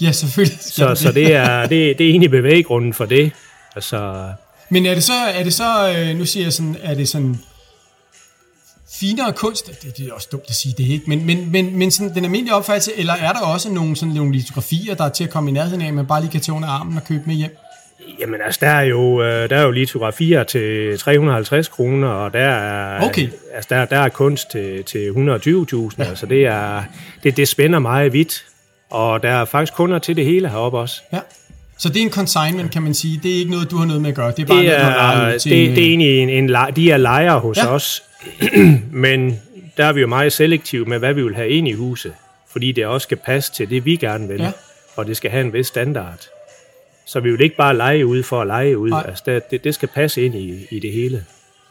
Ja, 0.00 0.12
selvfølgelig. 0.12 0.58
Så, 0.60 0.94
så 0.94 1.12
det, 1.12 1.34
er, 1.34 1.60
det, 1.66 1.98
det 1.98 2.06
er 2.06 2.10
egentlig 2.10 2.30
bevæggrunden 2.30 2.92
for 2.92 3.04
det. 3.04 3.32
Altså, 3.74 4.28
Men 4.68 4.86
er 4.86 4.94
det 4.94 5.04
så, 5.04 5.12
er 5.34 5.44
det 5.44 5.54
så 5.54 5.94
øh, 5.96 6.16
nu 6.18 6.24
siger 6.24 6.44
jeg 6.44 6.52
sådan, 6.52 6.76
er 6.82 6.94
det 6.94 7.08
sådan 7.08 7.36
finere 9.00 9.32
kunst, 9.32 9.82
det, 9.82 9.96
det 9.96 10.08
er 10.08 10.12
også 10.12 10.28
dumt 10.32 10.44
at 10.48 10.54
sige 10.54 10.74
det, 10.78 10.88
ikke? 10.88 11.04
men, 11.06 11.26
men, 11.26 11.52
men, 11.52 11.78
men 11.78 11.90
sådan 11.90 12.14
den 12.14 12.24
almindelige 12.24 12.54
opfattelse, 12.54 12.92
eller 12.96 13.14
er 13.14 13.32
der 13.32 13.40
også 13.40 13.72
nogle, 13.72 13.96
sådan, 13.96 14.14
nogle 14.14 14.32
litografier, 14.32 14.94
der 14.94 15.04
er 15.04 15.08
til 15.08 15.24
at 15.24 15.30
komme 15.30 15.50
i 15.50 15.52
nærheden 15.52 15.82
af, 15.82 15.92
man 15.92 16.06
bare 16.06 16.20
lige 16.20 16.30
kan 16.30 16.40
tage 16.40 16.56
under 16.56 16.68
armen 16.68 16.96
og 16.96 17.04
købe 17.04 17.22
med 17.26 17.34
hjem? 17.34 17.56
Jamen 18.20 18.40
altså, 18.44 18.58
der 18.62 18.70
er 18.70 18.82
jo, 18.82 19.22
øh, 19.22 19.50
der 19.50 19.56
er 19.56 19.62
jo 19.62 19.70
litografier 19.70 20.44
til 20.44 20.98
350 20.98 21.68
kroner, 21.68 22.08
og 22.08 22.32
der 22.32 22.38
er, 22.40 23.08
okay. 23.08 23.28
altså, 23.54 23.74
der, 23.74 23.84
der 23.84 23.98
er 23.98 24.08
kunst 24.08 24.50
til, 24.50 24.84
til 24.84 25.10
120.000, 25.10 25.14
ja. 25.98 26.04
altså 26.04 26.26
det, 26.26 26.46
er, 26.46 26.82
det, 27.22 27.36
det 27.36 27.48
spænder 27.48 27.78
meget 27.78 28.12
vidt, 28.12 28.44
og 28.90 29.22
der 29.22 29.30
er 29.30 29.44
faktisk 29.44 29.74
kunder 29.74 29.98
til 29.98 30.16
det 30.16 30.24
hele 30.24 30.48
heroppe 30.48 30.78
også. 30.78 31.02
Ja. 31.12 31.20
Så 31.84 31.88
det 31.88 31.96
er 31.96 32.02
en 32.02 32.10
consignment, 32.10 32.70
kan 32.70 32.82
man 32.82 32.94
sige. 32.94 33.20
Det 33.22 33.34
er 33.34 33.38
ikke 33.38 33.50
noget, 33.50 33.70
du 33.70 33.76
har 33.76 33.84
noget 33.84 34.02
med 34.02 34.10
at 34.10 34.16
gøre. 34.16 34.30
Det 34.30 34.42
er 34.42 34.46
bare 34.46 34.62
det 34.62 34.80
er, 34.80 35.16
noget, 35.16 35.32
det, 35.32 35.42
til 35.42 35.52
det, 35.52 35.76
det 35.76 35.84
er 35.84 35.88
egentlig 35.88 36.18
en, 36.18 36.28
en, 36.28 36.56
de 36.76 36.90
er 36.90 36.96
lejer 36.96 37.36
hos 37.38 37.56
ja. 37.56 37.66
os, 37.66 38.02
Men 39.06 39.40
der 39.76 39.84
er 39.84 39.92
vi 39.92 40.00
jo 40.00 40.06
meget 40.06 40.32
selektive 40.32 40.84
med, 40.84 40.98
hvad 40.98 41.14
vi 41.14 41.22
vil 41.22 41.34
have 41.34 41.48
ind 41.48 41.68
i 41.68 41.72
huset, 41.72 42.12
fordi 42.52 42.72
det 42.72 42.86
også 42.86 43.04
skal 43.04 43.16
passe 43.16 43.52
til 43.52 43.70
det, 43.70 43.84
vi 43.84 43.96
gerne 43.96 44.28
vil, 44.28 44.40
ja. 44.40 44.52
og 44.96 45.06
det 45.06 45.16
skal 45.16 45.30
have 45.30 45.44
en 45.44 45.52
vis 45.52 45.66
standard. 45.66 46.28
Så 47.06 47.20
vi 47.20 47.30
vil 47.30 47.40
ikke 47.40 47.56
bare 47.56 47.76
lege 47.76 48.06
ud 48.06 48.22
for 48.22 48.40
at 48.40 48.46
lege 48.46 48.78
ud. 48.78 48.92
Altså, 49.06 49.40
det, 49.50 49.64
det 49.64 49.74
skal 49.74 49.88
passe 49.88 50.24
ind 50.24 50.34
i, 50.34 50.66
i 50.70 50.80
det 50.80 50.92
hele. 50.92 51.24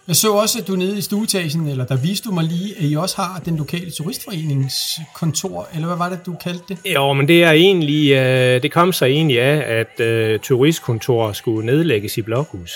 Jeg 0.07 0.15
så 0.15 0.33
også, 0.33 0.59
at 0.59 0.67
du 0.67 0.75
nede 0.75 0.97
i 0.97 1.01
stueetagen, 1.01 1.67
eller 1.67 1.85
der 1.85 1.95
viste 1.95 2.29
du 2.29 2.33
mig 2.33 2.43
lige, 2.43 2.77
at 2.77 2.83
I 2.83 2.95
også 2.95 3.15
har 3.15 3.41
den 3.45 3.57
lokale 3.57 3.91
turistforeningskontor, 3.91 5.67
eller 5.73 5.87
hvad 5.87 5.97
var 5.97 6.09
det, 6.09 6.25
du 6.25 6.35
kaldte 6.43 6.63
det? 6.69 6.93
Jo, 6.93 7.13
men 7.13 7.27
det 7.27 7.43
er 7.43 7.51
egentlig, 7.51 8.11
øh, 8.11 8.63
det 8.63 8.71
kom 8.71 8.93
så 8.93 9.05
egentlig 9.05 9.41
af, 9.41 9.79
at 9.79 9.99
øh, 9.99 10.33
uh, 10.33 10.39
turistkontoret 10.39 11.35
skulle 11.35 11.65
nedlægges 11.65 12.17
i 12.17 12.21
Blokhus. 12.21 12.71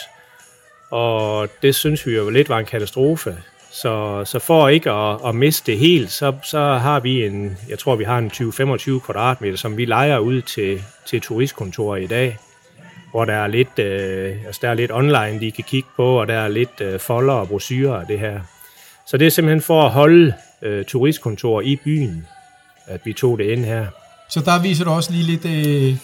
Og 0.91 1.49
det 1.61 1.75
synes 1.75 2.07
vi 2.07 2.15
jo 2.15 2.29
lidt 2.29 2.49
var 2.49 2.59
en 2.59 2.65
katastrofe. 2.65 3.37
Så, 3.71 4.23
så 4.25 4.39
for 4.39 4.67
ikke 4.67 4.91
at, 4.91 5.19
at 5.25 5.35
miste 5.35 5.71
det 5.71 5.79
helt, 5.79 6.11
så, 6.11 6.33
så 6.43 6.59
har 6.59 6.99
vi 6.99 7.25
en, 7.25 7.57
jeg 7.69 7.79
tror 7.79 7.95
vi 7.95 8.03
har 8.03 8.17
en 8.17 8.31
20-25 8.33 8.99
kvadratmeter, 8.99 9.57
som 9.57 9.77
vi 9.77 9.85
leger 9.85 10.19
ud 10.19 10.41
til, 10.41 10.83
til 11.05 11.21
turistkontorer 11.21 11.97
i 11.97 12.07
dag, 12.07 12.37
hvor 13.11 13.25
der 13.25 13.33
er 13.33 13.47
lidt, 13.47 13.79
øh, 13.79 14.35
altså 14.45 14.59
der 14.61 14.69
er 14.69 14.73
lidt 14.73 14.91
online, 14.91 15.39
de 15.39 15.51
kan 15.51 15.63
kigge 15.63 15.89
på, 15.95 16.19
og 16.19 16.27
der 16.27 16.33
er 16.33 16.47
lidt 16.47 16.81
øh, 16.81 16.99
folder 16.99 17.33
og 17.33 17.47
brosyrer 17.47 17.93
af 17.93 18.07
det 18.07 18.19
her. 18.19 18.39
Så 19.07 19.17
det 19.17 19.27
er 19.27 19.31
simpelthen 19.31 19.61
for 19.61 19.85
at 19.85 19.91
holde 19.91 20.33
øh, 20.61 20.85
turistkontorer 20.85 21.61
i 21.61 21.75
byen, 21.75 22.27
at 22.87 23.01
vi 23.05 23.13
tog 23.13 23.37
det 23.37 23.45
ind 23.45 23.65
her. 23.65 23.85
Så 24.29 24.41
der 24.41 24.61
viser 24.61 24.83
du 24.83 24.91
også 24.91 25.11
lige 25.11 25.23
lidt 25.23 25.45
øh, 25.45 25.97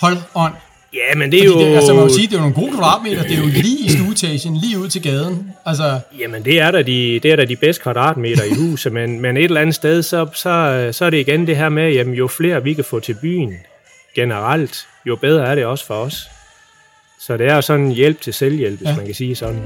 hold 0.00 0.16
on 0.34 0.50
Ja, 0.94 1.14
men 1.16 1.32
det 1.32 1.44
er 1.44 1.48
Fordi 1.48 1.64
jo... 1.64 1.70
Det, 1.70 1.76
altså 1.76 1.94
man 1.94 2.02
må 2.02 2.08
sige, 2.08 2.26
det 2.26 2.32
er 2.32 2.36
jo 2.36 2.40
nogle 2.40 2.54
gode 2.54 2.72
kvadratmeter, 2.72 3.22
det 3.22 3.32
er 3.32 3.38
jo 3.38 3.46
lige 3.46 3.84
i 3.84 3.88
stueetagen, 3.88 4.56
lige 4.56 4.78
ud 4.78 4.88
til 4.88 5.02
gaden. 5.02 5.52
Altså... 5.66 6.00
Jamen 6.18 6.44
det 6.44 6.60
er 6.60 6.70
da 6.70 6.82
de, 6.82 7.20
det 7.22 7.32
er 7.32 7.36
da 7.36 7.44
de 7.44 7.56
bedste 7.56 7.82
kvadratmeter 7.82 8.44
i 8.44 8.54
huset, 8.54 8.92
men, 8.92 9.20
men 9.20 9.36
et 9.36 9.44
eller 9.44 9.60
andet 9.60 9.74
sted, 9.74 10.02
så, 10.02 10.26
så, 10.34 10.88
så 10.92 11.04
er 11.04 11.10
det 11.10 11.18
igen 11.18 11.46
det 11.46 11.56
her 11.56 11.68
med, 11.68 11.92
jamen 11.92 12.14
jo 12.14 12.28
flere 12.28 12.62
vi 12.62 12.74
kan 12.74 12.84
få 12.84 13.00
til 13.00 13.16
byen 13.22 13.54
generelt, 14.14 14.86
jo 15.06 15.16
bedre 15.16 15.46
er 15.46 15.54
det 15.54 15.64
også 15.64 15.86
for 15.86 15.94
os. 15.94 16.28
Så 17.20 17.36
det 17.36 17.46
er 17.46 17.60
sådan 17.60 17.86
en 17.86 17.92
hjælp 17.92 18.20
til 18.20 18.34
selvhjælp, 18.34 18.78
hvis 18.78 18.88
ja. 18.88 18.96
man 18.96 19.06
kan 19.06 19.14
sige 19.14 19.36
sådan. 19.36 19.62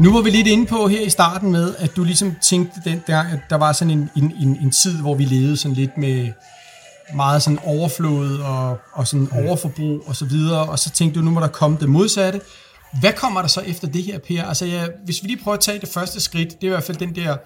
Nu 0.00 0.12
var 0.12 0.22
vi 0.22 0.30
lidt 0.30 0.46
inde 0.46 0.66
på 0.66 0.88
her 0.88 1.00
i 1.00 1.10
starten 1.10 1.52
med, 1.52 1.74
at 1.78 1.96
du 1.96 2.04
ligesom 2.04 2.34
tænkte 2.42 2.80
den 2.84 3.02
der, 3.06 3.18
at 3.18 3.38
der 3.50 3.56
var 3.56 3.72
sådan 3.72 3.90
en, 3.90 4.10
en, 4.16 4.34
en, 4.40 4.58
en 4.62 4.70
tid, 4.70 5.00
hvor 5.00 5.14
vi 5.14 5.24
levede 5.24 5.56
sådan 5.56 5.74
lidt 5.74 5.98
med 5.98 6.28
meget 7.14 7.42
sådan 7.42 7.58
overflod 7.64 8.38
og, 8.38 8.78
og 8.92 9.06
sådan 9.06 9.28
overforbrug 9.32 10.02
og 10.06 10.16
så 10.16 10.24
videre, 10.24 10.66
og 10.66 10.78
så 10.78 10.90
tænkte 10.90 11.20
du, 11.20 11.24
nu 11.24 11.30
må 11.30 11.40
der 11.40 11.48
komme 11.48 11.76
det 11.80 11.88
modsatte. 11.88 12.40
Hvad 13.00 13.12
kommer 13.12 13.40
der 13.40 13.48
så 13.48 13.60
efter 13.60 13.88
det 13.88 14.02
her, 14.02 14.18
Per? 14.18 14.44
Altså, 14.44 14.66
ja, 14.66 14.86
hvis 15.04 15.22
vi 15.22 15.28
lige 15.28 15.40
prøver 15.44 15.56
at 15.56 15.62
tage 15.62 15.80
det 15.80 15.88
første 15.88 16.20
skridt, 16.20 16.48
det 16.48 16.62
er 16.62 16.66
i 16.66 16.68
hvert 16.68 16.84
fald 16.84 16.96
den 16.96 17.14
der 17.14 17.36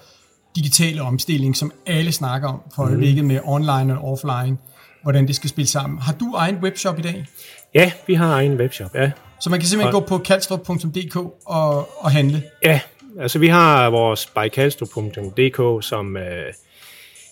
digitale 0.59 1.01
omstilling, 1.01 1.55
som 1.55 1.71
alle 1.85 2.11
snakker 2.11 2.47
om 2.47 2.61
for 2.75 2.83
øjeblikket 2.83 3.25
med 3.25 3.39
online 3.43 3.99
og 3.99 4.11
offline, 4.11 4.57
hvordan 5.03 5.27
det 5.27 5.35
skal 5.35 5.49
spille 5.49 5.67
sammen. 5.67 5.99
Har 5.99 6.13
du 6.13 6.33
egen 6.35 6.55
webshop 6.55 6.99
i 6.99 7.01
dag? 7.01 7.25
Ja, 7.73 7.91
vi 8.07 8.13
har 8.13 8.33
egen 8.33 8.57
webshop, 8.57 8.95
ja. 8.95 9.11
Så 9.41 9.49
man 9.49 9.59
kan 9.59 9.67
simpelthen 9.69 9.95
og, 9.95 10.01
gå 10.01 10.07
på 10.07 10.23
kalstrup.dk 10.23 11.15
og, 11.45 12.03
og 12.03 12.11
handle? 12.11 12.43
Ja, 12.65 12.79
altså 13.19 13.39
vi 13.39 13.47
har 13.47 13.89
vores 13.89 14.25
bykalstrup.dk, 14.25 15.85
som, 15.85 16.17
øh, 16.17 16.53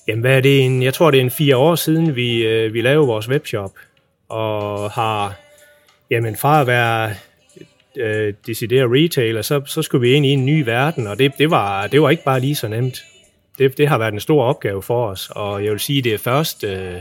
jamen 0.08 0.22
hvad 0.22 0.38
er 0.38 0.42
det, 0.42 0.66
en, 0.66 0.84
jeg 0.84 0.94
tror 0.94 1.12
det 1.12 1.18
er 1.18 1.24
en 1.24 1.32
fire 1.32 1.58
år 1.58 1.76
siden, 1.76 2.16
vi, 2.16 2.46
øh, 2.46 2.74
vi 2.74 2.82
lavede 2.82 3.08
vores 3.08 3.30
webshop, 3.30 3.72
og 4.30 4.92
har, 4.92 5.36
jamen 6.12 6.36
fra 6.36 6.62
at 6.62 6.68
være 6.68 7.16
øh, 7.98 8.34
decideret 8.48 8.92
retailer, 8.92 9.42
så, 9.42 9.62
så 9.66 9.82
skulle 9.82 10.02
vi 10.02 10.14
ind 10.14 10.26
i 10.26 10.30
en 10.30 10.46
ny 10.46 10.64
verden, 10.64 11.08
og 11.08 11.20
det, 11.20 11.32
det, 11.38 11.52
var, 11.52 11.88
det 11.88 12.02
var 12.02 12.10
ikke 12.10 12.24
bare 12.24 12.40
lige 12.40 12.56
så 12.56 12.68
nemt. 12.68 13.04
Det, 13.58 13.78
det 13.78 13.88
har 13.88 13.98
været 13.98 14.14
en 14.14 14.20
stor 14.20 14.44
opgave 14.44 14.84
for 14.84 15.08
os, 15.08 15.30
og 15.32 15.64
jeg 15.64 15.72
vil 15.72 15.80
sige, 15.80 16.02
det 16.02 16.14
er 16.14 16.18
først... 16.18 16.64
Øh, 16.64 16.94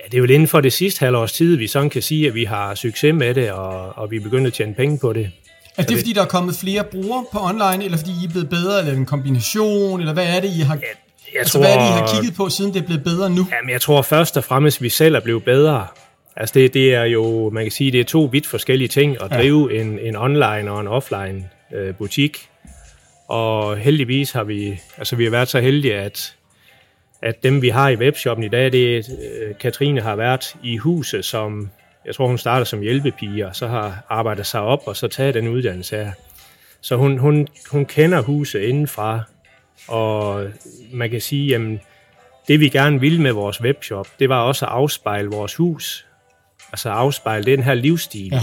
Ja, 0.00 0.04
det 0.04 0.14
er 0.14 0.18
jo 0.18 0.24
inden 0.24 0.48
for 0.48 0.60
det 0.60 0.72
sidste 0.72 1.00
halvårs 1.00 1.32
tid, 1.32 1.56
vi 1.56 1.66
sådan 1.66 1.90
kan 1.90 2.02
sige, 2.02 2.28
at 2.28 2.34
vi 2.34 2.44
har 2.44 2.74
succes 2.74 3.14
med 3.14 3.34
det, 3.34 3.50
og, 3.50 3.98
og 3.98 4.10
vi 4.10 4.16
er 4.16 4.20
begyndt 4.20 4.46
at 4.46 4.52
tjene 4.52 4.74
penge 4.74 4.98
på 4.98 5.12
det. 5.12 5.30
Er 5.76 5.82
det, 5.82 5.96
fordi 5.98 6.12
der 6.12 6.22
er 6.22 6.26
kommet 6.26 6.54
flere 6.56 6.84
brugere 6.84 7.24
på 7.32 7.38
online, 7.42 7.84
eller 7.84 7.98
fordi 7.98 8.10
I 8.22 8.24
er 8.24 8.30
blevet 8.30 8.48
bedre, 8.48 8.78
eller 8.80 8.92
en 8.92 9.06
kombination, 9.06 10.00
eller 10.00 10.12
hvad 10.12 10.26
er 10.36 10.40
det, 10.40 10.48
I 10.56 10.60
har, 10.60 10.74
Jeg 10.74 10.82
altså, 11.38 11.52
tror, 11.52 11.60
hvad 11.60 11.74
er 11.74 11.78
det, 11.78 11.86
I 11.86 11.90
har 11.90 12.10
kigget 12.14 12.36
på, 12.36 12.48
siden 12.48 12.74
det 12.74 12.82
er 12.82 12.86
blevet 12.86 13.04
bedre 13.04 13.30
nu? 13.30 13.46
Jamen, 13.58 13.70
jeg 13.70 13.80
tror 13.80 14.02
først 14.02 14.36
og 14.36 14.44
fremmest, 14.44 14.78
at 14.78 14.82
vi 14.82 14.88
selv 14.88 15.14
er 15.14 15.20
blevet 15.20 15.44
bedre. 15.44 15.86
Altså, 16.36 16.52
det, 16.54 16.74
det 16.74 16.94
er 16.94 17.04
jo, 17.04 17.50
man 17.50 17.64
kan 17.64 17.72
sige, 17.72 17.92
det 17.92 18.00
er 18.00 18.04
to 18.04 18.28
vidt 18.32 18.46
forskellige 18.46 18.88
ting 18.88 19.22
at 19.22 19.30
Ja. 19.30 19.36
drive 19.36 19.80
en, 19.80 19.98
en 19.98 20.16
online 20.16 20.70
og 20.72 20.80
en 20.80 20.86
offline 20.88 21.44
øh, 21.74 21.94
butik. 21.94 22.48
Og 23.28 23.76
heldigvis 23.76 24.32
har 24.32 24.44
vi, 24.44 24.80
altså 24.98 25.16
vi 25.16 25.24
har 25.24 25.30
været 25.30 25.48
så 25.48 25.60
heldige, 25.60 25.94
at, 25.94 26.36
at 27.22 27.42
dem 27.42 27.62
vi 27.62 27.68
har 27.68 27.88
i 27.88 27.96
webshoppen 27.96 28.44
i 28.44 28.48
dag, 28.48 28.72
det 28.72 28.96
er, 28.96 29.02
øh, 29.42 29.58
Katrine 29.58 30.00
har 30.00 30.16
været 30.16 30.56
i 30.62 30.76
huset 30.76 31.24
som, 31.24 31.70
jeg 32.04 32.14
tror 32.14 32.26
hun 32.26 32.38
startede 32.38 32.68
som 32.68 32.80
hjælpepige, 32.80 33.46
og 33.46 33.56
så 33.56 33.66
har 33.66 34.06
arbejdet 34.08 34.46
sig 34.46 34.60
op, 34.60 34.82
og 34.86 34.96
så 34.96 35.08
taget 35.08 35.34
den 35.34 35.48
uddannelse 35.48 35.96
her. 35.96 36.12
Så 36.80 36.96
hun, 36.96 37.18
hun, 37.18 37.48
hun 37.70 37.84
kender 37.84 38.20
huset 38.22 38.60
indenfra, 38.60 39.20
og 39.88 40.46
man 40.92 41.10
kan 41.10 41.20
sige, 41.20 41.46
jamen, 41.46 41.80
det 42.48 42.60
vi 42.60 42.68
gerne 42.68 43.00
ville 43.00 43.22
med 43.22 43.32
vores 43.32 43.60
webshop, 43.60 44.08
det 44.18 44.28
var 44.28 44.40
også 44.40 44.66
at 44.66 44.72
afspejle 44.72 45.30
vores 45.30 45.54
hus. 45.54 46.06
Altså 46.72 46.90
afspejle 46.90 47.44
den 47.44 47.62
her 47.62 47.74
livsstil. 47.74 48.28
Ja. 48.32 48.40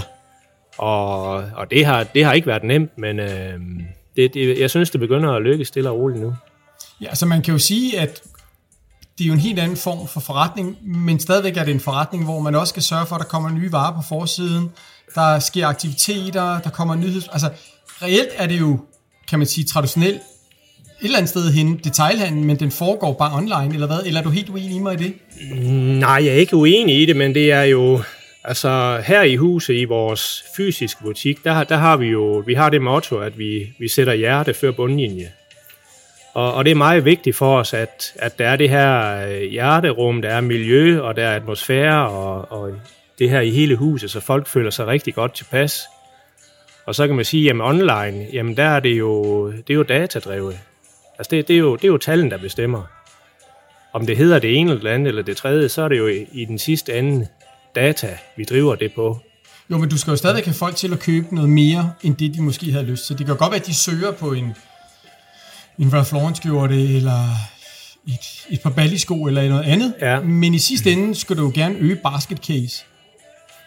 Og, 0.78 1.32
og 1.34 1.70
det, 1.70 1.86
har, 1.86 2.04
det 2.04 2.24
har 2.24 2.32
ikke 2.32 2.46
været 2.46 2.64
nemt, 2.64 2.98
men 2.98 3.20
øh, 3.20 3.60
det, 4.16 4.34
det, 4.34 4.60
jeg 4.60 4.70
synes, 4.70 4.90
det 4.90 5.00
begynder 5.00 5.32
at 5.32 5.42
lykkes 5.42 5.68
stille 5.68 5.90
og 5.90 5.98
roligt 5.98 6.20
nu. 6.20 6.34
Ja, 7.00 7.08
altså 7.08 7.26
man 7.26 7.42
kan 7.42 7.52
jo 7.52 7.58
sige, 7.58 8.00
at 8.00 8.22
det 9.18 9.24
er 9.24 9.28
jo 9.28 9.32
en 9.32 9.40
helt 9.40 9.58
anden 9.58 9.76
form 9.76 10.08
for 10.08 10.20
forretning, 10.20 10.76
men 10.82 11.20
stadigvæk 11.20 11.56
er 11.56 11.64
det 11.64 11.74
en 11.74 11.80
forretning, 11.80 12.24
hvor 12.24 12.40
man 12.40 12.54
også 12.54 12.70
skal 12.70 12.82
sørge 12.82 13.06
for, 13.06 13.14
at 13.14 13.20
der 13.20 13.26
kommer 13.26 13.50
nye 13.50 13.72
varer 13.72 13.96
på 13.96 14.02
forsiden, 14.08 14.70
der 15.14 15.38
sker 15.38 15.66
aktiviteter, 15.66 16.60
der 16.60 16.70
kommer 16.70 16.94
nyheds... 16.94 17.28
Altså 17.28 17.50
reelt 18.02 18.28
er 18.36 18.46
det 18.46 18.60
jo, 18.60 18.78
kan 19.28 19.38
man 19.38 19.48
sige, 19.48 19.64
traditionelt 19.64 20.20
et 21.00 21.04
eller 21.04 21.18
andet 21.18 21.28
sted 21.28 21.52
hen 21.52 21.80
detailhandel, 21.84 22.44
men 22.44 22.60
den 22.60 22.70
foregår 22.70 23.12
bare 23.12 23.36
online, 23.36 23.74
eller 23.74 23.86
hvad? 23.86 23.98
Eller 24.06 24.20
er 24.20 24.24
du 24.24 24.30
helt 24.30 24.48
uenig 24.48 24.76
i 24.76 24.78
mig 24.78 25.00
i 25.00 25.04
det? 25.04 25.14
Nej, 26.00 26.24
jeg 26.24 26.26
er 26.26 26.38
ikke 26.38 26.56
uenig 26.56 27.02
i 27.02 27.06
det, 27.06 27.16
men 27.16 27.34
det 27.34 27.52
er 27.52 27.62
jo... 27.62 28.02
Altså 28.44 29.02
her 29.06 29.22
i 29.22 29.36
huset, 29.36 29.74
i 29.74 29.84
vores 29.84 30.44
fysiske 30.56 31.02
butik, 31.02 31.44
der, 31.44 31.64
der 31.64 31.76
har 31.76 31.96
vi 31.96 32.06
jo 32.06 32.42
vi 32.46 32.54
har 32.54 32.70
det 32.70 32.82
motto, 32.82 33.18
at 33.18 33.38
vi, 33.38 33.74
vi 33.78 33.88
sætter 33.88 34.12
hjerte 34.12 34.54
før 34.54 34.70
bundlinje. 34.70 35.32
Og, 36.34 36.54
og 36.54 36.64
det 36.64 36.70
er 36.70 36.74
meget 36.74 37.04
vigtigt 37.04 37.36
for 37.36 37.58
os, 37.58 37.74
at, 37.74 38.12
at 38.16 38.38
der 38.38 38.48
er 38.48 38.56
det 38.56 38.70
her 38.70 39.16
øh, 39.26 39.42
hjerterum, 39.42 40.22
der 40.22 40.28
er 40.28 40.40
miljø, 40.40 41.00
og 41.00 41.16
der 41.16 41.26
er 41.26 41.36
atmosfære, 41.36 42.08
og, 42.08 42.52
og 42.52 42.72
det 43.18 43.30
her 43.30 43.40
i 43.40 43.50
hele 43.50 43.76
huset, 43.76 44.10
så 44.10 44.20
folk 44.20 44.46
føler 44.46 44.70
sig 44.70 44.86
rigtig 44.86 45.14
godt 45.14 45.34
tilpas. 45.34 45.82
Og 46.86 46.94
så 46.94 47.06
kan 47.06 47.16
man 47.16 47.24
sige, 47.24 47.44
jamen 47.44 47.66
online, 47.66 48.26
jamen 48.32 48.56
der 48.56 48.64
er 48.64 48.80
det 48.80 48.98
jo, 48.98 49.46
det 49.52 49.70
er 49.70 49.74
jo 49.74 49.82
datadrevet. 49.82 50.58
Altså 51.18 51.30
det, 51.30 51.48
det, 51.48 51.54
er 51.54 51.60
jo, 51.60 51.76
det 51.76 51.84
er 51.84 51.88
jo 51.88 51.98
tallen, 51.98 52.30
der 52.30 52.38
bestemmer. 52.38 52.82
Om 53.92 54.06
det 54.06 54.16
hedder 54.16 54.38
det 54.38 54.56
ene 54.56 54.70
eller 54.70 54.82
det 54.82 54.90
andet 54.90 55.08
eller 55.08 55.22
det 55.22 55.36
tredje, 55.36 55.68
så 55.68 55.82
er 55.82 55.88
det 55.88 55.98
jo 55.98 56.06
i, 56.06 56.26
i 56.32 56.44
den 56.44 56.58
sidste 56.58 56.98
ende 56.98 57.28
data, 57.74 58.08
vi 58.36 58.44
driver 58.44 58.74
det 58.74 58.92
på. 58.94 59.20
Jo, 59.70 59.78
men 59.78 59.88
du 59.88 59.98
skal 59.98 60.10
jo 60.10 60.16
stadigvæk 60.16 60.44
have 60.44 60.54
folk 60.54 60.76
til 60.76 60.92
at 60.92 60.98
købe 60.98 61.34
noget 61.34 61.50
mere, 61.50 61.92
end 62.02 62.16
det 62.16 62.34
de 62.34 62.42
måske 62.42 62.72
havde 62.72 62.84
lyst 62.84 63.06
til. 63.06 63.18
Det 63.18 63.26
kan 63.26 63.36
godt 63.36 63.50
være, 63.50 63.60
at 63.60 63.66
de 63.66 63.74
søger 63.74 64.12
på 64.12 64.32
en, 64.32 64.54
en 65.78 65.92
Ralph 65.92 66.12
Lauren 66.12 66.34
skjorte, 66.34 66.94
eller 66.96 67.28
et, 68.08 68.46
et 68.50 68.60
par 68.60 68.70
ballisko, 68.70 69.24
eller 69.24 69.48
noget 69.48 69.64
andet. 69.64 69.94
Ja. 70.00 70.20
Men 70.20 70.54
i 70.54 70.58
sidste 70.58 70.92
ende 70.92 71.14
skal 71.14 71.36
du 71.36 71.42
jo 71.42 71.52
gerne 71.54 71.74
øge 71.78 71.96
basket 71.96 72.38
case. 72.38 72.84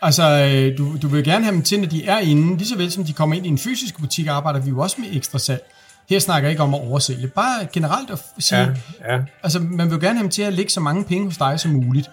Altså, 0.01 0.23
øh, 0.23 0.77
du, 0.77 0.97
du 1.01 1.07
vil 1.07 1.23
gerne 1.23 1.43
have 1.45 1.55
dem 1.55 1.63
til, 1.63 1.79
når 1.79 1.87
de 1.87 2.05
er 2.05 2.17
inde, 2.19 2.57
lige 2.57 2.67
så 2.67 2.77
vel 2.77 2.91
som 2.91 3.03
de 3.03 3.13
kommer 3.13 3.35
ind 3.35 3.45
i 3.45 3.49
en 3.49 3.57
fysisk 3.57 3.99
butik, 3.99 4.27
arbejder 4.27 4.59
vi 4.59 4.69
jo 4.69 4.79
også 4.79 5.01
med 5.01 5.07
ekstra 5.15 5.39
salg. 5.39 5.63
Her 6.09 6.19
snakker 6.19 6.47
jeg 6.47 6.51
ikke 6.51 6.63
om 6.63 6.73
at 6.73 6.81
oversælge. 6.81 7.27
Bare 7.27 7.67
generelt 7.73 8.09
at 8.09 8.19
sige, 8.39 8.59
Ja, 8.59 9.13
ja. 9.13 9.19
Altså, 9.43 9.59
man 9.59 9.89
vil 9.89 9.95
jo 9.95 10.01
gerne 10.01 10.15
have 10.15 10.23
dem 10.23 10.29
til 10.29 10.41
at 10.41 10.53
lægge 10.53 10.71
så 10.71 10.79
mange 10.79 11.03
penge 11.03 11.25
hos 11.25 11.37
dig 11.37 11.59
som 11.59 11.71
muligt. 11.71 12.09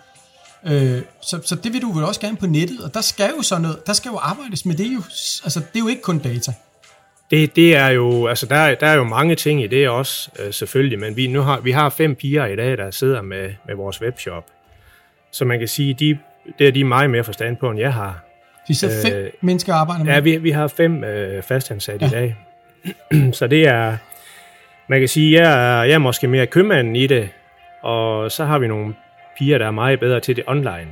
Øh, 0.66 1.02
så, 1.22 1.40
så 1.44 1.54
det 1.54 1.72
vil 1.72 1.82
du 1.82 1.92
vel 1.92 2.04
også 2.04 2.20
gerne 2.20 2.36
på 2.36 2.46
nettet, 2.46 2.80
og 2.84 2.94
der 2.94 3.00
skal 3.00 3.30
jo 3.36 3.42
sådan 3.42 3.62
noget, 3.62 3.86
der 3.86 3.92
skal 3.92 4.08
jo 4.08 4.18
arbejdes 4.22 4.66
med 4.66 4.74
det 4.74 4.94
jo. 4.94 5.02
Altså, 5.44 5.60
det 5.60 5.76
er 5.76 5.80
jo 5.80 5.88
ikke 5.88 6.02
kun 6.02 6.18
data. 6.18 6.52
Det, 7.30 7.56
det 7.56 7.76
er 7.76 7.88
jo, 7.88 8.26
altså 8.26 8.46
der, 8.46 8.56
er- 8.56 8.74
der 8.74 8.86
er 8.86 8.94
jo 8.94 9.04
mange 9.04 9.34
ting 9.34 9.62
i 9.62 9.66
det 9.66 9.88
også, 9.88 10.30
øh, 10.38 10.52
selvfølgelig, 10.52 10.98
men 11.00 11.16
vi, 11.16 11.26
nu 11.26 11.40
har, 11.40 11.60
vi 11.60 11.70
har 11.70 11.88
fem 11.90 12.14
piger 12.14 12.46
i 12.46 12.56
dag, 12.56 12.76
der 12.78 12.90
sidder 12.90 13.22
med, 13.22 13.50
med 13.66 13.74
vores 13.74 14.02
webshop. 14.02 14.44
Så 15.32 15.44
man 15.44 15.58
kan 15.58 15.68
sige, 15.68 15.94
de, 15.94 16.18
det 16.58 16.68
er 16.68 16.72
de 16.72 16.84
meget 16.84 17.10
mere 17.10 17.24
forstand 17.24 17.56
på, 17.56 17.70
end 17.70 17.80
jeg 17.80 17.94
har. 17.94 18.24
De 18.68 18.74
så 18.74 18.90
fem 19.04 19.12
Øh, 19.14 19.30
mennesker 19.40 19.74
arbejder 19.74 20.04
med. 20.04 20.12
Ja, 20.12 20.20
vi, 20.20 20.36
vi 20.36 20.50
har 20.50 20.68
fem 20.68 21.04
øh, 21.04 21.42
fastansatte 21.42 22.06
ja. 22.06 22.10
i 22.10 22.14
dag. 22.14 22.36
Så 23.38 23.46
det 23.46 23.68
er, 23.68 23.96
man 24.88 24.98
kan 24.98 25.08
sige, 25.08 25.40
jeg 25.42 25.52
er, 25.78 25.82
jeg 25.84 25.94
er 25.94 25.98
måske 25.98 26.28
mere 26.28 26.46
købmanden 26.46 26.96
i 26.96 27.06
det, 27.06 27.28
og 27.82 28.32
så 28.32 28.44
har 28.44 28.58
vi 28.58 28.68
nogle 28.68 28.94
piger, 29.38 29.58
der 29.58 29.66
er 29.66 29.70
meget 29.70 30.00
bedre 30.00 30.20
til 30.20 30.36
det 30.36 30.44
online. 30.46 30.88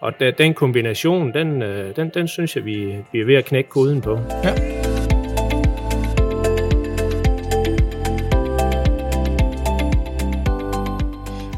Og 0.00 0.12
da, 0.20 0.30
den 0.30 0.54
kombination, 0.54 1.34
den, 1.34 1.62
øh, 1.62 1.96
den, 1.96 2.10
den 2.14 2.28
synes 2.28 2.56
jeg, 2.56 2.64
vi, 2.64 2.96
vi 3.12 3.20
er 3.20 3.24
ved 3.24 3.34
at 3.34 3.44
knække 3.44 3.70
koden 3.70 4.00
på. 4.00 4.20
Ja. 4.44 4.54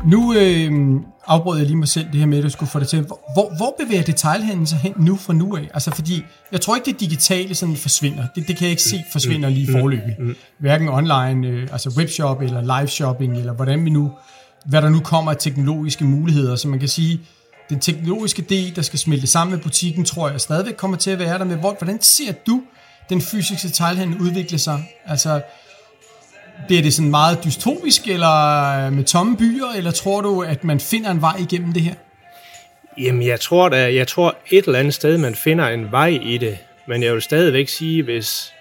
Nu 0.04 0.34
øh, 0.34 1.00
afbrød 1.26 1.58
jeg 1.58 1.66
lige 1.66 1.76
mig 1.76 1.88
selv 1.88 2.06
det 2.12 2.14
her 2.14 2.26
med, 2.26 2.38
at 2.38 2.44
du 2.44 2.50
skulle 2.50 2.70
få 2.70 2.80
det 2.80 2.88
til. 2.88 3.00
Hvor, 3.00 3.56
hvor, 3.56 3.76
bevæger 3.84 4.02
detailhandlen 4.02 4.66
sig 4.66 4.78
hen 4.78 4.94
nu 4.96 5.16
fra 5.16 5.32
nu 5.32 5.56
af? 5.56 5.68
Altså 5.74 5.90
fordi, 5.94 6.24
jeg 6.52 6.60
tror 6.60 6.76
ikke, 6.76 6.92
det 6.92 7.00
digitale 7.00 7.54
sådan 7.54 7.76
forsvinder. 7.76 8.26
Det, 8.34 8.48
det 8.48 8.56
kan 8.56 8.64
jeg 8.64 8.70
ikke 8.70 8.82
se 8.82 9.04
forsvinder 9.12 9.48
lige 9.48 9.72
forløbig. 9.72 10.16
Hverken 10.58 10.88
online, 10.88 11.48
øh, 11.48 11.68
altså 11.72 11.94
webshop 11.98 12.42
eller 12.42 12.80
live 12.80 12.88
shopping, 12.88 13.36
eller 13.38 13.52
hvordan 13.52 13.84
vi 13.84 13.90
nu, 13.90 14.12
hvad 14.64 14.82
der 14.82 14.88
nu 14.88 15.00
kommer 15.00 15.30
af 15.30 15.36
teknologiske 15.36 16.04
muligheder. 16.04 16.56
Så 16.56 16.68
man 16.68 16.78
kan 16.78 16.88
sige, 16.88 17.20
den 17.68 17.80
teknologiske 17.80 18.42
del, 18.42 18.76
der 18.76 18.82
skal 18.82 18.98
smelte 18.98 19.26
sammen 19.26 19.54
med 19.54 19.62
butikken, 19.62 20.04
tror 20.04 20.28
jeg 20.28 20.40
stadigvæk 20.40 20.74
kommer 20.74 20.96
til 20.96 21.10
at 21.10 21.18
være 21.18 21.38
der. 21.38 21.44
Men 21.44 21.58
hvordan 21.58 22.02
ser 22.02 22.32
du 22.46 22.62
den 23.08 23.20
fysiske 23.20 23.68
detailhandel 23.68 24.20
udvikle 24.20 24.58
sig? 24.58 24.84
Altså, 25.06 25.40
bliver 26.66 26.82
det 26.82 26.94
sådan 26.94 27.10
meget 27.10 27.44
dystopisk, 27.44 28.08
eller 28.08 28.86
øh, 28.86 28.92
med 28.92 29.04
tomme 29.04 29.36
byer, 29.36 29.66
eller 29.76 29.90
tror 29.90 30.20
du, 30.20 30.42
at 30.42 30.64
man 30.64 30.80
finder 30.80 31.10
en 31.10 31.20
vej 31.20 31.36
igennem 31.38 31.72
det 31.72 31.82
her? 31.82 31.94
Jamen, 32.98 33.26
jeg 33.26 33.40
tror 33.40 33.68
da, 33.68 33.94
jeg 33.94 34.08
tror 34.08 34.36
et 34.50 34.64
eller 34.64 34.78
andet 34.78 34.94
sted, 34.94 35.18
man 35.18 35.34
finder 35.34 35.68
en 35.68 35.90
vej 35.90 36.18
i 36.22 36.38
det. 36.38 36.58
Men 36.88 37.02
jeg 37.02 37.14
vil 37.14 37.22
stadigvæk 37.22 37.68
sige, 37.68 38.02
hvis, 38.02 38.52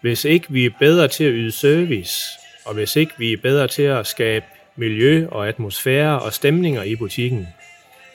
hvis 0.00 0.24
ikke 0.24 0.46
vi 0.48 0.64
er 0.64 0.70
bedre 0.78 1.08
til 1.08 1.24
at 1.24 1.32
yde 1.34 1.52
service, 1.52 2.38
og 2.64 2.74
hvis 2.74 2.96
ikke 2.96 3.12
vi 3.18 3.32
er 3.32 3.36
bedre 3.42 3.68
til 3.68 3.82
at 3.82 4.06
skabe 4.06 4.44
miljø 4.76 5.26
og 5.30 5.48
atmosfære 5.48 6.20
og 6.20 6.32
stemninger 6.32 6.82
i 6.82 6.96
butikken, 6.96 7.48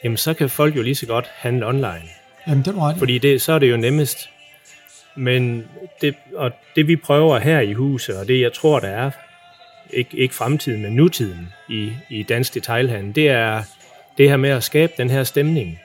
jamen 0.04 0.18
så 0.18 0.34
kan 0.34 0.50
folk 0.50 0.76
jo 0.76 0.82
lige 0.82 0.96
så 0.96 1.06
godt 1.06 1.26
handle 1.36 1.68
online. 1.68 2.10
Jamen, 2.48 2.66
det 2.66 2.76
ret 2.76 2.96
i. 2.96 3.00
Fordi 3.00 3.18
det, 3.18 3.42
så 3.42 3.54
er 3.54 3.60
det 3.60 3.72
jo 3.72 3.78
nemmest. 3.78 4.30
Men 5.16 5.64
det, 6.02 6.16
og 6.36 6.52
det 6.76 6.88
vi 6.88 6.96
prøver 6.96 7.40
her 7.40 7.60
i 7.60 7.74
huset, 7.74 8.18
og 8.18 8.28
det 8.28 8.42
jeg 8.42 8.54
tror, 8.54 8.80
der 8.80 8.88
er, 8.88 9.12
ikke, 9.90 10.18
ikke 10.18 10.36
fremtiden, 10.36 10.82
men 10.82 10.96
nutiden 10.96 11.48
i, 11.70 11.92
i 12.10 12.24
dansk 12.24 12.54
detailhandel, 12.54 13.16
det 13.16 13.30
er 13.30 13.64
det 14.18 14.30
her 14.30 14.38
med 14.38 14.50
at 14.50 14.64
skabe 14.64 14.94
den 14.98 15.10
her 15.10 15.24
stemning. 15.24 15.80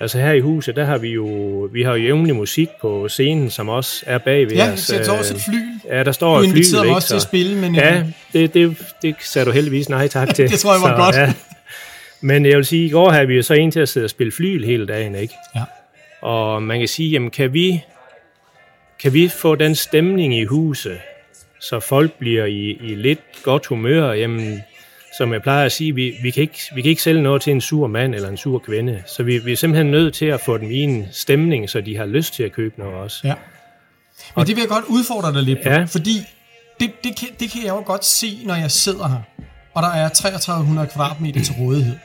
Altså 0.00 0.18
her 0.18 0.32
i 0.32 0.40
huset, 0.40 0.76
der 0.76 0.84
har 0.84 0.98
vi 0.98 1.08
jo, 1.08 1.26
vi 1.72 1.82
har 1.82 1.90
jo 1.96 2.02
jævnlig 2.02 2.34
musik 2.36 2.68
på 2.80 3.08
scenen, 3.08 3.50
som 3.50 3.68
også 3.68 4.04
er 4.06 4.18
bagved 4.18 4.52
Ja, 4.56 4.72
os. 4.72 4.80
så 4.80 4.96
jeg 4.96 5.04
står 5.04 5.14
også 5.18 5.34
et 5.34 5.40
fly. 5.40 5.58
Ja, 5.88 6.02
der 6.04 6.12
står 6.12 6.36
Du 6.38 6.42
et 6.44 6.50
fly. 6.50 6.56
inviterede 6.56 6.84
mig 6.84 6.88
ikke? 6.90 6.96
også 6.96 7.08
til 7.08 7.14
at 7.14 7.22
Så- 7.22 7.28
spille, 7.28 7.56
men 7.56 7.74
Ja, 7.74 8.04
det, 8.32 8.54
det, 8.54 8.76
det 9.02 9.14
sagde 9.20 9.46
du 9.46 9.50
heldigvis 9.50 9.88
nej 9.88 10.08
tak 10.08 10.28
til. 10.34 10.50
Det 10.50 10.58
tror 10.58 10.72
jeg 10.72 10.82
var 10.82 11.04
godt. 11.04 11.16
Ja. 11.16 11.32
Men 12.20 12.46
jeg 12.46 12.56
vil 12.56 12.64
sige, 12.64 12.86
i 12.86 12.90
går 12.90 13.10
havde 13.10 13.26
vi 13.26 13.34
jo 13.36 13.42
så 13.42 13.54
en 13.54 13.70
til 13.70 13.80
at 13.80 13.88
sidde 13.88 14.04
og 14.04 14.10
spille 14.10 14.32
flyl 14.32 14.64
hele 14.64 14.86
dagen, 14.86 15.14
ikke? 15.14 15.34
Ja. 15.56 15.60
Og 16.22 16.62
man 16.62 16.78
kan 16.78 16.88
sige, 16.88 17.10
jamen 17.10 17.30
kan 17.30 17.52
vi, 17.54 17.84
kan 19.02 19.12
vi 19.14 19.28
få 19.28 19.54
den 19.54 19.74
stemning 19.74 20.34
i 20.38 20.44
huset, 20.44 20.98
så 21.60 21.80
folk 21.80 22.12
bliver 22.18 22.44
i, 22.44 22.70
i 22.70 22.94
lidt 22.94 23.20
godt 23.42 23.66
humør, 23.66 24.12
jamen, 24.12 24.62
som 25.18 25.32
jeg 25.32 25.42
plejer 25.42 25.64
at 25.66 25.72
sige, 25.72 25.94
vi, 25.94 26.14
vi, 26.22 26.30
kan 26.30 26.40
ikke, 26.40 26.58
vi 26.74 26.82
kan 26.82 26.88
ikke 26.90 27.02
sælge 27.02 27.22
noget 27.22 27.42
til 27.42 27.50
en 27.50 27.60
sur 27.60 27.86
mand 27.86 28.14
eller 28.14 28.28
en 28.28 28.36
sur 28.36 28.58
kvinde. 28.58 29.02
Så 29.06 29.22
vi, 29.22 29.38
vi 29.38 29.52
er 29.52 29.56
simpelthen 29.56 29.90
nødt 29.90 30.14
til 30.14 30.26
at 30.26 30.40
få 30.40 30.58
dem 30.58 30.70
i 30.70 30.78
en 30.78 31.06
stemning, 31.12 31.70
så 31.70 31.80
de 31.80 31.96
har 31.96 32.06
lyst 32.06 32.34
til 32.34 32.42
at 32.42 32.52
købe 32.52 32.78
noget 32.78 32.94
også. 32.94 33.20
Ja. 33.24 33.34
Men 34.36 34.46
det 34.46 34.56
vil 34.56 34.60
jeg 34.62 34.68
godt 34.68 34.84
udfordre 34.88 35.32
dig 35.32 35.42
lidt 35.42 35.62
på, 35.62 35.68
Ja. 35.68 35.84
fordi 35.84 36.16
det, 36.80 36.90
det, 37.04 37.16
kan, 37.16 37.28
det 37.40 37.50
kan 37.50 37.62
jeg 37.62 37.68
jo 37.68 37.82
godt 37.86 38.04
se, 38.04 38.40
når 38.44 38.54
jeg 38.54 38.70
sidder 38.70 39.08
her, 39.08 39.20
og 39.74 39.82
der 39.82 39.88
er 39.88 40.08
3300 40.08 40.88
kvadratmeter 40.88 41.44
til 41.44 41.54
rådighed. 41.60 41.96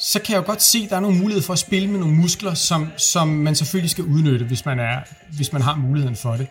Så 0.00 0.20
kan 0.22 0.32
jeg 0.34 0.42
jo 0.42 0.46
godt 0.46 0.62
se, 0.62 0.78
at 0.84 0.90
der 0.90 0.96
er 0.96 1.00
nogle 1.00 1.18
mulighed 1.18 1.42
for 1.42 1.52
at 1.52 1.58
spille 1.58 1.88
med 1.90 2.00
nogle 2.00 2.14
muskler, 2.14 2.54
som, 2.54 2.92
som 2.96 3.28
man 3.28 3.54
selvfølgelig 3.54 3.90
skal 3.90 4.04
udnytte, 4.04 4.44
hvis 4.46 4.64
man, 4.64 4.78
er, 4.78 4.96
hvis 5.36 5.52
man 5.52 5.62
har 5.62 5.76
muligheden 5.76 6.16
for 6.16 6.32
det. 6.32 6.46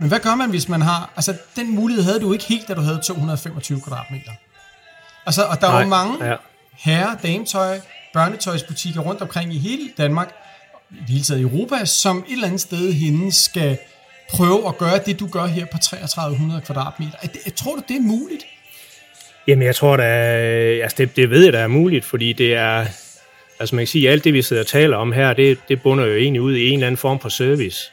Men 0.00 0.08
hvad 0.08 0.18
gør 0.18 0.34
man, 0.34 0.50
hvis 0.50 0.68
man 0.68 0.82
har... 0.82 1.10
Altså, 1.16 1.34
den 1.56 1.74
mulighed 1.74 2.04
havde 2.04 2.20
du 2.20 2.32
ikke 2.32 2.44
helt, 2.44 2.68
da 2.68 2.74
du 2.74 2.80
havde 2.80 3.00
225 3.04 3.80
kvadratmeter. 3.80 4.30
Altså, 5.26 5.42
og 5.42 5.60
der 5.60 5.68
er 5.68 5.82
jo 5.82 5.88
mange 5.88 6.26
ja. 6.26 6.36
herre, 6.78 7.18
dametøj, 7.22 7.80
børnetøjsbutikker 8.12 9.00
rundt 9.00 9.22
omkring 9.22 9.54
i 9.54 9.58
hele 9.58 9.90
Danmark, 9.98 10.34
i 10.90 10.94
det 11.00 11.08
hele 11.08 11.24
taget 11.24 11.40
Europa, 11.40 11.84
som 11.84 12.24
et 12.28 12.32
eller 12.32 12.46
andet 12.46 12.60
sted 12.60 12.92
hende 12.92 13.32
skal 13.32 13.78
prøve 14.30 14.68
at 14.68 14.78
gøre 14.78 14.98
det, 15.06 15.20
du 15.20 15.26
gør 15.26 15.46
her 15.46 15.66
på 15.72 15.78
3300 15.78 16.60
kvadratmeter. 16.60 17.18
Er 17.22 17.26
det, 17.26 17.54
tror 17.54 17.74
du, 17.74 17.82
det 17.88 17.96
er 17.96 18.00
muligt? 18.00 18.44
Jamen, 19.46 19.66
jeg 19.66 19.76
tror 19.76 19.96
da, 19.96 20.02
altså 20.82 20.94
det, 20.98 21.16
det 21.16 21.30
ved 21.30 21.44
jeg, 21.44 21.52
der 21.52 21.58
er 21.58 21.68
muligt, 21.68 22.04
fordi 22.04 22.32
det 22.32 22.54
er, 22.54 22.86
altså 23.60 23.74
man 23.74 23.82
kan 23.82 23.86
sige, 23.86 24.10
alt 24.10 24.24
det, 24.24 24.32
vi 24.32 24.42
sidder 24.42 24.62
og 24.62 24.66
taler 24.66 24.96
om 24.96 25.12
her, 25.12 25.32
det, 25.32 25.58
det 25.68 25.82
bunder 25.82 26.04
jo 26.06 26.14
egentlig 26.16 26.42
ud 26.42 26.56
i 26.56 26.68
en 26.68 26.74
eller 26.74 26.86
anden 26.86 26.96
form 26.96 27.20
for 27.20 27.28
service. 27.28 27.90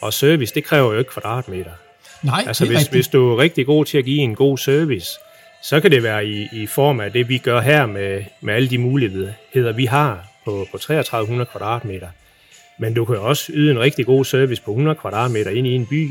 Og 0.00 0.12
service, 0.12 0.54
det 0.54 0.64
kræver 0.64 0.92
jo 0.92 0.98
ikke 0.98 1.10
kvadratmeter. 1.10 1.70
Nej, 2.22 2.44
Altså 2.46 2.64
hvis, 2.66 2.76
rigtigt. 2.76 2.94
hvis 2.94 3.08
du 3.08 3.32
er 3.32 3.38
rigtig 3.38 3.66
god 3.66 3.84
til 3.84 3.98
at 3.98 4.04
give 4.04 4.18
en 4.18 4.34
god 4.34 4.58
service, 4.58 5.18
så 5.62 5.80
kan 5.80 5.90
det 5.90 6.02
være 6.02 6.26
i, 6.26 6.48
i 6.52 6.66
form 6.66 7.00
af 7.00 7.12
det, 7.12 7.28
vi 7.28 7.38
gør 7.38 7.60
her 7.60 7.86
med, 7.86 8.24
med 8.40 8.54
alle 8.54 8.70
de 8.70 8.78
muligheder, 8.78 9.72
vi 9.72 9.84
har 9.84 10.28
på, 10.44 10.66
på 10.72 10.78
3300 10.78 11.50
kvadratmeter. 11.52 12.08
Men 12.78 12.94
du 12.94 13.04
kan 13.04 13.14
jo 13.14 13.24
også 13.24 13.52
yde 13.54 13.70
en 13.70 13.80
rigtig 13.80 14.06
god 14.06 14.24
service 14.24 14.62
på 14.62 14.70
100 14.70 14.94
kvadratmeter 14.94 15.50
ind 15.50 15.66
i 15.66 15.74
en 15.74 15.86
by. 15.86 16.10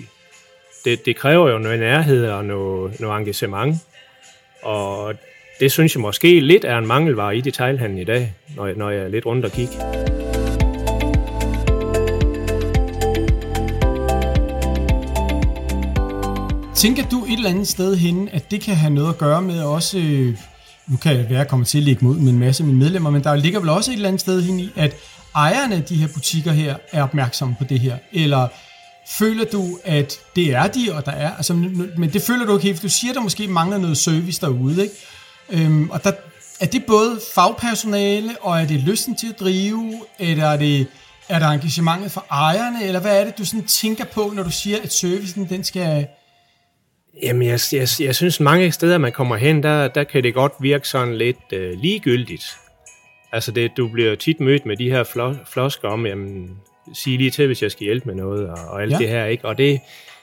Det, 0.86 1.05
det 1.05 1.15
kræver 1.15 1.51
jo 1.51 1.57
noget 1.57 1.79
nærhed 1.79 2.27
og 2.27 2.45
noget, 2.45 2.99
noget 2.99 3.19
engagement. 3.19 3.75
Og 4.63 5.13
det 5.60 5.71
synes 5.71 5.95
jeg 5.95 6.01
måske 6.01 6.39
lidt 6.39 6.65
er 6.65 6.77
en 6.77 6.88
mangelvare 6.88 7.38
i 7.38 7.41
detailhandlen 7.41 8.01
i 8.01 8.03
dag, 8.03 8.33
når 8.55 8.65
jeg, 8.65 8.75
når 8.75 8.89
jeg 8.89 9.03
er 9.03 9.07
lidt 9.07 9.25
rundt 9.25 9.45
og 9.45 9.51
kigger. 9.51 10.16
Tænker 16.77 17.09
du 17.09 17.25
et 17.25 17.33
eller 17.33 17.49
andet 17.49 17.67
sted 17.67 17.95
henne, 17.95 18.33
at 18.33 18.51
det 18.51 18.61
kan 18.61 18.75
have 18.75 18.93
noget 18.93 19.09
at 19.09 19.17
gøre 19.17 19.41
med 19.41 19.61
også, 19.61 19.97
øh, 19.97 20.37
nu 20.87 20.97
kan 20.97 21.17
jeg 21.17 21.29
være, 21.29 21.45
kommet 21.45 21.67
til 21.67 21.77
at 21.77 21.83
lægge 21.83 22.05
mod 22.05 22.15
med 22.15 22.33
en 22.33 22.39
masse 22.39 22.63
af 22.63 22.67
mine 22.67 22.79
medlemmer, 22.79 23.09
men 23.09 23.23
der 23.23 23.35
ligger 23.35 23.59
vel 23.59 23.69
også 23.69 23.91
et 23.91 23.95
eller 23.95 24.07
andet 24.07 24.21
sted 24.21 24.41
henne 24.41 24.63
i, 24.63 24.69
at 24.75 24.95
ejerne 25.35 25.75
af 25.75 25.83
de 25.83 25.95
her 25.95 26.07
butikker 26.07 26.51
her 26.51 26.75
er 26.91 27.03
opmærksomme 27.03 27.55
på 27.59 27.63
det 27.63 27.79
her, 27.79 27.97
eller 28.11 28.47
føler 29.09 29.45
du, 29.45 29.79
at 29.83 30.13
det 30.35 30.53
er 30.53 30.67
de, 30.67 30.93
og 30.93 31.05
der 31.05 31.11
er, 31.11 31.35
altså, 31.35 31.53
men 31.97 32.13
det 32.13 32.21
føler 32.21 32.45
du 32.45 32.53
ikke 32.53 32.63
helt, 32.63 32.77
for 32.77 32.87
du 32.87 32.89
siger, 32.89 33.13
der 33.13 33.21
måske 33.21 33.47
mangler 33.47 33.77
noget 33.77 33.97
service 33.97 34.41
derude, 34.41 34.81
ikke? 34.81 34.95
Øhm, 35.49 35.89
og 35.89 36.03
der, 36.03 36.11
er 36.59 36.65
det 36.65 36.85
både 36.85 37.19
fagpersonale, 37.35 38.35
og 38.41 38.61
er 38.61 38.65
det 38.65 38.79
lysten 38.79 39.15
til 39.15 39.27
at 39.27 39.39
drive, 39.39 39.93
eller 40.19 40.45
er 40.45 40.57
det, 40.57 40.87
er 41.29 41.39
der 41.39 41.47
engagementet 41.47 42.11
for 42.11 42.25
ejerne, 42.31 42.83
eller 42.83 42.99
hvad 42.99 43.19
er 43.19 43.25
det, 43.25 43.37
du 43.37 43.45
sådan 43.45 43.65
tænker 43.65 44.05
på, 44.05 44.31
når 44.35 44.43
du 44.43 44.51
siger, 44.51 44.77
at 44.83 44.93
servicen, 44.93 45.49
den 45.49 45.63
skal, 45.63 46.07
Jamen, 47.23 47.47
jeg, 47.47 47.60
jeg, 47.73 47.88
jeg 47.99 48.15
synes, 48.15 48.39
mange 48.39 48.71
steder, 48.71 48.97
man 48.97 49.12
kommer 49.12 49.36
hen, 49.36 49.63
der, 49.63 49.88
der 49.88 50.03
kan 50.03 50.23
det 50.23 50.34
godt 50.34 50.53
virke 50.60 50.88
sådan 50.88 51.15
lidt 51.15 51.53
øh, 51.53 51.73
ligegyldigt. 51.80 52.58
Altså, 53.32 53.51
det, 53.51 53.71
du 53.77 53.88
bliver 53.88 54.15
tit 54.15 54.39
mødt 54.39 54.65
med 54.65 54.77
de 54.77 54.89
her 54.91 55.03
flo, 55.03 55.34
flosker 55.45 55.88
om, 55.89 56.06
jamen, 56.06 56.49
sig 56.93 57.17
lige 57.17 57.30
til, 57.32 57.45
hvis 57.47 57.63
jeg 57.63 57.71
skal 57.71 57.86
hjælpe 57.86 58.06
med 58.06 58.15
noget, 58.15 58.49
og, 58.49 58.58
og 58.67 58.82
alt 58.82 58.91
Ja. 58.91 58.97
det 58.97 59.10
her, 59.10 59.25
ikke? 59.25 59.45
Og 59.45 59.58
det, 59.58 59.80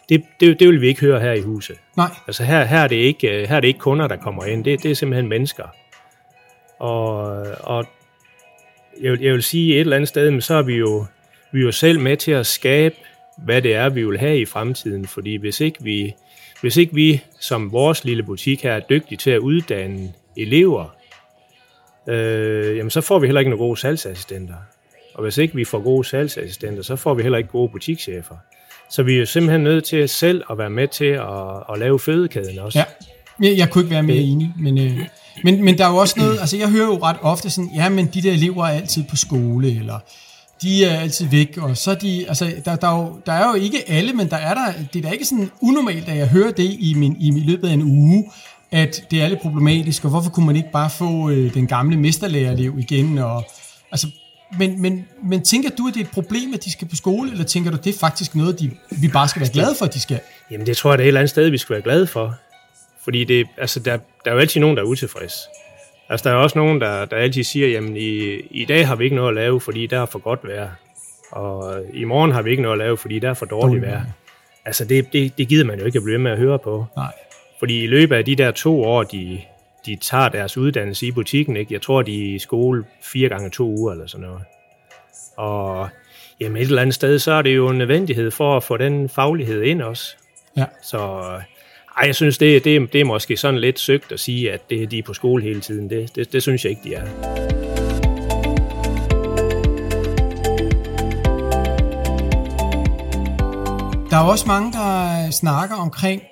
det, 0.09 0.23
det, 0.41 0.61
det 0.61 0.69
vil 0.69 0.81
vi 0.81 0.87
ikke 0.89 1.01
høre 1.01 1.21
her 1.21 1.33
i 1.33 1.41
huset. 1.41 1.77
nej, 1.97 2.09
Altså, 2.27 2.45
her, 2.45 2.65
her, 2.65 2.79
er, 2.79 2.89
det 2.89 2.97
ikke, 2.97 3.29
øh, 3.43 3.49
her 3.49 3.57
er 3.57 3.61
det 3.61 3.69
ikke 3.69 3.81
kunder, 3.81 4.09
der 4.09 4.17
kommer 4.17 4.45
ind. 4.45 4.65
Det, 4.65 4.83
det 4.83 4.91
er 4.91 4.95
simpelthen 4.95 5.29
mennesker. 5.29 5.65
Og, 6.79 7.17
og 7.61 7.87
jeg, 9.01 9.13
vil, 9.13 9.21
jeg 9.21 9.33
vil 9.33 9.43
sige 9.43 9.75
et 9.75 9.81
eller 9.81 9.97
andet 9.97 10.09
sted, 10.09 10.31
men 10.31 10.41
så 10.41 10.55
er 10.55 10.63
vi 10.63 10.75
jo, 10.75 11.07
vi 11.53 11.59
er 11.61 11.65
jo 11.65 11.73
selv 11.73 12.01
med 12.01 12.17
til 12.17 12.33
at 12.33 12.47
skabe, 12.47 12.95
hvad 13.39 13.63
det 13.63 13.75
er, 13.75 13.89
vi 13.89 14.05
vil 14.07 14.19
have 14.19 14.41
i 14.41 14.45
fremtiden. 14.45 15.07
Fordi 15.07 15.37
hvis 15.37 15.61
ikke 15.61 15.79
vi, 15.85 16.15
hvis 16.65 16.77
ikke 16.77 16.95
vi 16.95 17.23
som 17.41 17.73
vores 17.73 18.05
lille 18.05 18.23
butik 18.23 18.63
her 18.63 18.73
er 18.73 18.81
dygtige 18.81 19.19
til 19.19 19.31
at 19.31 19.39
uddanne 19.39 20.13
elever, 20.37 20.95
øh, 22.09 22.77
jamen 22.77 22.91
så 22.91 23.01
får 23.01 23.19
vi 23.19 23.27
heller 23.27 23.41
ikke 23.41 23.51
nogle 23.51 23.65
gode 23.67 23.81
salgsassistenter. 23.81 24.55
Og 25.15 25.23
hvis 25.23 25.39
ikke 25.39 25.55
vi 25.55 25.65
får 25.65 25.81
gode 25.81 26.09
salgsassistenter, 26.09 26.83
så 26.83 26.97
får 26.97 27.15
vi 27.15 27.23
heller 27.23 27.39
ikke 27.39 27.51
gode 27.51 27.69
butikschefer. 27.69 28.35
Så 28.91 29.03
vi 29.03 29.15
er 29.15 29.19
jo 29.19 29.27
simpelthen 29.27 29.61
nødt 29.61 29.85
til 29.85 30.09
selv 30.09 30.43
at 30.51 30.59
være 30.59 30.71
med 30.71 30.89
til 30.89 31.05
at, 31.05 31.73
at 31.73 31.79
lave 31.79 31.99
fødekæden 31.99 32.59
også. 32.59 32.79
Ja, 32.79 32.85
jeg, 33.49 33.59
jeg 33.59 33.71
kunne 33.71 33.85
ikke 33.85 33.95
være 33.95 34.03
mere 34.03 34.17
enig, 34.17 34.53
men, 34.59 34.79
øh, 34.79 34.99
men, 35.45 35.65
men 35.65 35.79
der 35.79 35.87
er 35.87 35.91
jo 35.91 35.97
også 35.97 36.15
noget, 36.19 36.39
altså 36.41 36.57
jeg 36.57 36.71
hører 36.71 36.87
jo 36.87 36.99
ret 37.03 37.17
ofte 37.23 37.51
sådan, 37.51 37.71
ja, 37.75 37.89
men 37.89 38.07
de 38.07 38.23
der 38.23 38.33
elever 38.33 38.65
er 38.65 38.71
altid 38.71 39.05
på 39.11 39.17
skole, 39.17 39.79
eller 39.79 39.99
de 40.65 40.85
er 40.85 41.01
altid 41.01 41.27
væk, 41.27 41.59
og 41.59 41.77
så 41.77 41.91
er 41.91 41.95
de, 41.95 42.25
altså 42.29 42.53
der, 42.65 42.77
der, 42.77 42.89
er 42.89 42.99
jo, 42.99 43.21
der 43.27 43.33
er 43.33 43.49
jo 43.49 43.55
ikke 43.55 43.91
alle, 43.91 44.13
men 44.13 44.31
der 44.31 44.37
er 44.37 44.55
der, 44.55 44.73
det 44.93 44.99
er 44.99 45.03
da 45.03 45.11
ikke 45.11 45.25
sådan 45.25 45.51
unormalt, 45.61 46.09
at 46.09 46.17
jeg 46.17 46.29
hører 46.29 46.53
det 46.53 46.77
i, 46.79 46.95
min, 46.97 47.17
i 47.21 47.41
løbet 47.41 47.69
af 47.69 47.73
en 47.73 47.83
uge, 47.83 48.31
at 48.71 49.03
det 49.11 49.23
er 49.23 49.29
lidt 49.29 49.41
problematisk, 49.41 50.05
og 50.05 50.11
hvorfor 50.11 50.31
kunne 50.31 50.47
man 50.47 50.57
ikke 50.57 50.71
bare 50.73 50.91
få 50.91 51.31
øh, 51.31 51.55
den 51.55 51.67
gamle 51.67 51.97
mesterlærerelev 51.97 52.79
igen, 52.79 53.19
og 53.19 53.45
altså, 53.91 54.07
men, 54.59 54.83
men, 54.83 55.05
men 55.25 55.43
tænker 55.43 55.71
du, 55.71 55.89
at 55.89 55.95
det 55.95 56.01
er 56.01 56.05
et 56.05 56.11
problem, 56.11 56.55
at 56.55 56.65
de 56.65 56.73
skal 56.73 56.89
på 56.89 56.97
skole, 56.97 57.31
eller 57.31 57.45
tænker 57.45 57.71
du, 57.71 57.77
det 57.77 57.95
er 57.95 57.99
faktisk 57.99 58.35
noget, 58.35 58.61
de, 58.61 58.71
vi 58.91 59.09
bare 59.09 59.29
skal 59.29 59.41
være 59.41 59.51
glade 59.53 59.75
for, 59.79 59.85
at 59.85 59.95
de 59.95 60.01
skal? 60.01 60.21
Jamen 60.51 60.67
det 60.67 60.77
tror 60.77 60.91
jeg, 60.91 60.99
det 60.99 61.05
er 61.05 61.07
et 61.07 61.09
eller 61.09 61.21
andet 61.21 61.31
sted, 61.31 61.51
vi 61.51 61.59
skal 61.59 61.75
være 61.75 61.83
glade 61.83 62.07
for. 62.07 62.35
Fordi 63.05 63.25
det, 63.25 63.47
altså, 63.59 63.81
der, 63.81 63.97
der 64.25 64.31
er 64.31 64.35
jo 64.35 64.41
altid 64.41 64.61
nogen, 64.61 64.77
der 64.77 64.83
er 64.83 64.87
utilfreds. 64.87 65.35
Altså 66.09 66.29
der 66.29 66.35
er 66.35 66.39
også 66.39 66.59
nogen, 66.59 66.81
der, 66.81 67.05
der 67.05 67.17
altid 67.17 67.43
siger, 67.43 67.69
jamen 67.69 67.97
i, 67.97 68.41
i 68.51 68.65
dag 68.65 68.89
har 68.89 68.97
vi 68.97 69.05
ikke 69.05 69.17
noget 69.17 69.29
at 69.29 69.35
lave, 69.35 69.61
fordi 69.61 69.87
der 69.87 70.01
er 70.01 70.07
for 70.07 70.19
godt 70.19 70.41
vejr. 70.45 70.69
Og 71.31 71.83
i 71.93 72.05
morgen 72.05 72.33
har 72.33 72.43
vi 72.43 72.51
ikke 72.51 72.63
noget 72.63 72.73
at 72.73 72.79
lave, 72.79 72.97
fordi 72.97 73.19
der 73.19 73.31
er 73.31 73.35
for 73.35 73.47
dårligt 73.47 73.83
vejr. 73.83 74.03
Altså 74.65 74.85
det, 74.85 75.13
det, 75.13 75.39
det 75.39 75.49
gider 75.49 75.65
man 75.65 75.79
jo 75.79 75.85
ikke 75.85 75.97
at 75.97 76.03
blive 76.05 76.19
med 76.19 76.31
at 76.31 76.39
høre 76.39 76.59
på. 76.59 76.87
Nej. 76.97 77.13
Fordi 77.59 77.85
i 77.85 77.87
løbet 77.87 78.17
af 78.17 78.25
de 78.25 78.37
der 78.37 78.51
to 78.51 78.85
år, 78.85 79.03
de, 79.03 79.41
de 79.87 79.97
tager 79.97 80.29
deres 80.29 80.57
uddannelse 80.57 81.07
i 81.07 81.13
butikken, 81.13 81.57
ikke? 81.57 81.75
jeg 81.75 81.83
tror, 81.83 82.03
de 82.03 82.31
er 82.31 82.35
i 82.35 82.39
skole 82.39 82.85
fire 83.03 83.29
gange 83.29 83.51
to 83.51 83.65
uger 83.65 83.93
eller 83.93 84.07
sådan 84.07 84.27
noget. 84.27 84.43
Og 85.37 85.89
jamen 86.41 86.57
et 86.57 86.63
eller 86.63 86.83
andet 86.83 86.95
sted, 86.95 87.19
så 87.19 87.33
er 87.33 87.43
det 87.43 87.57
jo 87.57 87.69
en 87.69 87.79
nødvendighed 87.79 88.31
for 88.31 88.57
at 88.57 88.63
få 88.63 88.77
den 88.77 89.09
faglighed 89.09 89.63
ind 89.63 89.83
også. 89.83 90.17
Ja. 90.57 90.65
Så 90.83 91.21
ej, 91.97 92.07
jeg 92.07 92.15
synes, 92.15 92.39
det, 92.39 92.65
det, 92.65 92.93
det 92.93 93.01
er 93.01 93.05
måske 93.05 93.37
sådan 93.37 93.61
lidt 93.61 93.79
søgt 93.79 94.13
at 94.13 94.21
sige, 94.21 94.53
at 94.53 94.71
det, 94.71 94.91
de 94.91 94.99
er 94.99 95.03
på 95.03 95.15
skole 95.15 95.43
hele 95.43 95.61
tiden. 95.61 95.91
Det, 95.91 96.17
det, 96.17 96.33
det 96.33 96.43
synes 96.43 96.65
jeg 96.65 96.71
ikke, 96.71 96.83
de 96.85 96.95
er. 96.95 97.05
Der 104.11 104.21
er 104.21 104.25
også 104.25 104.45
mange, 104.47 104.73
der 104.73 105.31
snakker 105.31 105.77
omkring 105.77 106.23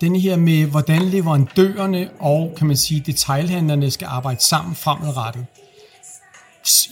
den 0.00 0.16
her 0.16 0.36
med, 0.36 0.66
hvordan 0.66 1.02
leverandørerne 1.02 2.10
og, 2.18 2.54
kan 2.58 2.66
man 2.66 2.76
sige, 2.76 3.02
detailhandlerne 3.06 3.90
skal 3.90 4.06
arbejde 4.10 4.40
sammen 4.40 4.74
fremadrettet. 4.74 5.46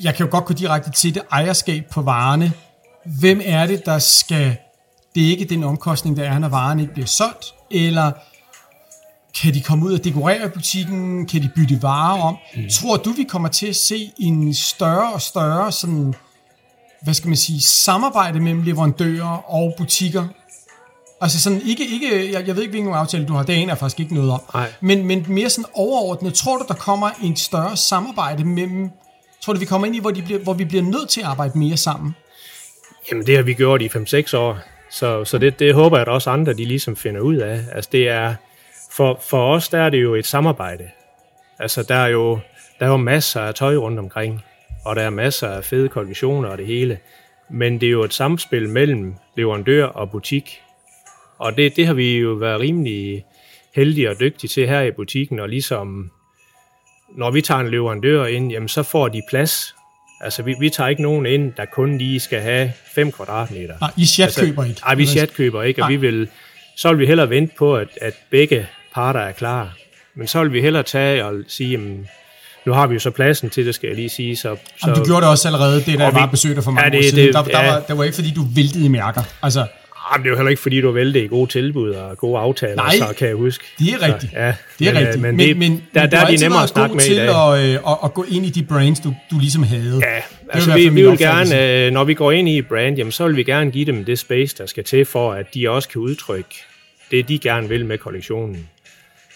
Jeg 0.03 0.15
kan 0.15 0.27
jo 0.27 0.33
godt 0.33 0.45
gå 0.45 0.55
direkte 0.55 0.91
til 0.91 1.15
det 1.15 1.23
ejerskab 1.33 1.85
på 1.93 2.03
varerne. 2.03 2.53
Hvem 3.21 3.41
er 3.45 3.67
det, 3.67 3.87
der 3.87 3.99
skal 3.99 4.57
dække 5.17 5.45
den 5.45 5.65
omkostning, 5.65 6.17
der 6.17 6.25
er, 6.25 6.39
når 6.39 6.49
varen 6.49 6.81
ikke 6.81 6.93
bliver 6.93 7.07
solgt? 7.07 7.55
Eller 7.71 8.13
kan 9.43 9.55
de 9.55 9.61
komme 9.61 9.85
ud 9.85 9.93
og 9.93 10.05
dekorere 10.05 10.49
butikken? 10.49 11.27
Kan 11.27 11.43
de 11.43 11.51
bytte 11.57 11.83
varer 11.83 12.23
om? 12.23 12.37
Mm. 12.57 12.69
Tror 12.69 12.97
du, 12.97 13.11
vi 13.11 13.23
kommer 13.23 13.49
til 13.49 13.67
at 13.67 13.77
se 13.77 14.13
en 14.19 14.55
større 14.55 15.13
og 15.13 15.23
større 15.23 15.73
sådan 15.73 16.15
hvad 17.03 17.15
skal 17.15 17.29
man 17.29 17.37
sige, 17.37 17.61
samarbejde 17.61 18.41
mellem 18.41 18.63
leverandører 18.63 19.53
og 19.53 19.75
butikker. 19.79 20.25
Altså 21.21 21.41
sådan, 21.41 21.61
ikke, 21.65 21.87
ikke 21.87 22.33
jeg, 22.33 22.47
jeg 22.47 22.57
ved 22.57 22.63
ikke, 22.63 22.73
hvilken 22.73 22.95
aftale 22.95 23.27
du 23.27 23.33
har, 23.33 23.43
det 23.43 23.53
aner 23.53 23.69
jeg 23.69 23.79
faktisk 23.79 24.01
ikke 24.01 24.15
noget 24.15 24.31
om. 24.31 24.41
Nej. 24.55 24.73
Men, 24.81 25.07
men 25.07 25.27
mere 25.29 25.51
sådan 25.51 25.71
overordnet, 25.75 26.35
tror 26.35 26.57
du, 26.57 26.65
der 26.69 26.75
kommer 26.75 27.11
en 27.23 27.37
større 27.37 27.77
samarbejde 27.77 28.45
mellem, 28.45 28.91
tror 29.43 29.53
du, 29.53 29.59
vi 29.59 29.65
kommer 29.65 29.87
ind 29.87 29.97
i, 29.97 29.99
hvor, 29.99 30.11
de 30.11 30.23
bliver, 30.23 30.41
hvor 30.41 30.55
vi 30.55 30.65
bliver 30.65 30.83
nødt 30.83 31.09
til 31.09 31.21
at 31.21 31.27
arbejde 31.27 31.59
mere 31.59 31.77
sammen? 31.77 32.15
Jamen 33.11 33.27
det 33.27 33.37
har 33.37 33.43
vi 33.43 33.55
gjort 33.55 33.83
i 33.83 33.87
5-6 33.89 34.37
år, 34.37 34.59
så, 34.97 35.25
så 35.25 35.39
det, 35.39 35.59
det 35.59 35.75
håber 35.75 35.97
jeg, 35.97 36.07
at 36.07 36.13
også 36.13 36.31
andre 36.31 36.53
de 36.53 36.65
ligesom 36.65 36.97
finder 36.97 37.21
ud 37.21 37.37
af. 37.37 37.61
Altså 37.73 37.91
det 37.93 38.09
er, 38.09 38.35
for, 38.93 39.21
for 39.23 39.55
os 39.55 39.69
der 39.69 39.79
er 39.79 39.91
det 39.91 40.03
jo 40.03 40.15
et 40.15 40.27
samarbejde. 40.27 40.91
Altså 41.59 41.83
der 41.83 41.95
er 41.95 42.07
jo, 42.07 42.39
der 42.79 42.87
er 42.87 42.91
jo 42.91 42.97
masser 42.97 43.41
af 43.41 43.55
tøj 43.55 43.77
rundt 43.77 43.99
omkring, 43.99 44.45
og 44.85 44.97
der 44.97 45.03
er 45.03 45.11
masser 45.11 45.49
af 45.49 45.65
fede 45.65 45.89
kollektioner 45.89 46.49
og 46.49 46.59
det 46.59 46.67
hele. 46.67 46.99
Men 47.51 47.81
det 47.81 47.87
er 47.87 47.91
jo 47.91 48.03
et 48.03 48.15
samspil 48.15 48.69
mellem 48.69 49.15
leverandør 49.37 49.85
og 49.85 50.11
butik. 50.11 50.61
Og 51.39 51.57
det, 51.57 51.77
det 51.77 51.87
har 51.87 51.95
vi 51.95 52.19
jo 52.19 52.33
været 52.33 52.61
rimelig 52.61 53.25
heldige 53.75 54.11
og 54.11 54.21
dygtige 54.21 54.49
til 54.49 54.69
her 54.69 54.81
i 54.81 54.91
butikken, 54.91 55.41
og 55.41 55.49
ligesom 55.49 56.11
når 57.17 57.31
vi 57.31 57.41
tager 57.41 57.61
en 57.61 57.71
leverandør 57.71 58.27
ind, 58.27 58.53
jamen 58.53 58.69
så 58.69 58.83
får 58.83 59.09
de 59.09 59.23
plads. 59.29 59.76
Altså 60.21 60.43
vi, 60.43 60.55
vi 60.61 60.71
tager 60.71 60.89
ikke 60.89 61.03
nogen 61.03 61.27
ind, 61.27 61.53
der 61.57 61.65
kun 61.65 61.99
lige 61.99 62.21
skal 62.21 62.41
have 62.41 62.73
5 62.95 63.13
kvadratmeter. 63.13 63.75
Nej, 63.81 63.91
I 63.97 64.05
chat 64.07 64.25
altså, 64.27 64.45
ikke. 64.45 64.81
Nej, 64.85 64.95
vi 64.95 65.07
chatkøber 65.07 65.63
ikke, 65.63 65.83
og 65.83 65.89
Nej. 65.91 65.97
vi 65.97 65.97
vil, 65.97 66.29
så 66.77 66.89
vil 66.89 66.99
vi 66.99 67.07
hellere 67.07 67.31
vente 67.31 67.55
på, 67.59 67.77
at, 67.77 67.89
at 68.03 68.15
begge 68.31 68.67
parter 68.95 69.21
er 69.21 69.33
klar. 69.33 69.77
Men 70.15 70.27
så 70.27 70.43
vil 70.43 70.53
vi 70.53 70.61
hellere 70.61 70.83
tage 70.83 71.25
og 71.25 71.35
sige, 71.49 71.71
jamen, 71.71 72.09
nu 72.67 72.73
har 72.73 72.87
vi 72.87 72.95
jo 72.95 73.01
så 73.01 73.11
pladsen 73.11 73.51
til 73.51 73.67
det, 73.67 73.75
skal 73.75 73.87
jeg 73.87 73.97
lige 73.97 74.09
sige. 74.09 74.37
Så, 74.37 74.43
så 74.43 74.57
Jamen, 74.87 74.99
du 74.99 75.05
gjorde 75.05 75.21
det 75.23 75.31
også 75.31 75.49
allerede, 75.49 75.85
det 75.85 75.99
der 75.99 76.07
Og 76.07 76.15
var 76.15 76.27
besøgt 76.27 76.57
dig 76.57 76.65
for 76.65 76.71
mange 76.71 76.91
Ja, 76.93 76.99
år 76.99 77.03
det- 77.03 77.11
siden. 77.11 77.27
det- 77.27 77.35
der, 77.35 77.43
der, 77.45 77.63
ja. 77.65 77.73
var, 77.73 77.81
der 77.81 77.95
var 77.95 78.05
ikke, 78.05 78.15
fordi 78.15 78.31
du 78.37 78.45
væltede 78.55 78.85
i 78.85 78.89
mærker. 78.89 79.23
Altså, 79.43 79.67
Ah, 80.11 80.19
men 80.19 80.25
det 80.25 80.29
er 80.29 80.31
jo 80.31 80.37
heller 80.37 80.51
ikke, 80.51 80.63
fordi 80.63 80.81
du 80.81 80.97
i 80.97 81.27
gode 81.27 81.51
tilbud 81.51 81.91
og 81.91 82.19
gode 82.19 82.39
aftaler, 82.39 82.75
Nej, 82.75 82.97
så 82.97 83.15
kan 83.19 83.29
jeg 83.29 83.37
huske. 83.37 83.65
Det 83.79 83.89
er 83.89 84.03
rigtigt. 84.03 84.33
Så, 84.33 84.39
ja, 84.39 84.55
det 84.79 84.89
er 84.89 84.93
men, 84.93 85.03
rigtigt. 85.03 85.23
Men, 85.23 85.37
men, 85.37 85.59
men, 85.59 85.83
der, 85.95 86.07
der 86.07 86.19
er 86.19 86.27
de 86.27 86.37
nemmere 86.37 86.63
at 86.63 86.69
snakke 86.69 86.97
med 86.97 87.05
i 87.05 87.17
dag. 87.17 87.55
At, 87.55 87.69
øh, 87.69 87.75
at, 87.75 87.99
at 88.05 88.15
gå 88.15 88.25
ind 88.29 88.47
i 88.47 88.51
de 88.51 88.63
brands, 88.63 89.01
du, 89.01 89.15
du 89.31 89.39
ligesom 89.39 89.63
havde. 89.63 90.01
Ja, 90.03 90.21
altså 90.51 90.75
vi, 90.75 90.89
vi 90.89 91.03
vil 91.03 91.19
gerne, 91.19 91.85
øh, 91.87 91.93
når 91.93 92.05
vi 92.05 92.15
går 92.15 92.33
ind 92.33 92.49
i 92.49 92.59
et 92.59 92.67
brand, 92.67 92.97
jamen, 92.97 93.13
så 93.13 93.27
vil 93.27 93.37
vi 93.37 93.43
gerne 93.43 93.71
give 93.71 93.85
dem 93.85 94.05
det 94.05 94.19
space, 94.19 94.57
der 94.59 94.67
skal 94.67 94.85
til 94.85 95.05
for, 95.05 95.33
at 95.33 95.55
de 95.55 95.71
også 95.71 95.89
kan 95.89 96.01
udtrykke 96.01 96.65
det, 97.11 97.29
de 97.29 97.39
gerne 97.39 97.69
vil 97.69 97.87
med 97.87 97.99
kollektionen. 97.99 98.69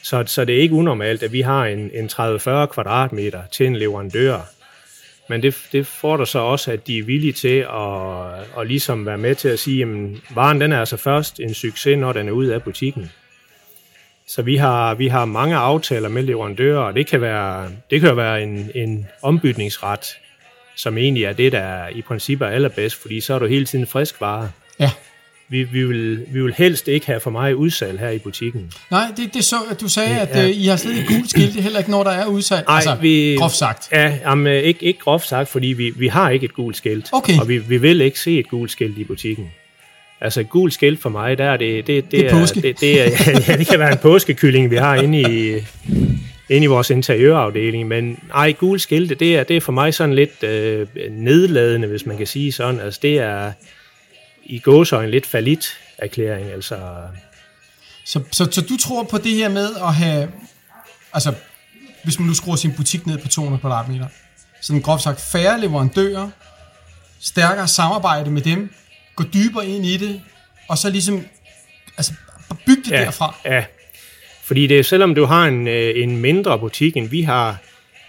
Så, 0.03 0.25
så 0.27 0.45
det 0.45 0.57
er 0.57 0.61
ikke 0.61 0.75
unormalt, 0.75 1.23
at 1.23 1.33
vi 1.33 1.41
har 1.41 1.67
en, 1.67 1.91
en 1.95 2.07
30-40 2.07 2.67
kvadratmeter 2.67 3.41
til 3.53 3.67
en 3.67 3.77
leverandør. 3.77 4.41
Men 5.31 5.43
det, 5.43 5.69
det 5.73 5.87
fordrer 5.87 6.25
så 6.25 6.39
også, 6.39 6.73
at 6.73 6.87
de 6.87 6.99
er 6.99 7.03
villige 7.03 7.33
til 7.33 7.59
at, 7.59 8.61
at 8.61 8.67
ligesom 8.67 9.07
være 9.07 9.19
med 9.19 9.35
til 9.35 9.49
at 9.49 9.59
sige, 9.59 9.83
at 9.83 9.89
varen 10.35 10.61
den 10.61 10.73
er 10.73 10.81
altså 10.81 10.97
først 10.97 11.41
en 11.41 11.55
succes, 11.55 11.99
når 11.99 12.13
den 12.13 12.29
er 12.29 12.33
ude 12.33 12.55
af 12.55 12.63
butikken. 12.63 13.11
Så 14.27 14.43
vi 14.43 14.57
har, 14.57 14.95
vi 14.95 15.09
har 15.09 15.25
mange 15.25 15.57
aftaler 15.57 16.09
med 16.09 16.23
leverandører, 16.23 16.79
og 16.79 16.95
det 16.95 17.07
kan 17.07 17.21
være, 17.21 17.69
det 17.91 18.01
kan 18.01 18.17
være 18.17 18.43
en, 18.43 18.71
en 18.75 19.07
ombytningsret, 19.23 20.07
som 20.77 20.99
egentlig 20.99 21.25
er 21.25 21.33
det, 21.33 21.53
der 21.53 21.89
i 21.89 22.03
princippet 22.03 22.47
er 22.47 22.51
allerbedst, 22.51 23.03
fordi 23.03 23.21
så 23.21 23.35
er 23.35 23.39
du 23.39 23.47
hele 23.47 23.67
tiden 23.67 23.87
frisk 23.87 24.21
vare. 24.21 24.51
Ja. 24.81 24.91
Vi, 25.51 25.63
vi, 25.63 25.85
vil, 25.85 26.21
vi 26.33 26.43
vil 26.43 26.55
helst 26.59 26.89
ikke 26.89 27.07
have 27.07 27.21
for 27.21 27.31
meget 27.31 27.53
udsalg 27.55 27.99
her 28.01 28.11
i 28.11 28.19
butikken. 28.19 28.73
Nej, 28.91 29.05
det, 29.17 29.35
det 29.35 29.45
så, 29.45 29.57
at 29.71 29.81
du 29.81 29.89
sagde, 29.89 30.19
at 30.21 30.29
Ja. 30.37 30.45
øh, 30.45 30.51
I 30.51 30.67
har 30.67 30.77
slet 30.77 30.97
ikke 30.97 31.15
gule 31.15 31.29
skilte, 31.29 31.61
heller 31.61 31.79
ikke 31.79 31.91
når 31.91 32.05
der 32.05 32.11
er 32.11 32.27
udsalg. 32.27 32.65
Ej, 32.69 32.75
altså, 32.75 32.97
vi- 33.01 33.37
groft 33.39 33.57
sagt. 33.57 33.89
Ja, 33.93 34.19
jamen, 34.25 34.53
ikke, 34.65 34.85
ikke 34.85 34.99
groft 35.01 35.29
sagt, 35.29 35.49
fordi 35.49 35.67
vi, 35.67 35.93
vi 35.97 36.07
har 36.09 36.31
ikke 36.31 36.45
et 36.45 36.55
gult 36.55 36.77
skilt. 36.77 37.09
Okay. 37.13 37.39
Og 37.41 37.49
vi, 37.49 37.59
vi 37.59 37.77
vil 37.77 38.01
ikke 38.01 38.21
se 38.21 38.39
et 38.39 38.49
gult 38.49 38.71
skilt 38.71 38.99
i 38.99 39.05
butikken. 39.05 39.51
Altså 40.21 40.41
et 40.41 40.49
gult 40.51 40.73
skilt 40.75 41.01
for 41.03 41.09
mig, 41.11 41.39
der 41.39 41.45
er 41.45 41.57
det... 41.57 41.87
Det, 41.87 42.11
Det 42.11 42.27
er 42.27 42.31
påske. 42.31 42.61
Det, 42.63 42.81
det, 42.81 43.01
er, 43.03 43.11
ja, 43.49 43.57
det 43.57 43.67
kan 43.67 43.79
være 43.79 43.93
en 43.93 43.99
påskekylling, 43.99 44.71
vi 44.71 44.77
har 44.77 44.95
inde 44.97 45.21
i, 45.21 45.55
inde 46.49 46.65
i 46.65 46.67
vores 46.67 46.91
interiørafdeling. 46.91 47.89
Men 47.89 48.19
ej, 48.35 48.53
gul 48.53 48.81
skilte, 48.81 49.15
det 49.15 49.37
er, 49.37 49.43
det 49.45 49.57
er 49.57 49.61
for 49.61 49.73
mig 49.73 49.95
sådan 49.95 50.15
lidt 50.15 50.45
øh, 50.45 50.87
nedladende, 51.11 51.89
hvis 51.89 52.07
man 52.07 52.17
kan 52.17 52.27
sige 52.27 52.53
sådan. 52.53 52.81
Altså 52.81 53.01
det 53.03 53.19
er 53.19 53.53
i 54.51 54.59
gåsøjne 54.59 55.11
lidt 55.11 55.27
falit 55.27 55.79
erklæring. 55.99 56.51
Altså, 56.53 56.79
Så, 58.05 58.21
så, 58.31 58.49
så 58.51 58.61
du 58.61 58.77
tror 58.77 59.03
på 59.03 59.19
det 59.19 59.33
her 59.35 59.49
med 59.49 59.69
at 59.77 59.95
have, 59.95 60.31
altså 61.13 61.35
hvis 62.05 62.19
man 62.19 62.29
nu 62.29 62.35
skruer 62.35 62.57
sin 62.57 62.73
butik 62.77 63.07
ned 63.07 63.19
på 63.19 63.29
200 63.29 63.61
kvadratmeter, 63.61 64.07
sådan 64.61 64.83
groft 64.83 65.03
sagt 65.03 65.21
færre 65.21 65.61
leverandører, 65.61 66.31
stærkere 67.21 67.69
samarbejde 67.69 68.31
med 68.31 68.43
dem, 68.43 68.75
gå 69.17 69.25
dybere 69.35 69.67
ind 69.67 69.87
i 69.87 69.97
det, 69.97 70.21
og 70.69 70.79
så 70.79 70.91
ligesom 70.91 71.27
altså, 71.97 72.13
bygge 72.67 72.83
det 72.85 72.91
ja, 72.91 73.01
derfra. 73.05 73.35
Ja, 73.45 73.65
fordi 74.45 74.67
det, 74.67 74.79
er- 74.79 74.83
selvom 74.83 75.15
du 75.15 75.25
har 75.25 75.45
en, 75.47 75.69
øh, 75.69 76.03
en 76.03 76.17
mindre 76.17 76.59
butik, 76.59 76.97
end 76.97 77.09
vi 77.09 77.23
har, 77.23 77.57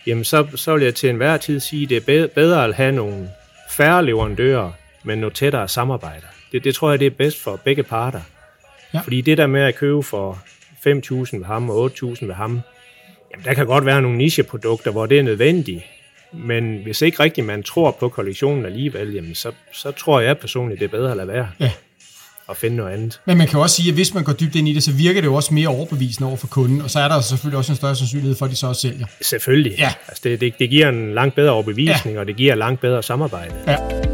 jamen 0.08 0.24
så, 0.24 0.48
så 0.56 0.74
vil 0.74 0.84
jeg 0.84 0.96
til 0.96 1.10
enhver 1.10 1.38
tid 1.38 1.60
sige, 1.60 1.84
at 1.84 1.90
det 1.90 1.98
er 1.98 2.02
bedre, 2.02 2.28
bedre 2.28 2.66
at 2.66 2.76
have 2.76 2.92
nogle 2.92 3.30
færre 3.70 4.06
leverandører, 4.06 4.72
men 5.04 5.18
noget 5.18 5.34
tættere 5.36 5.68
samarbejde. 5.68 6.26
Det, 6.52 6.64
det 6.64 6.76
tror 6.76 6.90
jeg, 6.90 7.00
det 7.00 7.06
er 7.06 7.12
bedst 7.18 7.44
for 7.44 7.56
begge 7.56 7.84
parter. 7.84 8.22
Ja. 8.94 9.00
Fordi 9.00 9.22
det 9.22 9.38
der 9.38 9.48
med 9.48 9.62
at 9.62 9.76
købe 9.76 10.04
for 10.04 10.40
5.000 10.88 11.38
ved 11.38 11.46
ham 11.46 11.70
og 11.70 11.92
8.000 12.04 12.26
ved 12.26 12.34
ham, 12.34 12.62
jamen 13.32 13.46
der 13.46 13.54
kan 13.54 13.66
godt 13.66 13.86
være 13.86 14.02
nogle 14.02 14.18
nicheprodukter, 14.18 14.92
hvor 14.92 15.06
det 15.06 15.20
er 15.20 15.24
nødvendigt. 15.24 15.84
Men 16.34 16.80
hvis 16.84 17.02
ikke 17.02 17.24
rigtigt 17.24 17.48
man 17.48 17.64
tror 17.64 17.92
på 17.92 18.10
kollektionen 18.10 18.66
alligevel, 18.66 19.14
jamen 19.14 19.36
så, 19.36 19.52
så 19.74 19.92
tror 19.92 20.20
jeg 20.20 20.38
personligt, 20.38 20.80
det 20.80 20.86
er 20.86 20.90
bedre 20.90 21.12
at 21.12 21.18
lade 21.18 21.28
være 21.28 21.50
Ja. 21.60 21.72
og 22.48 22.58
finde 22.58 22.76
noget 22.76 22.94
andet. 22.94 23.22
Men 23.26 23.38
man 23.38 23.48
kan 23.48 23.60
også 23.60 23.76
sige, 23.76 23.88
at 23.90 23.94
hvis 23.94 24.14
man 24.14 24.24
går 24.24 24.34
dybt 24.34 24.56
ind 24.56 24.68
i 24.68 24.74
det, 24.74 24.84
så 24.84 24.92
virker 24.92 25.22
det 25.22 25.28
jo 25.28 25.36
også 25.36 25.54
mere 25.54 25.68
overbevisende 25.68 26.28
over 26.28 26.38
for 26.38 26.48
kunden, 26.48 26.82
og 26.82 26.90
så 26.90 27.00
er 27.00 27.08
der 27.08 27.22
selvfølgelig 27.22 27.58
også 27.58 27.72
en 27.72 27.76
større 27.76 27.96
sandsynlighed 27.96 28.36
for, 28.36 28.46
at 28.46 28.52
de 28.52 28.56
så 28.56 28.68
også 28.68 28.82
sælger. 28.82 29.06
Selvfølgelig. 29.22 29.76
Ja. 29.78 29.94
Altså 30.08 30.22
det, 30.24 30.42
det, 30.42 30.60
det 30.60 30.70
giver 30.70 30.90
en 30.90 31.14
langt 31.14 31.36
bedre 31.36 31.52
overbevisning, 31.52 32.14
ja. 32.16 32.20
og 32.20 32.28
det 32.28 32.36
giver 32.36 32.56
langt 32.56 32.82
bedre 32.82 33.04
samarbejde. 33.04 33.56
Ja. 33.68 34.11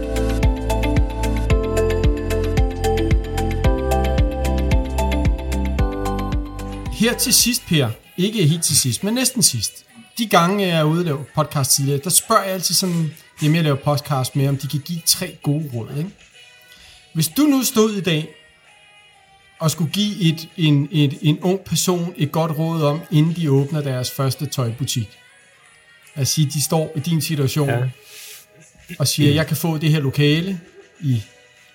Her 6.98 7.18
til 7.18 7.34
sidst, 7.34 7.66
Per, 7.68 7.90
ikke 8.18 8.48
helt 8.48 8.64
til 8.64 8.78
sidst, 8.78 9.04
men 9.04 9.14
næsten 9.14 9.44
sidst. 9.44 9.86
De 10.18 10.26
gange, 10.28 10.68
jeg 10.68 10.80
er 10.80 10.84
ude 10.84 11.00
og 11.00 11.06
lave 11.06 11.26
podcast 11.36 11.72
tidligere, 11.72 12.00
der 12.04 12.10
spørger 12.10 12.44
jeg 12.44 12.54
altid 12.54 12.76
sådan, 12.76 13.14
dem 13.42 13.56
jeg 13.56 13.64
laver 13.64 13.78
podcast 13.78 14.36
med, 14.36 14.48
om 14.48 14.58
de 14.58 14.68
kan 14.68 14.80
give 14.80 15.00
tre 15.06 15.38
gode 15.44 15.70
råd. 15.74 15.98
Ikke? 15.98 16.10
Hvis 17.14 17.28
du 17.28 17.42
nu 17.42 17.64
stod 17.64 17.94
i 17.94 18.02
dag 18.02 18.28
og 19.60 19.72
skulle 19.72 19.92
give 19.92 20.20
et, 20.22 20.50
en, 20.58 20.88
et, 20.92 21.18
en 21.22 21.40
ung 21.40 21.60
person 21.60 22.14
et 22.18 22.32
godt 22.32 22.52
råd 22.58 22.84
om, 22.84 23.02
inden 23.12 23.36
de 23.36 23.52
åbner 23.52 23.82
deres 23.82 24.12
første 24.12 24.46
tøjbutik. 24.46 25.10
Os 26.16 26.30
sige, 26.30 26.50
de 26.54 26.62
står 26.64 26.92
i 26.96 27.00
din 27.00 27.22
situation, 27.22 27.70
Ja. 27.70 27.78
ja. 27.80 27.90
og 29.00 29.08
siger, 29.08 29.34
jeg 29.34 29.48
kan 29.48 29.58
få 29.58 29.78
det 29.78 29.90
her 29.92 30.00
lokale 30.00 30.60
i, 31.00 31.24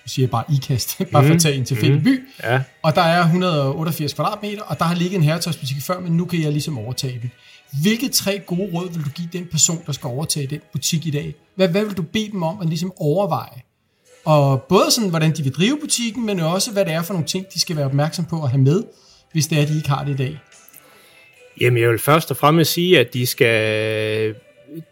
nu 0.03 0.07
siger 0.07 0.23
jeg 0.23 0.29
bare 0.29 0.43
ikast, 0.55 0.97
bare 1.11 1.27
for 1.27 1.33
at 1.33 1.41
tage 1.41 1.55
en 1.55 1.65
tilfældig 1.65 2.03
by, 2.03 2.23
Ja. 2.43 2.61
og 2.81 2.95
der 2.95 3.01
er 3.01 3.21
188 3.21 4.13
kvadratmeter, 4.13 4.61
og 4.61 4.79
der 4.79 4.85
har 4.85 4.95
ligget 4.95 5.17
en 5.17 5.23
herretøjsbutik 5.23 5.77
før, 5.81 5.99
men 5.99 6.11
nu 6.17 6.25
kan 6.25 6.41
jeg 6.41 6.51
ligesom 6.51 6.77
overtage 6.77 7.19
den. 7.21 7.31
Hvilke 7.81 8.09
tre 8.09 8.39
gode 8.39 8.69
råd 8.73 8.93
vil 8.93 9.05
du 9.05 9.09
give 9.09 9.29
den 9.33 9.45
person, 9.51 9.83
der 9.85 9.91
skal 9.91 10.07
overtage 10.07 10.47
den 10.47 10.59
butik 10.71 11.05
i 11.05 11.11
dag? 11.11 11.35
Hvad, 11.55 11.67
hvad 11.67 11.85
vil 11.85 11.97
du 11.97 12.01
bede 12.01 12.31
dem 12.31 12.43
om 12.43 12.61
at 12.61 12.67
ligesom 12.67 12.93
overveje? 12.97 13.61
Og 14.25 14.61
både 14.69 14.91
sådan, 14.91 15.09
hvordan 15.09 15.31
de 15.31 15.43
vil 15.43 15.51
drive 15.53 15.77
butikken, 15.81 16.25
men 16.25 16.39
også, 16.39 16.71
hvad 16.71 16.85
det 16.85 16.93
er 16.93 17.01
for 17.01 17.13
nogle 17.13 17.27
ting, 17.27 17.45
de 17.53 17.59
skal 17.59 17.75
være 17.75 17.85
opmærksom 17.85 18.25
på 18.25 18.43
at 18.43 18.49
have 18.49 18.61
med, 18.61 18.83
hvis 19.31 19.47
det 19.47 19.59
er, 19.61 19.65
de 19.65 19.75
ikke 19.77 19.89
har 19.89 20.03
det 20.03 20.13
i 20.13 20.17
dag. 20.17 20.39
Jamen 21.61 21.81
jeg 21.81 21.89
vil 21.89 21.99
først 21.99 22.31
og 22.31 22.37
fremmest 22.37 22.73
sige, 22.73 22.99
at 22.99 23.13
de 23.13 23.25
skal, 23.25 24.35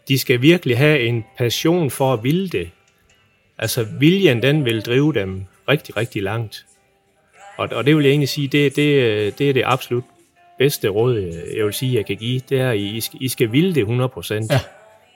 de 0.08 0.18
skal 0.18 0.42
virkelig 0.42 0.78
have 0.78 1.00
en 1.00 1.24
passion 1.38 1.90
for 1.90 2.12
at 2.12 2.22
ville 2.24 2.48
det. 2.48 2.70
Altså 3.62 3.86
viljen, 3.98 4.42
den 4.42 4.64
vil 4.64 4.80
drive 4.82 5.12
dem 5.14 5.44
rigtig, 5.68 5.96
rigtig 5.96 6.22
langt. 6.22 6.64
Og, 7.58 7.68
og 7.72 7.86
det 7.86 7.96
vil 7.96 8.02
jeg 8.04 8.10
egentlig 8.10 8.28
sige, 8.28 8.48
det, 8.48 8.76
det, 8.76 9.38
det 9.38 9.48
er 9.48 9.52
det 9.52 9.62
absolut 9.66 10.04
bedste 10.58 10.88
råd, 10.88 11.42
jeg 11.56 11.64
vil 11.64 11.72
sige, 11.74 11.96
jeg 11.96 12.06
kan 12.06 12.16
give. 12.16 12.40
Det 12.48 12.60
er, 12.60 12.70
at 12.70 12.78
I 12.78 13.00
skal, 13.00 13.18
I 13.22 13.28
skal 13.28 13.52
ville 13.52 13.74
det 13.74 13.84
100%. 13.84 13.88
Ja. 13.90 14.60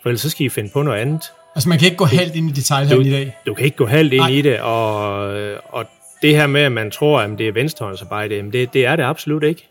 For 0.02 0.08
ellers 0.08 0.20
så 0.20 0.30
skal 0.30 0.46
I 0.46 0.48
finde 0.48 0.70
på 0.72 0.82
noget 0.82 0.98
andet. 0.98 1.22
Altså, 1.54 1.68
man 1.68 1.78
kan 1.78 1.86
ikke 1.86 1.96
gå 1.96 2.04
halvt 2.04 2.36
ind 2.36 2.50
i 2.50 2.52
detaljhandlen 2.52 3.06
i 3.06 3.10
dag. 3.10 3.36
Du 3.46 3.54
kan 3.54 3.64
ikke 3.64 3.76
gå 3.76 3.86
halvt 3.86 4.12
ind 4.12 4.20
Nej. 4.20 4.30
i 4.30 4.42
det, 4.42 4.60
og, 4.60 5.16
og 5.64 5.86
det 6.22 6.36
her 6.36 6.46
med, 6.46 6.60
at 6.60 6.72
man 6.72 6.90
tror, 6.90 7.20
at 7.20 7.30
det 7.38 7.48
er 7.48 7.52
venstrehåndsarbejde, 7.52 8.34
jamen 8.36 8.52
det, 8.52 8.72
det 8.72 8.86
er 8.86 8.96
det 8.96 9.02
absolut 9.02 9.42
ikke. 9.42 9.68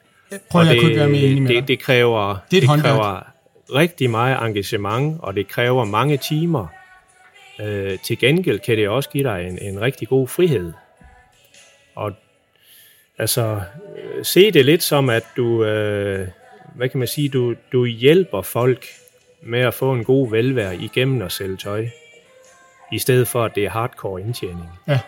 Prøv 0.51 0.61
at 0.61 0.67
jeg 0.67 0.75
det, 0.75 0.83
kunne 0.83 0.95
være 0.95 1.09
mere 1.09 1.21
enig 1.21 1.41
med 1.41 1.49
det, 1.49 1.57
dig. 1.57 1.67
det 1.67 1.79
kræver, 1.79 2.27
Det 2.51 2.57
er 2.57 2.57
et 2.57 2.61
det 2.61 2.69
håndværk. 2.69 2.91
kræver 2.93 3.31
rigtig 3.75 4.09
meget 4.09 4.37
engagement, 4.47 5.17
og 5.21 5.35
det 5.35 5.47
kræver 5.47 5.85
mange 5.85 6.17
timer. 6.17 6.67
Øh, 7.59 7.99
til 7.99 8.19
gengæld 8.19 8.59
kan 8.59 8.77
det 8.77 8.89
også 8.89 9.09
give 9.09 9.23
dig 9.23 9.47
en, 9.47 9.59
en 9.61 9.81
rigtig 9.81 10.07
god 10.07 10.27
frihed. 10.27 10.73
Og 11.95 12.11
altså, 13.17 13.61
øh, 13.97 14.25
se 14.25 14.51
det 14.51 14.65
lidt 14.65 14.83
som, 14.83 15.09
at 15.09 15.23
du, 15.37 15.65
øh, 15.65 16.27
hvad 16.75 16.89
kan 16.89 16.99
man 16.99 17.07
sige, 17.07 17.29
du, 17.29 17.55
du 17.71 17.85
hjælper 17.85 18.41
folk 18.41 18.85
med 19.41 19.59
at 19.59 19.73
få 19.73 19.93
en 19.93 20.03
god 20.03 20.31
velvære 20.31 20.75
igennem 20.75 21.21
at 21.21 21.31
sælge 21.31 21.57
tøj, 21.57 21.87
i 22.91 22.99
stedet 22.99 23.27
for, 23.27 23.43
at 23.43 23.55
det 23.55 23.65
er 23.65 23.69
hardcore 23.69 24.21
indtjening. 24.21 24.69
Ja. 24.87 24.99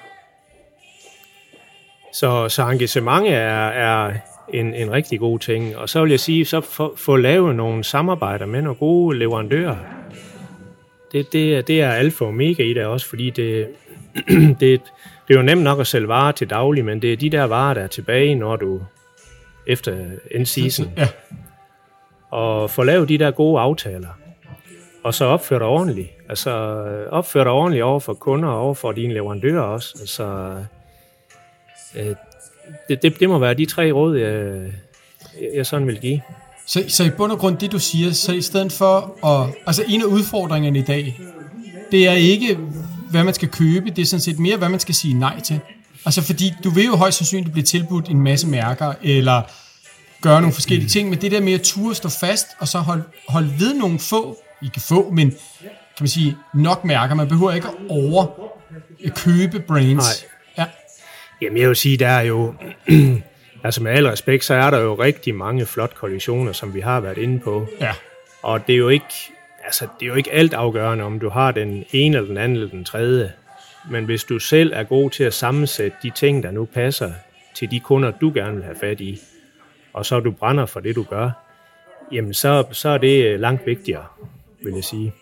Så, 2.13 2.49
så 2.49 2.63
engagement 2.63 3.27
er, 3.27 3.67
er 3.67 4.13
en, 4.53 4.73
en 4.73 4.91
rigtig 4.91 5.19
god 5.19 5.39
ting. 5.39 5.77
Og 5.77 5.89
så 5.89 6.01
vil 6.01 6.09
jeg 6.09 6.19
sige, 6.19 6.45
så 6.45 6.61
få, 6.61 6.95
få 6.95 7.15
lavet 7.15 7.55
nogle 7.55 7.83
samarbejder 7.83 8.45
med 8.45 8.61
nogle 8.61 8.77
gode 8.77 9.17
leverandører. 9.17 9.96
Det, 11.11 11.33
det, 11.33 11.67
det 11.67 11.81
er 11.81 11.91
alfa 11.91 12.23
og 12.23 12.29
omega 12.29 12.63
i 12.63 12.73
det 12.73 12.85
også, 12.85 13.07
fordi 13.07 13.29
det, 13.29 13.67
det, 14.59 14.81
det 15.27 15.33
er 15.33 15.35
jo 15.35 15.41
nemt 15.41 15.61
nok 15.63 15.79
at 15.79 15.87
sælge 15.87 16.07
varer 16.07 16.31
til 16.31 16.49
daglig, 16.49 16.85
men 16.85 17.01
det 17.01 17.13
er 17.13 17.17
de 17.17 17.29
der 17.29 17.43
varer, 17.43 17.73
der 17.73 17.81
er 17.81 17.87
tilbage, 17.87 18.35
når 18.35 18.55
du 18.55 18.81
efter 19.67 20.05
en 20.31 20.45
season. 20.45 20.93
Ja. 20.97 21.07
Og 22.29 22.69
få 22.69 22.83
lavet 22.83 23.09
de 23.09 23.17
der 23.17 23.31
gode 23.31 23.61
aftaler. 23.61 24.09
Og 25.03 25.13
så 25.13 25.25
opføre 25.25 25.59
dig 25.59 25.67
ordentligt. 25.67 26.09
Altså 26.29 26.51
opføre 27.09 27.43
dig 27.43 27.51
ordentligt 27.51 27.83
over 27.83 27.99
for 27.99 28.13
kunder 28.13 28.49
og 28.49 28.59
over 28.59 28.73
for 28.73 28.91
dine 28.91 29.13
leverandører 29.13 29.61
også. 29.61 29.97
Altså, 29.99 30.55
øh, 31.95 32.15
det, 32.87 33.01
det, 33.01 33.19
det 33.19 33.29
må 33.29 33.39
være 33.39 33.53
de 33.53 33.65
tre 33.65 33.91
råd, 33.91 34.17
jeg, 34.17 34.71
jeg 35.53 35.65
sådan 35.65 35.87
vil 35.87 35.99
give. 35.99 36.21
Så, 36.67 36.85
så 36.87 37.03
i 37.03 37.09
bund 37.09 37.31
og 37.31 37.39
grund, 37.39 37.57
det 37.57 37.71
du 37.71 37.79
siger, 37.79 38.11
så 38.11 38.31
i 38.31 38.41
stedet 38.41 38.71
for 38.71 39.25
at... 39.25 39.53
Altså 39.65 39.83
en 39.87 40.01
af 40.01 40.05
udfordringerne 40.05 40.79
i 40.79 40.81
dag, 40.81 41.19
det 41.91 42.07
er 42.07 42.13
ikke, 42.13 42.57
hvad 43.09 43.23
man 43.23 43.33
skal 43.33 43.47
købe, 43.47 43.89
det 43.89 44.01
er 44.01 44.05
sådan 44.05 44.21
set 44.21 44.39
mere, 44.39 44.57
hvad 44.57 44.69
man 44.69 44.79
skal 44.79 44.95
sige 44.95 45.13
nej 45.13 45.39
til. 45.39 45.59
Altså 46.05 46.21
fordi, 46.21 46.53
du 46.63 46.69
vil 46.69 46.85
jo 46.85 46.95
højst 46.95 47.17
sandsynligt 47.17 47.51
blive 47.51 47.63
tilbudt 47.63 48.09
en 48.09 48.21
masse 48.21 48.47
mærker, 48.47 48.93
eller 49.03 49.41
gøre 50.21 50.41
nogle 50.41 50.53
forskellige 50.53 50.89
ting, 50.89 51.09
men 51.09 51.21
det 51.21 51.31
der 51.31 51.41
med 51.41 51.53
at 51.53 51.61
ture 51.61 51.95
stå 51.95 52.09
fast, 52.09 52.47
og 52.59 52.67
så 52.67 52.79
holde 52.79 53.03
hold 53.27 53.45
ved 53.59 53.73
nogle 53.73 53.99
få, 53.99 54.37
ikke 54.63 54.79
få, 54.79 55.11
men 55.11 55.29
kan 55.61 56.03
man 56.03 56.07
sige, 56.07 56.37
nok 56.53 56.85
mærker. 56.85 57.15
Man 57.15 57.27
behøver 57.27 57.51
ikke 57.51 57.67
at 57.67 57.73
over 57.89 58.27
købe 59.15 59.59
brands. 59.59 59.95
Nej. 59.95 60.29
Ja, 60.57 60.65
Jamen 61.41 61.57
jeg 61.57 61.67
vil 61.67 61.75
sige, 61.75 61.97
der 61.97 62.07
er 62.07 62.21
jo, 62.21 62.53
altså 63.63 63.83
med 63.83 63.91
al 63.91 64.07
respekt, 64.07 64.45
så 64.45 64.53
er 64.53 64.69
der 64.69 64.79
jo 64.79 64.93
rigtig 64.93 65.35
mange 65.35 65.65
flot 65.65 65.95
koalitioner, 65.95 66.51
som 66.51 66.73
vi 66.73 66.79
har 66.79 66.99
været 66.99 67.17
inde 67.17 67.39
på. 67.39 67.67
Ja. 67.81 67.93
Og 68.43 68.67
det 68.67 68.73
er 68.73 68.77
jo 68.77 68.89
ikke, 68.89 69.13
altså 69.65 69.87
det 69.99 70.05
er 70.05 70.09
jo 70.09 70.15
ikke 70.15 70.33
alt 70.33 70.53
afgørende, 70.53 71.03
om 71.03 71.19
du 71.19 71.29
har 71.29 71.51
den 71.51 71.85
ene 71.91 72.17
eller 72.17 72.27
den 72.27 72.37
anden 72.37 72.55
eller 72.57 72.69
den 72.69 72.83
tredje. 72.83 73.31
Men 73.91 74.05
hvis 74.05 74.23
du 74.23 74.39
selv 74.39 74.73
er 74.75 74.83
god 74.83 75.09
til 75.09 75.23
at 75.23 75.33
sammensætte 75.33 75.97
de 76.03 76.09
ting, 76.09 76.43
der 76.43 76.51
nu 76.51 76.65
passer 76.65 77.11
til 77.55 77.71
de 77.71 77.79
kunder, 77.79 78.11
du 78.11 78.31
gerne 78.35 78.55
vil 78.55 78.63
have 78.63 78.77
fat 78.79 79.01
i, 79.01 79.19
og 79.93 80.05
så 80.05 80.19
du 80.19 80.31
brænder 80.31 80.65
for 80.65 80.79
det, 80.79 80.95
du 80.95 81.03
gør, 81.03 81.29
jamen 82.11 82.33
så, 82.33 82.65
så 82.71 82.89
er 82.89 82.97
det 82.97 83.39
langt 83.39 83.65
vigtigere, 83.65 84.05
vil 84.63 84.73
jeg 84.73 84.83
sige. 84.83 85.13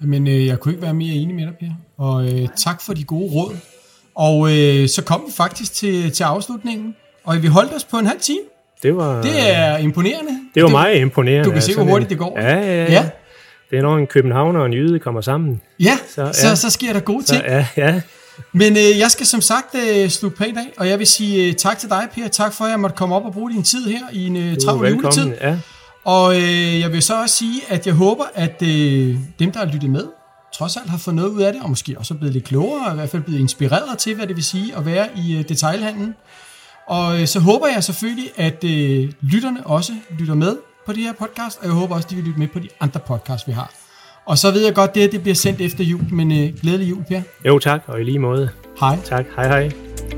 Men 0.00 0.28
øh, 0.28 0.46
jeg 0.46 0.60
kunne 0.60 0.72
ikke 0.72 0.82
være 0.82 0.94
mere 0.94 1.14
enig 1.14 1.34
med 1.34 1.46
dig, 1.46 1.54
Per. 1.60 1.66
Og 1.96 2.24
øh, 2.24 2.48
tak 2.56 2.80
for 2.80 2.94
de 2.94 3.04
gode 3.04 3.32
råd. 3.32 3.56
Og 4.14 4.48
øh, 4.50 4.88
så 4.88 5.04
kom 5.04 5.24
vi 5.26 5.32
faktisk 5.32 5.72
til, 5.72 6.12
til 6.12 6.24
afslutningen, 6.24 6.96
og 7.28 7.42
vi 7.42 7.46
holdt 7.48 7.74
os 7.74 7.84
på 7.84 7.96
en 7.98 8.06
halv 8.06 8.20
time. 8.20 8.38
Det 8.82 8.96
var, 8.96 9.22
Det 9.22 9.56
er 9.56 9.76
imponerende. 9.76 10.30
det 10.54 10.62
var 10.62 10.68
meget 10.68 10.96
imponerende. 10.96 11.44
Du 11.44 11.50
kan 11.52 11.62
se, 11.62 11.72
hvor 11.74 11.80
Sådan 11.80 11.90
hurtigt 11.90 12.10
det 12.10 12.18
går. 12.18 12.40
Ja, 12.40 12.54
ja, 12.56 12.84
ja. 12.84 12.92
Ja. 12.92 13.08
Det 13.70 13.78
er 13.78 13.82
når 13.82 13.96
en 13.96 14.06
københavner 14.06 14.60
og 14.60 14.66
en 14.66 14.72
jyde 14.72 14.98
kommer 14.98 15.20
sammen. 15.20 15.60
Ja, 15.80 15.98
så, 16.08 16.14
Så, 16.14 16.40
så, 16.40 16.48
ja. 16.48 16.54
så 16.54 16.70
sker 16.70 16.92
der 16.92 17.00
gode 17.00 17.26
Så, 17.26 17.32
ting. 17.32 17.44
ja, 17.46 17.66
ja. 17.76 18.00
Men 18.52 18.72
øh, 18.76 18.98
jeg 18.98 19.10
skal 19.10 19.26
som 19.26 19.40
sagt 19.40 19.74
øh, 19.74 20.08
slutte 20.08 20.36
pænt 20.38 20.58
af, 20.58 20.72
og 20.78 20.88
jeg 20.88 20.98
vil 20.98 21.06
sige 21.06 21.46
øh, 21.48 21.54
tak 21.54 21.78
til 21.78 21.88
dig, 21.90 22.08
Per. 22.14 22.28
Tak 22.28 22.52
for, 22.52 22.64
at 22.64 22.70
jeg 22.70 22.80
måtte 22.80 22.96
komme 22.96 23.14
op 23.14 23.24
og 23.24 23.32
bruge 23.32 23.50
din 23.52 23.62
tid 23.62 23.86
her 23.86 24.00
i 24.12 24.26
en 24.26 24.36
øh, 24.36 24.56
travl 24.56 24.88
juletid. 24.88 25.22
velkommen. 25.22 25.34
Ja. 25.40 25.56
Og 26.04 26.36
øh, 26.36 26.80
jeg 26.80 26.92
vil 26.92 27.02
så 27.02 27.20
også 27.22 27.36
sige, 27.36 27.60
at 27.68 27.86
jeg 27.86 27.94
håber, 27.94 28.24
at 28.34 28.62
øh, 28.62 29.16
dem, 29.38 29.52
der 29.52 29.58
har 29.58 29.66
lyttet 29.66 29.90
med, 29.90 30.04
trods 30.54 30.76
alt 30.76 30.90
har 30.90 30.98
fået 30.98 31.14
noget 31.14 31.28
ud 31.30 31.40
af 31.42 31.52
det, 31.52 31.62
og 31.62 31.68
måske 31.70 31.94
også 31.98 32.14
er 32.14 32.18
blevet 32.18 32.32
lidt 32.34 32.44
klogere, 32.44 32.86
og 32.86 32.92
i 32.92 32.96
hvert 32.96 33.10
fald 33.10 33.22
blevet 33.22 33.40
inspireret 33.40 33.98
til, 33.98 34.14
hvad 34.14 34.26
det 34.26 34.36
vil 34.36 34.44
sige 34.44 34.76
at 34.76 34.86
være 34.86 35.06
i 35.16 35.36
øh, 35.38 35.48
detailhandlen. 35.48 36.14
Og 36.88 37.20
øh, 37.20 37.26
så 37.26 37.40
håber 37.40 37.66
jeg 37.66 37.84
selvfølgelig, 37.84 38.30
at 38.36 38.64
øh, 38.64 39.12
lytterne 39.20 39.66
også 39.66 39.92
lytter 40.18 40.34
med 40.34 40.56
på 40.86 40.92
det 40.92 41.02
her 41.02 41.12
podcast, 41.12 41.58
og 41.58 41.64
jeg 41.64 41.72
håber 41.72 41.94
også, 41.94 42.06
at 42.06 42.10
de 42.10 42.16
vil 42.16 42.24
lytte 42.24 42.38
med 42.38 42.48
på 42.48 42.58
de 42.58 42.68
andre 42.80 43.00
podcasts, 43.06 43.48
vi 43.48 43.52
har. 43.52 43.72
Og 44.26 44.38
så 44.38 44.50
ved 44.50 44.64
jeg 44.64 44.74
godt, 44.74 44.94
det, 44.94 45.00
at 45.00 45.12
det 45.12 45.22
bliver 45.22 45.34
sendt 45.34 45.60
efter 45.60 45.84
jul, 45.84 46.04
men 46.10 46.32
øh, 46.32 46.60
glædelig 46.60 46.90
jul, 46.90 47.04
Per. 47.04 47.20
Jo 47.46 47.58
tak, 47.58 47.82
og 47.86 48.00
i 48.00 48.04
lige 48.04 48.18
måde. 48.18 48.50
Hej. 48.80 48.98
Tak. 49.04 49.24
Hej 49.36 49.48
hej. 49.48 50.17